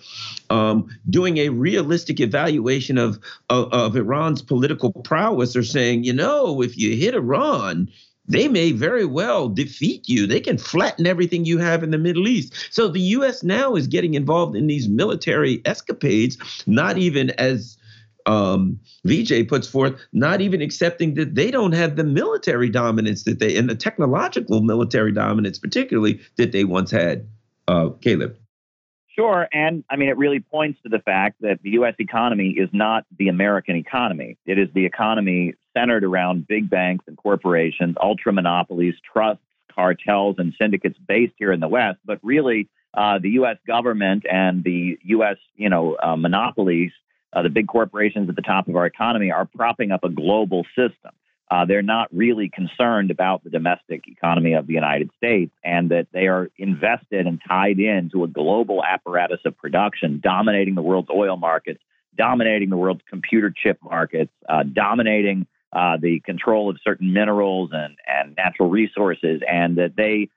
[0.51, 6.61] um, doing a realistic evaluation of, of, of Iran's political prowess are saying, you know,
[6.61, 7.89] if you hit Iran,
[8.27, 10.27] they may very well defeat you.
[10.27, 12.53] They can flatten everything you have in the Middle East.
[12.69, 13.41] So the U.S.
[13.41, 16.37] now is getting involved in these military escapades,
[16.67, 17.76] not even as
[18.27, 23.39] um, Vijay puts forth, not even accepting that they don't have the military dominance that
[23.39, 27.27] they, and the technological military dominance, particularly, that they once had.
[27.69, 28.37] Uh, Caleb.
[29.17, 29.47] Sure.
[29.51, 31.95] And I mean, it really points to the fact that the U.S.
[31.99, 34.37] economy is not the American economy.
[34.45, 39.43] It is the economy centered around big banks and corporations, ultra monopolies, trusts,
[39.73, 41.97] cartels, and syndicates based here in the West.
[42.05, 43.57] But really, uh, the U.S.
[43.65, 45.37] government and the U.S.
[45.55, 46.91] you know uh, monopolies,
[47.33, 50.65] uh, the big corporations at the top of our economy, are propping up a global
[50.75, 51.11] system.
[51.49, 56.07] Uh, they're not really concerned about the domestic economy of the United States and that
[56.11, 61.37] they are invested and tied into a global apparatus of production, dominating the world's oil
[61.37, 61.79] markets,
[62.17, 67.95] dominating the world's computer chip markets, uh, dominating uh, the control of certain minerals and,
[68.07, 70.27] and natural resources, and that they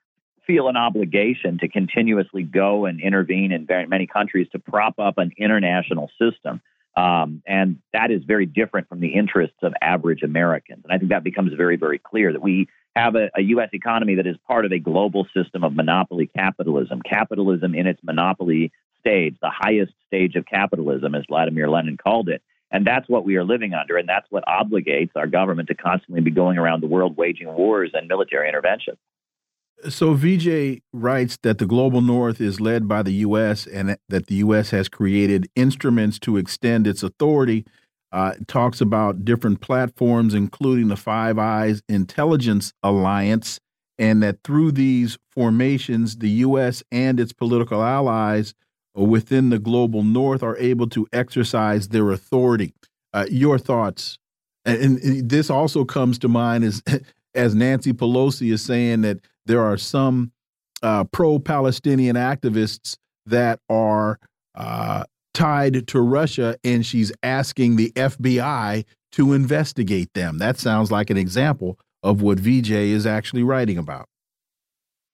[0.47, 5.17] feel an obligation to continuously go and intervene in very many countries to prop up
[5.17, 6.61] an international system
[6.95, 10.81] um, and that is very different from the interests of average Americans.
[10.83, 13.69] And I think that becomes very, very clear that we have a, a, U.S.
[13.71, 17.01] economy that is part of a global system of monopoly capitalism.
[17.01, 22.41] Capitalism in its monopoly stage, the highest stage of capitalism, as Vladimir Lenin called it.
[22.71, 23.97] And that's what we are living under.
[23.97, 27.91] And that's what obligates our government to constantly be going around the world waging wars
[27.93, 28.97] and military intervention.
[29.89, 33.65] So Vijay writes that the global north is led by the U.S.
[33.67, 34.69] and that the U.S.
[34.71, 37.65] has created instruments to extend its authority.
[38.11, 43.57] Uh, talks about different platforms, including the Five Eyes Intelligence Alliance,
[43.97, 46.83] and that through these formations, the U.S.
[46.91, 48.53] and its political allies
[48.95, 52.73] within the global north are able to exercise their authority.
[53.13, 54.17] Uh, your thoughts?
[54.65, 56.83] And, and this also comes to mind as
[57.35, 60.31] as Nancy Pelosi is saying that there are some
[60.81, 64.19] uh, pro Palestinian activists that are
[64.55, 65.03] uh,
[65.33, 70.37] tied to Russia, and she's asking the FBI to investigate them.
[70.37, 74.07] That sounds like an example of what Vijay is actually writing about.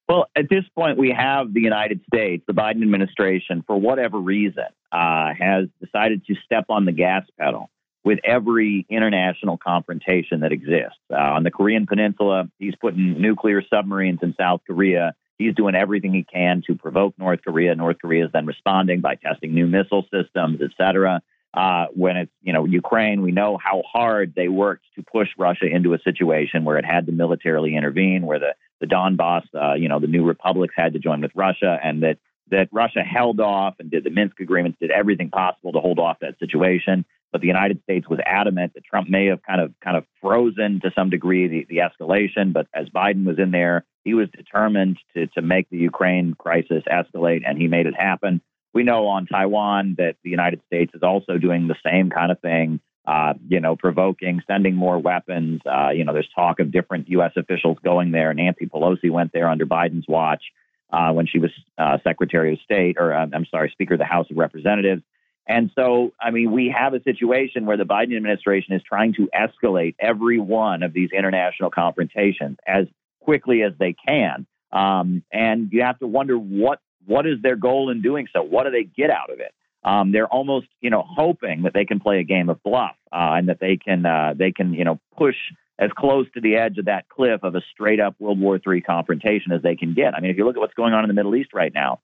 [0.07, 4.63] Well, at this point, we have the United States, the Biden administration, for whatever reason,
[4.91, 7.69] uh, has decided to step on the gas pedal
[8.07, 10.97] with every international confrontation that exists.
[11.11, 15.13] Uh, on the Korean Peninsula, he's putting nuclear submarines in South Korea.
[15.37, 17.75] He's doing everything he can to provoke North Korea.
[17.75, 21.21] North Korea is then responding by testing new missile systems, et cetera.
[21.53, 25.65] Uh, when it's you know Ukraine, we know how hard they worked to push Russia
[25.65, 29.89] into a situation where it had to militarily intervene, where the the Donbass, uh, you
[29.89, 32.19] know, the new republics had to join with Russia, and that
[32.51, 36.17] that Russia held off and did the Minsk agreements, did everything possible to hold off
[36.21, 37.03] that situation.
[37.31, 40.79] But the United States was adamant that Trump may have kind of kind of frozen
[40.81, 42.53] to some degree the, the escalation.
[42.53, 46.83] But as Biden was in there, he was determined to to make the Ukraine crisis
[46.91, 48.41] escalate, and he made it happen.
[48.73, 52.39] We know on Taiwan that the United States is also doing the same kind of
[52.39, 52.79] thing.
[53.05, 55.61] Uh, you know, provoking, sending more weapons.
[55.65, 57.31] Uh, you know, there's talk of different U.S.
[57.37, 58.31] officials going there.
[58.31, 60.43] And Nancy Pelosi went there under Biden's watch
[60.91, 64.05] uh, when she was uh, Secretary of State, or uh, I'm sorry, Speaker of the
[64.05, 65.03] House of Representatives.
[65.47, 69.29] And so, I mean, we have a situation where the Biden administration is trying to
[69.33, 72.87] escalate every one of these international confrontations as
[73.21, 74.45] quickly as they can.
[74.71, 78.41] Um, and you have to wonder what what is their goal in doing so?
[78.43, 79.53] What do they get out of it?
[79.83, 83.35] Um, they're almost, you know, hoping that they can play a game of bluff uh,
[83.37, 85.35] and that they can uh, they can, you know, push
[85.79, 88.81] as close to the edge of that cliff of a straight up World War III
[88.81, 90.13] confrontation as they can get.
[90.13, 92.01] I mean, if you look at what's going on in the Middle East right now,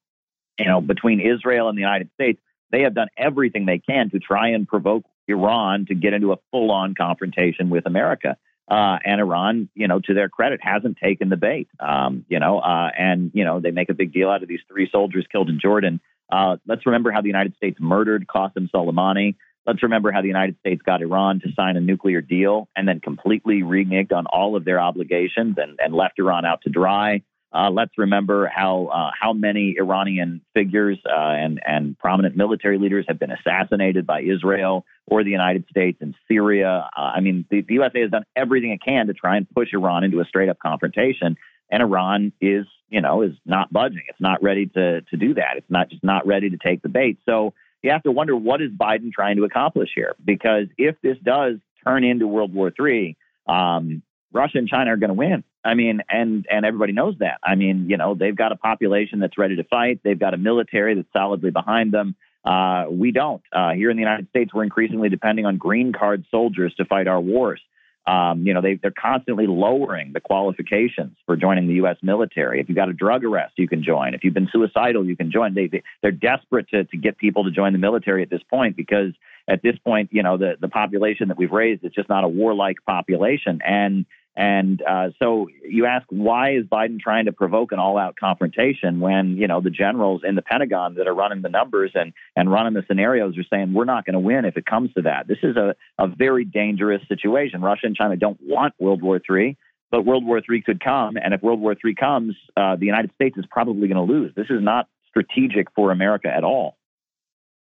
[0.57, 2.39] you know, between Israel and the United States,
[2.73, 6.37] they have done everything they can to try and provoke Iran to get into a
[6.49, 8.35] full on confrontation with America.
[8.69, 11.67] Uh, and Iran, you know, to their credit, hasn't taken the bait.
[11.79, 14.61] Um, you know, uh, and you know they make a big deal out of these
[14.67, 16.01] three soldiers killed in Jordan.
[16.31, 19.35] Uh, let's remember how the United States murdered Qasem Soleimani.
[19.67, 22.99] Let's remember how the United States got Iran to sign a nuclear deal and then
[22.99, 27.21] completely reneged on all of their obligations and, and left Iran out to dry.
[27.53, 33.05] Uh, let's remember how uh, how many Iranian figures uh, and and prominent military leaders
[33.07, 36.89] have been assassinated by Israel or the United States in Syria.
[36.97, 39.69] Uh, I mean, the, the, USA has done everything it can to try and push
[39.73, 41.38] Iran into a straight up confrontation,
[41.69, 44.03] and Iran is you know is not budging.
[44.07, 45.57] It's not ready to to do that.
[45.57, 47.19] It's not just not ready to take the bait.
[47.25, 47.53] So
[47.84, 50.15] you have to wonder what is Biden trying to accomplish here?
[50.23, 53.15] Because if this does turn into World War III,
[53.45, 54.01] um,
[54.31, 55.43] Russia and China are going to win.
[55.64, 57.40] I mean, and and everybody knows that.
[57.44, 60.02] I mean, you know, they've got a population that's ready to fight.
[60.03, 62.15] They've got a military that's solidly behind them.
[62.44, 63.41] Uh, we don't.
[63.53, 67.07] Uh, here in the United States, we're increasingly depending on green card soldiers to fight
[67.07, 67.61] our wars.
[68.06, 71.95] Um, you know, they, they're constantly lowering the qualifications for joining the U.S.
[72.02, 72.60] military.
[72.60, 74.14] If you've got a drug arrest, you can join.
[74.14, 75.53] If you've been suicidal, you can join.
[75.53, 78.76] They, they, they're desperate to, to get people to join the military at this point
[78.76, 79.14] because
[79.48, 82.27] at this point, you know, the, the population that we've raised is just not a
[82.27, 83.61] warlike population.
[83.65, 88.99] And and uh, so you ask, why is Biden trying to provoke an all-out confrontation
[88.99, 92.51] when you know the generals in the Pentagon that are running the numbers and and
[92.51, 95.27] running the scenarios are saying we're not going to win if it comes to that.
[95.27, 97.61] This is a a very dangerous situation.
[97.61, 99.55] Russia and China don't want World War III,
[99.91, 103.11] but World War III could come, and if World War III comes, uh, the United
[103.14, 104.34] States is probably going to lose.
[104.35, 106.76] This is not strategic for America at all.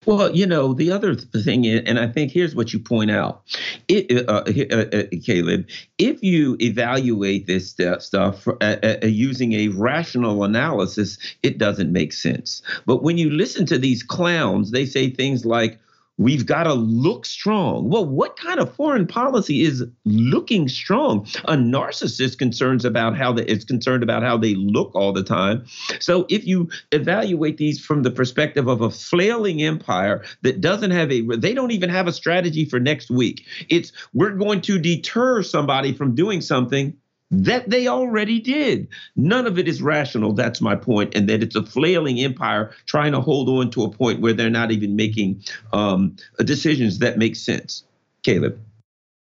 [0.05, 3.43] Well, you know, the other thing is, and I think here's what you point out,
[3.88, 5.67] it, uh, uh, uh, Caleb,
[5.97, 7.69] if you evaluate this
[7.99, 12.61] stuff uh, uh, uh, using a rational analysis, it doesn't make sense.
[12.85, 15.80] But when you listen to these clowns, they say things like,
[16.18, 17.90] We've got to look strong.
[17.90, 21.27] Well, what kind of foreign policy is looking strong?
[21.45, 25.65] A narcissist concerns about how they, is concerned about how they look all the time.
[25.99, 31.11] So if you evaluate these from the perspective of a flailing empire that doesn't have
[31.11, 33.45] a, they don't even have a strategy for next week.
[33.69, 36.95] It's we're going to deter somebody from doing something
[37.31, 38.87] that they already did.
[39.15, 40.33] None of it is rational.
[40.33, 43.89] That's my point, and that it's a flailing empire trying to hold on to a
[43.89, 47.83] point where they're not even making um, decisions that make sense.
[48.23, 48.59] Caleb,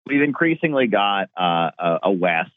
[0.05, 2.51] we've increasingly got uh, a, West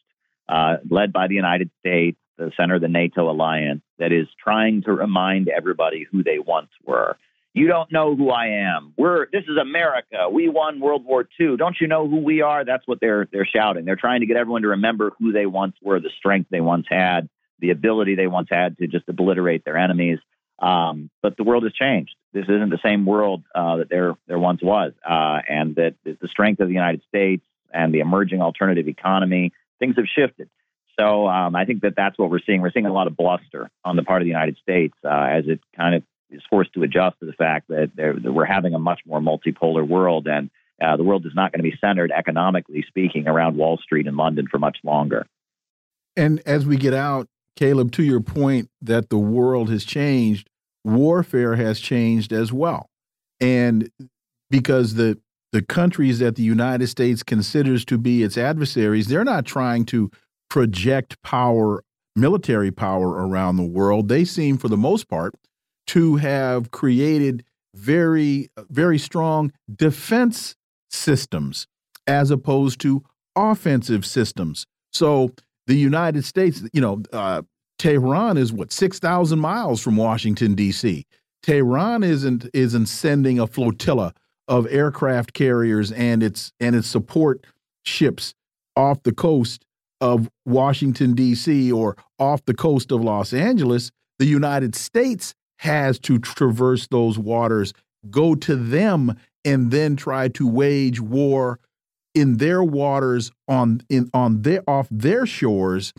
[0.49, 4.83] uh, led by the United States, the center of the NATO alliance, that is trying
[4.83, 7.17] to remind everybody who they once were.
[7.59, 8.93] You don't know who I am.
[8.97, 10.29] We're this is America.
[10.31, 11.57] We won World War II.
[11.57, 12.65] Don't you know who we are?
[12.65, 13.85] That's what they're they're shouting.
[13.85, 16.87] They're trying to get everyone to remember who they once were, the strength they once
[16.89, 17.29] had,
[17.59, 20.21] the ability they once had to just obliterate their enemies.
[20.61, 22.15] Um, but the world has changed.
[22.33, 26.29] This isn't the same world uh, that there there once was, uh, and that the
[26.29, 27.45] strength of the United States
[27.75, 30.49] and the emerging alternative economy, things have shifted.
[30.99, 32.61] So um, I think that that's what we're seeing.
[32.61, 35.45] We're seeing a lot of bluster on the part of the United States uh, as
[35.49, 38.79] it kind of is forced to adjust to the fact that, that we're having a
[38.79, 40.51] much more multipolar world, and
[40.83, 44.17] uh, the world is not going to be centered economically speaking around Wall Street and
[44.17, 45.27] London for much longer.
[46.17, 50.49] And as we get out, Caleb, to your point that the world has changed,
[50.85, 52.89] warfare has changed as well,
[53.41, 53.91] and
[54.51, 55.19] because the
[55.53, 60.11] the countries that the United States considers to be its adversaries, they're not trying to
[60.51, 61.83] project power,
[62.15, 64.09] military power around the world.
[64.09, 65.35] They seem, for the most part,
[65.89, 67.45] to have created
[67.75, 70.57] very, very strong defense
[70.91, 71.67] systems
[72.07, 73.03] as opposed to
[73.37, 74.67] offensive systems.
[74.93, 75.31] So
[75.67, 77.43] the United States, you know, uh,
[77.79, 81.07] Tehran is what six thousand miles from Washington D.C.
[81.43, 84.15] Tehran isn't isn't sending a flotilla
[84.49, 87.45] of aircraft carriers and its and its support
[87.85, 88.35] ships
[88.75, 89.65] off the coast
[90.01, 91.71] of Washington D.C.
[91.71, 93.91] or off the coast of Los Angeles.
[94.19, 97.73] The United States has to traverse those waters,
[98.11, 101.59] go to them, and then try to wage war
[102.15, 105.93] in their waters on in on their off their shores,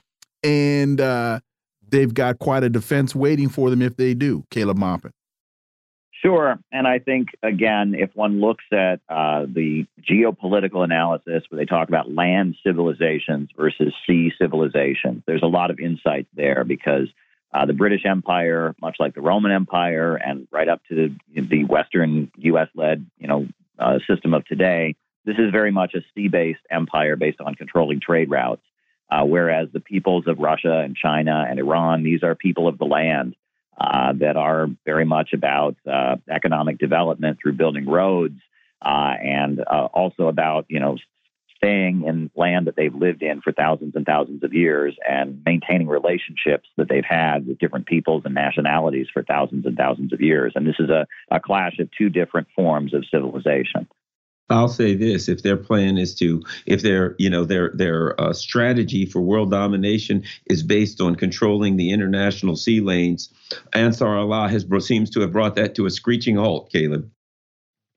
[0.43, 1.39] and uh,
[1.87, 4.43] they've got quite a defense waiting for them if they do.
[4.49, 5.11] Caleb Maupin.
[6.21, 6.59] Sure.
[6.71, 11.87] And I think, again, if one looks at uh, the geopolitical analysis where they talk
[11.87, 17.07] about land civilizations versus sea civilizations, there's a lot of insight there because
[17.53, 20.95] uh, the British Empire, much like the Roman Empire, and right up to
[21.33, 23.47] the, the Western U.S.-led, you know,
[23.79, 24.95] uh, system of today,
[25.25, 28.61] this is very much a sea-based empire based on controlling trade routes.
[29.11, 32.85] Uh, whereas the peoples of Russia and China and Iran, these are people of the
[32.85, 33.35] land
[33.79, 38.39] uh, that are very much about uh, economic development through building roads
[38.83, 40.97] uh, and also about, you know,
[41.59, 45.87] staying in land that they've lived in for thousands and thousands of years and maintaining
[45.87, 50.53] relationships that they've had with different peoples and nationalities for thousands and thousands of years.
[50.55, 53.87] And this is a, a clash of two different forms of civilization.
[54.49, 58.33] I'll say this: if their plan is to, if their, you know, their their uh,
[58.33, 63.29] strategy for world domination is based on controlling the international sea lanes,
[63.73, 66.71] Ansar Allah has seems to have brought that to a screeching halt.
[66.71, 67.11] Caleb.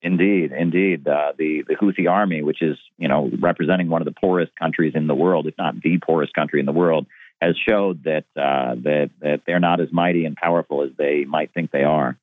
[0.03, 1.07] Indeed, indeed.
[1.07, 4.95] Uh, the the Houthi army, which is you know representing one of the poorest countries
[4.97, 7.07] in the world, if not the poorest country in the world,
[7.41, 11.55] has showed that uh, that that they're not as mighty and powerful as they might
[11.55, 12.19] think they are.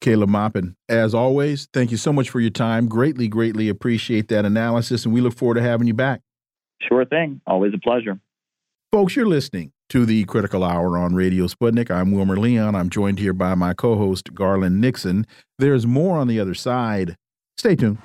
[0.00, 2.88] Caleb Maupin, as always, thank you so much for your time.
[2.88, 6.22] Greatly, greatly appreciate that analysis, and we look forward to having you back.
[6.80, 7.40] Sure thing.
[7.46, 8.18] Always a pleasure.
[8.92, 11.90] Folks, you're listening to the Critical Hour on Radio Sputnik.
[11.90, 12.76] I'm Wilmer Leon.
[12.76, 15.26] I'm joined here by my co host, Garland Nixon.
[15.58, 17.16] There's more on the other side.
[17.58, 17.98] Stay tuned.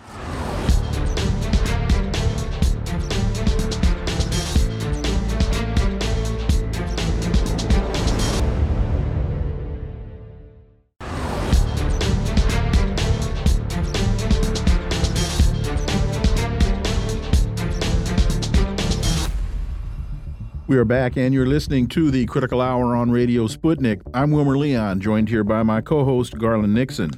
[20.67, 24.01] We are back, and you're listening to the Critical Hour on Radio Sputnik.
[24.15, 27.11] I'm Wilmer Leon, joined here by my co host, Garland Nixon.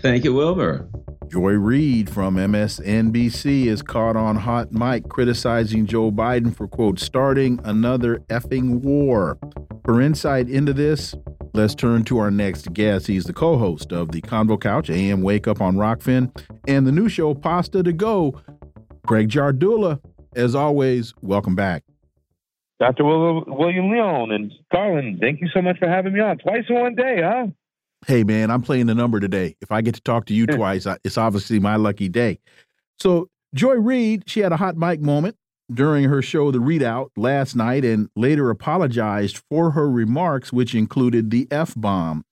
[0.00, 0.86] Thank you, Wilmer.
[1.28, 7.58] Joy Reid from MSNBC is caught on hot mic criticizing Joe Biden for, quote, starting
[7.64, 9.38] another effing war.
[9.86, 11.14] For insight into this,
[11.54, 13.06] let's turn to our next guest.
[13.06, 16.92] He's the co host of the Convo Couch, AM Wake Up on Rokfin, and the
[16.92, 18.38] new show, Pasta to Go.
[19.06, 20.00] Craig Jardula,
[20.36, 21.82] as always, welcome back.
[22.80, 23.04] Dr.
[23.04, 26.38] Wilmer Leon and Garland, thank you so much for having me on.
[26.38, 27.48] Twice in one day, huh?
[28.06, 29.54] Hey, man, I'm playing the number today.
[29.60, 32.38] If I get to talk to you twice, it's obviously my lucky day.
[32.98, 35.36] So, Joy Reid, she had a hot mic moment
[35.70, 41.30] during her show, The ReidOut, last night, and later apologized for her remarks, which included
[41.30, 42.24] the F bomb.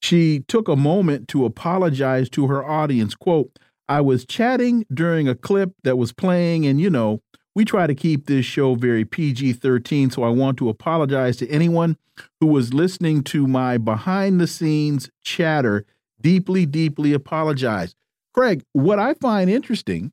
[0.00, 3.14] She took a moment to apologize to her audience.
[3.14, 3.56] Quote,
[3.88, 7.22] I was chatting during a clip that was playing, and you know,
[7.54, 11.48] we try to keep this show very PG 13, so I want to apologize to
[11.48, 11.96] anyone
[12.40, 15.84] who was listening to my behind the scenes chatter.
[16.20, 17.94] Deeply, deeply apologize.
[18.32, 20.12] Craig, what I find interesting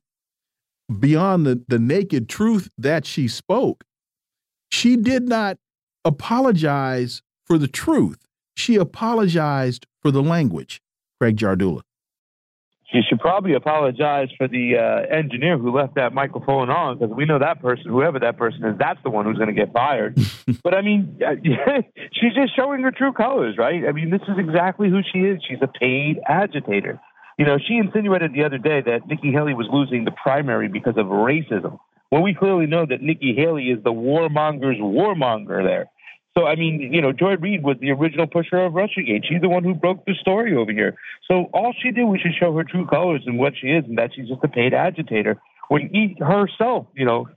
[0.98, 3.84] beyond the, the naked truth that she spoke,
[4.70, 5.56] she did not
[6.04, 8.18] apologize for the truth.
[8.56, 10.82] She apologized for the language.
[11.18, 11.82] Craig Jardula
[12.92, 17.24] she should probably apologize for the uh, engineer who left that microphone on because we
[17.24, 20.18] know that person, whoever that person is, that's the one who's going to get fired.
[20.62, 21.20] but I mean,
[22.12, 23.84] she's just showing her true colors, right?
[23.88, 25.40] I mean, this is exactly who she is.
[25.48, 27.00] She's a paid agitator.
[27.38, 30.96] You know, she insinuated the other day that Nikki Haley was losing the primary because
[30.96, 31.78] of racism.
[32.10, 35.90] Well, we clearly know that Nikki Haley is the warmonger's warmonger there.
[36.36, 39.24] So, I mean, you know, Joy Reid was the original pusher of Russiagate.
[39.28, 40.96] She's the one who broke the story over here.
[41.26, 43.98] So, all she did was to show her true colors and what she is, and
[43.98, 45.40] that she's just a paid agitator.
[45.68, 47.28] When he herself, you know,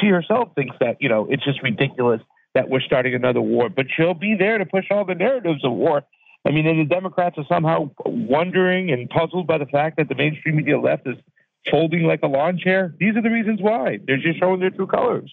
[0.00, 2.20] she herself thinks that, you know, it's just ridiculous
[2.54, 5.72] that we're starting another war, but she'll be there to push all the narratives of
[5.72, 6.04] war.
[6.46, 10.14] I mean, and the Democrats are somehow wondering and puzzled by the fact that the
[10.14, 11.16] mainstream media left is
[11.70, 12.94] folding like a lawn chair.
[12.98, 13.98] These are the reasons why.
[14.06, 15.32] They're just showing their true colors.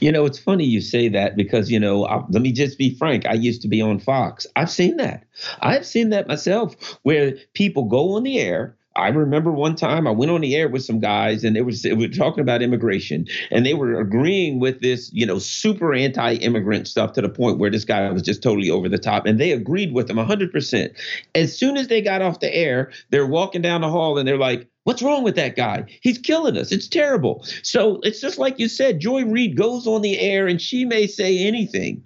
[0.00, 2.94] You know, it's funny you say that because, you know, I, let me just be
[2.94, 3.26] frank.
[3.26, 4.46] I used to be on Fox.
[4.56, 5.24] I've seen that.
[5.60, 8.76] I've seen that myself where people go on the air.
[8.96, 11.72] I remember one time I went on the air with some guys and they were,
[11.72, 16.34] they were talking about immigration and they were agreeing with this, you know, super anti
[16.34, 19.24] immigrant stuff to the point where this guy was just totally over the top.
[19.24, 20.94] And they agreed with him 100%.
[21.36, 24.36] As soon as they got off the air, they're walking down the hall and they're
[24.36, 25.84] like, What's wrong with that guy?
[26.00, 26.72] He's killing us.
[26.72, 27.44] It's terrible.
[27.62, 31.06] So it's just like you said, Joy Reid goes on the air and she may
[31.06, 32.02] say anything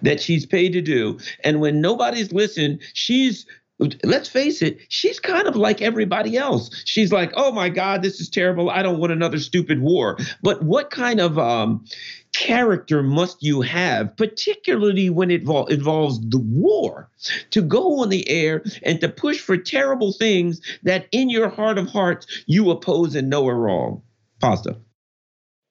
[0.00, 1.18] that she's paid to do.
[1.44, 3.44] And when nobody's listened, she's
[3.78, 6.70] let's face it, she's kind of like everybody else.
[6.84, 8.70] She's like, oh my God, this is terrible.
[8.70, 10.18] I don't want another stupid war.
[10.42, 11.84] But what kind of um,
[12.32, 17.10] character must you have, particularly when it vol- involves the war,
[17.50, 21.78] to go on the air and to push for terrible things that in your heart
[21.78, 24.02] of hearts you oppose and know are wrong?
[24.40, 24.76] Pasta.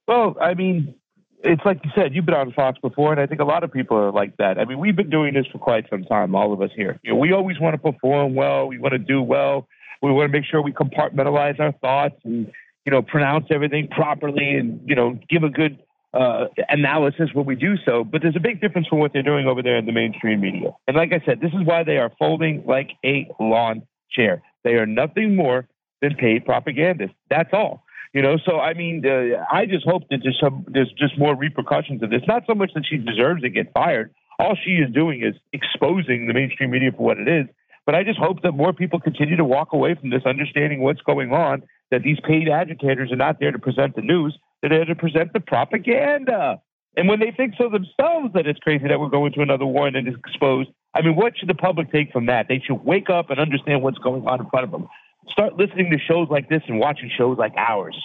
[0.07, 0.95] Well, I mean,
[1.44, 3.72] it's like you said, you've been on Fox before, and I think a lot of
[3.72, 4.60] people are like that.
[4.60, 7.00] I mean, we've been doing this for quite some time, all of us here.
[7.04, 9.68] You know, we always want to perform well, we want to do well,
[10.02, 12.52] we want to make sure we compartmentalize our thoughts and
[12.86, 15.80] you know pronounce everything properly, and you know give a good
[16.14, 19.48] uh, analysis when we do so, but there's a big difference from what they're doing
[19.48, 20.72] over there in the mainstream media.
[20.88, 24.42] And like I said, this is why they are folding like a lawn chair.
[24.64, 25.68] They are nothing more
[26.02, 27.16] than paid propagandists.
[27.30, 27.84] That's all.
[28.14, 31.36] You know, so I mean, uh, I just hope that there's some, there's just more
[31.36, 32.22] repercussions of this.
[32.28, 34.14] Not so much that she deserves to get fired.
[34.38, 37.46] All she is doing is exposing the mainstream media for what it is.
[37.86, 41.02] But I just hope that more people continue to walk away from this, understanding what's
[41.02, 41.64] going on.
[41.90, 45.34] That these paid agitators are not there to present the news; they're there to present
[45.34, 46.62] the propaganda.
[46.98, 49.88] And when they think so themselves that it's crazy that we're going to another war
[49.88, 52.48] and it's exposed, I mean, what should the public take from that?
[52.50, 54.88] They should wake up and understand what's going on in front of them.
[55.30, 57.95] Start listening to shows like this and watching shows like ours.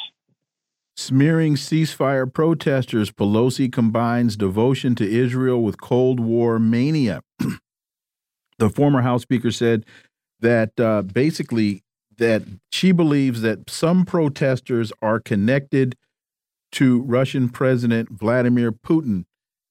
[0.96, 7.20] Smearing ceasefire protesters, Pelosi combines devotion to Israel with Cold War mania.
[8.58, 9.84] the former House Speaker said
[10.40, 11.82] that uh, basically
[12.18, 15.96] that she believes that some protesters are connected
[16.72, 19.24] to Russian President Vladimir Putin.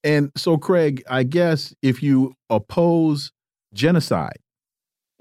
[0.03, 3.31] And so, Craig, I guess if you oppose
[3.73, 4.39] genocide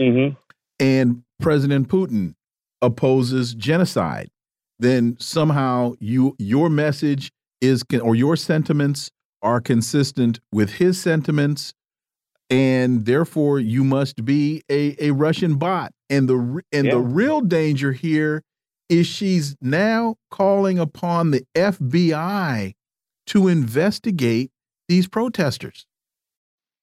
[0.00, 0.36] mm -hmm.
[0.78, 2.36] and President Putin
[2.80, 4.30] opposes genocide,
[4.78, 9.10] then somehow you your message is or your sentiments
[9.42, 11.74] are consistent with his sentiments,
[12.48, 15.92] and therefore you must be a, a Russian bot.
[16.08, 16.92] And the and yeah.
[16.92, 18.42] the real danger here
[18.88, 22.72] is she's now calling upon the FBI
[23.26, 24.50] to investigate
[24.88, 25.84] these protesters.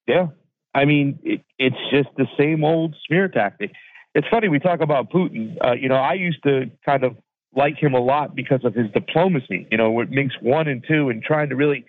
[0.08, 0.28] Yeah.
[0.76, 3.72] I mean, it, it's just the same old smear tactic.
[4.14, 5.56] It's funny we talk about Putin.
[5.64, 7.16] Uh, you know, I used to kind of
[7.56, 9.68] like him a lot because of his diplomacy.
[9.72, 11.86] You know, with Minsk one and two, and trying to really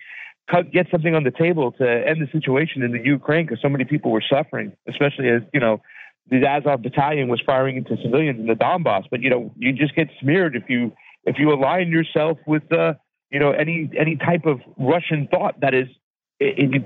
[0.49, 3.69] cut, get something on the table to end the situation in the Ukraine because so
[3.69, 5.81] many people were suffering, especially as you know
[6.29, 9.03] the Azov battalion was firing into civilians in the Donbass.
[9.11, 10.93] But you know, you just get smeared if you
[11.25, 12.93] if you align yourself with uh,
[13.31, 15.87] you know any any type of Russian thought that is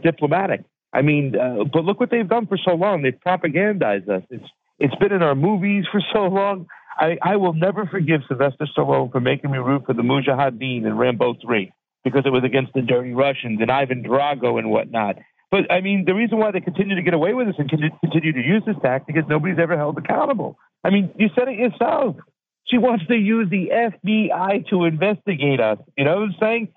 [0.03, 0.63] diplomatic.
[0.93, 3.01] I mean, uh, but look what they've done for so long.
[3.01, 4.23] They've propagandized us.
[4.29, 4.45] It's
[4.79, 6.67] it's been in our movies for so long.
[6.99, 10.97] I, I will never forgive Sylvester Stallone for making me root for the Mujahideen in
[10.97, 11.71] Rambo 3
[12.03, 15.17] because it was against the dirty Russians and Ivan Drago and whatnot.
[15.49, 18.33] But I mean, the reason why they continue to get away with this and continue
[18.33, 20.57] to use this tactic is nobody's ever held accountable.
[20.83, 22.17] I mean, you said it yourself.
[22.65, 25.77] She wants to use the FBI to investigate us.
[25.97, 26.67] You know what I'm saying?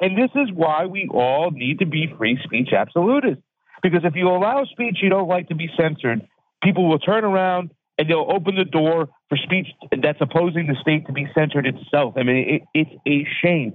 [0.00, 3.42] And this is why we all need to be free speech absolutists.
[3.82, 6.26] Because if you allow speech you don't like to be censored,
[6.62, 9.68] people will turn around and they'll open the door for speech
[10.02, 12.14] that's opposing the state to be censored itself.
[12.16, 13.70] I mean, it, it's a shame.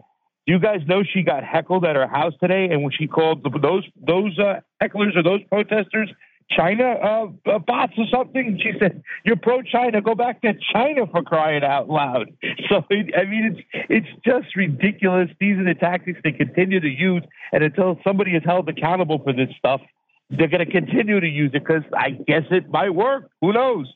[0.47, 3.43] Do You guys know she got heckled at her house today, and when she called
[3.61, 6.09] those those uh, hecklers or those protesters
[6.55, 10.01] China uh, uh, bots or something, she said, "You're pro-China.
[10.01, 12.31] Go back to China for crying out loud."
[12.69, 15.29] So I mean, it's it's just ridiculous.
[15.39, 19.33] These are the tactics they continue to use, and until somebody is held accountable for
[19.33, 19.81] this stuff,
[20.31, 23.29] they're going to continue to use it because I guess it might work.
[23.41, 23.93] Who knows?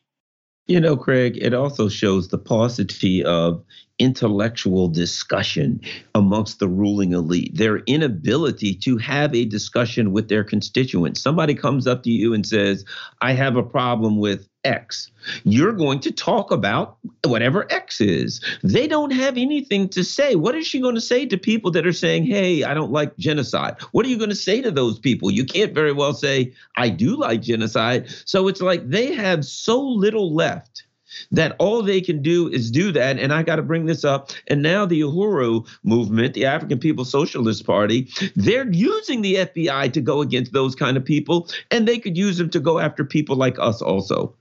[0.67, 3.63] You know, Craig, it also shows the paucity of
[3.99, 5.79] intellectual discussion
[6.15, 11.21] amongst the ruling elite, their inability to have a discussion with their constituents.
[11.21, 12.83] Somebody comes up to you and says,
[13.21, 15.11] I have a problem with X.
[15.43, 18.41] You're going to talk about whatever X is.
[18.63, 20.35] They don't have anything to say.
[20.35, 23.15] What is she going to say to people that are saying, hey, I don't like
[23.17, 23.77] genocide?
[23.91, 25.31] What are you going to say to those people?
[25.31, 28.07] You can't very well say, I do like genocide.
[28.25, 30.83] So it's like they have so little left
[31.31, 33.17] that all they can do is do that.
[33.19, 34.31] And I got to bring this up.
[34.47, 40.01] And now the Uhuru movement, the African People's Socialist Party, they're using the FBI to
[40.01, 43.35] go against those kind of people, and they could use them to go after people
[43.35, 44.33] like us also.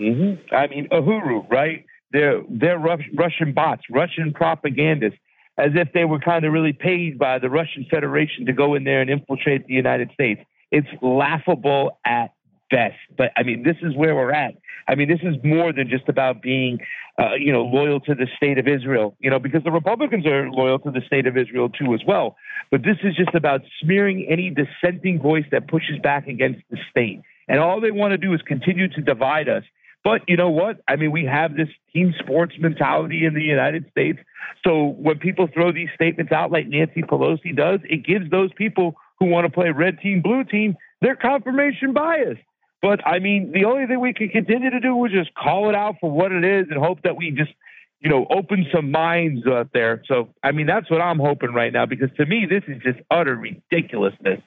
[0.00, 0.54] Mm-hmm.
[0.54, 1.84] I mean, Uhuru, right?
[2.12, 5.18] They're they're Russian bots, Russian propagandists,
[5.58, 8.84] as if they were kind of really paid by the Russian Federation to go in
[8.84, 10.40] there and infiltrate the United States.
[10.70, 12.32] It's laughable at
[12.70, 12.96] best.
[13.16, 14.54] But I mean, this is where we're at.
[14.88, 16.78] I mean, this is more than just about being,
[17.18, 20.48] uh, you know, loyal to the state of Israel, you know, because the Republicans are
[20.50, 22.36] loyal to the state of Israel too as well.
[22.70, 27.20] But this is just about smearing any dissenting voice that pushes back against the state.
[27.48, 29.64] And all they want to do is continue to divide us.
[30.06, 30.76] But you know what?
[30.86, 34.20] I mean, we have this team sports mentality in the United States.
[34.64, 38.94] So when people throw these statements out like Nancy Pelosi does, it gives those people
[39.18, 42.38] who want to play red team, blue team, their confirmation bias.
[42.80, 45.74] But I mean, the only thing we can continue to do is just call it
[45.74, 47.50] out for what it is and hope that we just,
[47.98, 50.04] you know, open some minds out there.
[50.06, 53.00] So, I mean, that's what I'm hoping right now because to me, this is just
[53.10, 54.40] utter ridiculousness.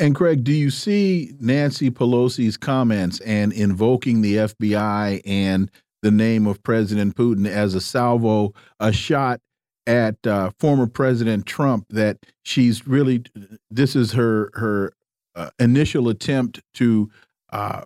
[0.00, 5.70] And Craig, do you see Nancy Pelosi's comments and invoking the FBI and
[6.02, 9.40] the name of President Putin as a salvo, a shot
[9.86, 13.22] at uh, former President Trump that she's really
[13.70, 14.92] this is her her
[15.36, 17.10] uh, initial attempt to
[17.52, 17.82] uh,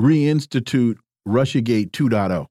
[0.00, 0.96] reinstitute
[1.26, 2.46] RussiaGate 2.0?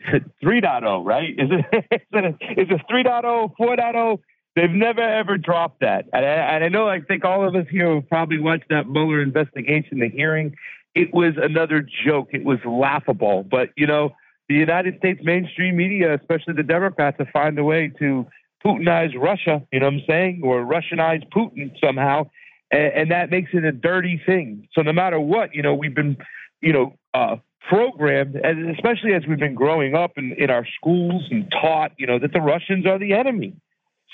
[0.42, 1.30] 3.0, right?
[1.30, 4.18] Is it is it, is it 3.0, 4.0?
[4.58, 6.06] They've never ever dropped that.
[6.12, 8.88] And I, and I know I think all of us here have probably watched that
[8.88, 10.56] Mueller investigation, the hearing.
[10.94, 12.30] It was another joke.
[12.32, 13.44] It was laughable.
[13.48, 14.16] But, you know,
[14.48, 18.26] the United States mainstream media, especially the Democrats, have found a way to
[18.64, 22.28] Putinize Russia, you know what I'm saying, or Russianize Putin somehow
[22.70, 24.68] and, and that makes it a dirty thing.
[24.72, 26.16] So no matter what, you know, we've been,
[26.60, 27.36] you know, uh,
[27.68, 32.06] programmed, and especially as we've been growing up in, in our schools and taught, you
[32.06, 33.54] know, that the Russians are the enemy.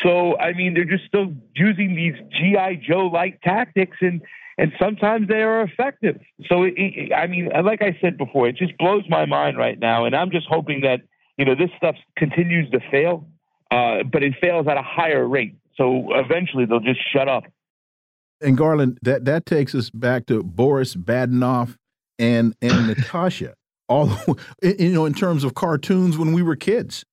[0.02, 4.20] So I mean, they're just still using these GI Joe like tactics, and
[4.58, 6.20] and sometimes they are effective.
[6.48, 9.78] So it, it, I mean, like I said before, it just blows my mind right
[9.78, 11.02] now, and I'm just hoping that
[11.38, 13.26] you know this stuff continues to fail,
[13.70, 15.56] uh, but it fails at a higher rate.
[15.76, 17.44] So eventually they'll just shut up
[18.44, 21.76] and Garland, that that takes us back to Boris Badenov
[22.18, 23.54] and and Natasha.
[23.88, 24.10] All
[24.62, 27.04] you know, in terms of cartoons when we were kids.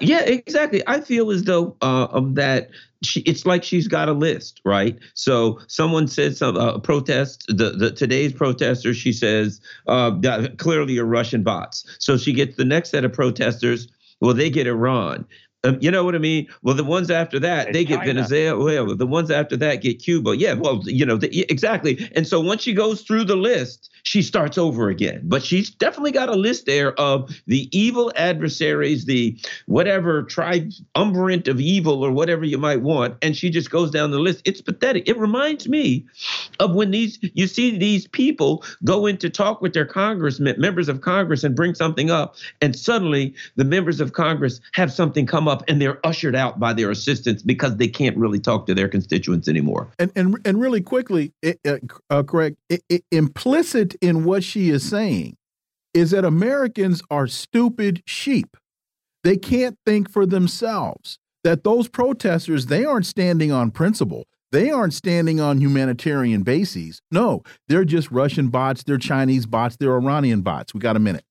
[0.00, 0.82] Yeah, exactly.
[0.86, 2.70] I feel as though uh, um, that
[3.02, 4.98] she, it's like she's got a list, right?
[5.14, 7.44] So someone said some uh, protest.
[7.48, 10.18] The, the today's protester, she says, uh,
[10.58, 11.84] clearly are Russian bots.
[11.98, 13.88] So she gets the next set of protesters.
[14.20, 15.26] Well, they get Iran.
[15.62, 16.46] Um, you know what I mean?
[16.62, 18.14] Well, the ones after that, And they get China.
[18.14, 18.94] Venezuela.
[18.94, 20.36] The ones after that get Cuba.
[20.36, 22.10] Yeah, well, you know, the, exactly.
[22.14, 25.20] And so once she goes through the list, she starts over again.
[25.24, 31.60] But she's definitely got a list there of the evil adversaries, the whatever triumvirate of
[31.60, 33.16] evil or whatever you might want.
[33.22, 34.42] And she just goes down the list.
[34.44, 35.08] It's pathetic.
[35.08, 36.06] It reminds me
[36.58, 40.88] of when these you see these people go in to talk with their congressmen, members
[40.88, 45.48] of Congress, and bring something up, and suddenly the members of Congress have something come
[45.48, 48.88] up and they're ushered out by their assistants because they can't really talk to their
[48.88, 49.88] constituents anymore.
[49.98, 51.60] And and and really quickly, it,
[52.10, 55.36] uh, Craig, it, it, implicit in what she is saying
[55.92, 58.56] is that Americans are stupid sheep.
[59.24, 61.18] They can't think for themselves.
[61.42, 64.26] That those protesters, they aren't standing on principle.
[64.52, 67.00] They aren't standing on humanitarian bases.
[67.10, 70.74] No, they're just Russian bots, they're Chinese bots, they're Iranian bots.
[70.74, 71.24] We got a minute.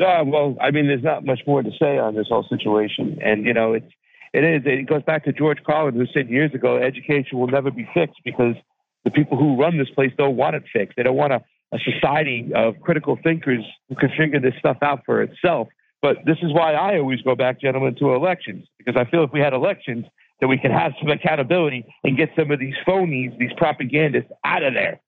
[0.00, 3.46] Uh, well, I mean, there's not much more to say on this whole situation, and
[3.46, 3.86] you know, it's
[4.32, 4.62] it is.
[4.64, 8.20] It goes back to George Carlin, who said years ago, education will never be fixed
[8.24, 8.56] because
[9.04, 10.96] the people who run this place don't want it fixed.
[10.96, 11.42] They don't want a,
[11.72, 15.68] a society of critical thinkers who can figure this stuff out for itself.
[16.02, 19.30] But this is why I always go back, gentlemen, to elections because I feel if
[19.32, 20.04] we had elections,
[20.40, 24.64] that we could have some accountability and get some of these phonies, these propagandists, out
[24.64, 25.00] of there.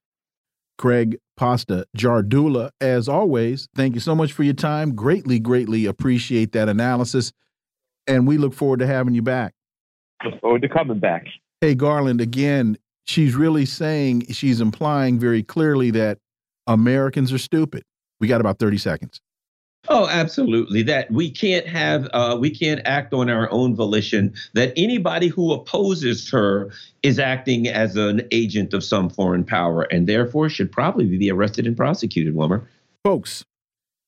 [0.77, 4.95] Craig Pasta Jardula, as always, thank you so much for your time.
[4.95, 7.33] Greatly, greatly appreciate that analysis.
[8.07, 9.53] And we look forward to having you back.
[10.23, 11.25] Look forward to coming back.
[11.59, 16.17] Hey, Garland, again, she's really saying, she's implying very clearly that
[16.67, 17.83] Americans are stupid.
[18.19, 19.21] We got about 30 seconds.
[19.87, 20.81] Oh, absolutely.
[20.83, 24.33] That we can't have, uh, we can't act on our own volition.
[24.53, 26.71] That anybody who opposes her
[27.03, 31.67] is acting as an agent of some foreign power, and therefore should probably be arrested
[31.67, 32.35] and prosecuted.
[32.35, 32.67] Wilmer,
[33.03, 33.45] folks,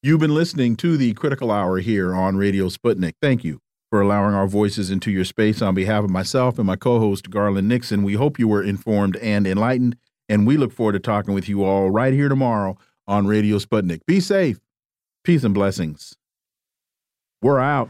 [0.02, 3.14] you've been listening to the Critical Hour here on Radio Sputnik.
[3.22, 3.60] Thank you
[3.92, 5.62] for allowing our voices into your space.
[5.62, 9.46] On behalf of myself and my co-host Garland Nixon, we hope you were informed and
[9.46, 9.96] enlightened,
[10.30, 12.78] and we look forward to talking with you all right here tomorrow
[13.08, 14.02] on Radio Sputnik.
[14.06, 14.60] Be safe.
[15.24, 16.16] Peace and blessings.
[17.42, 17.90] We're out.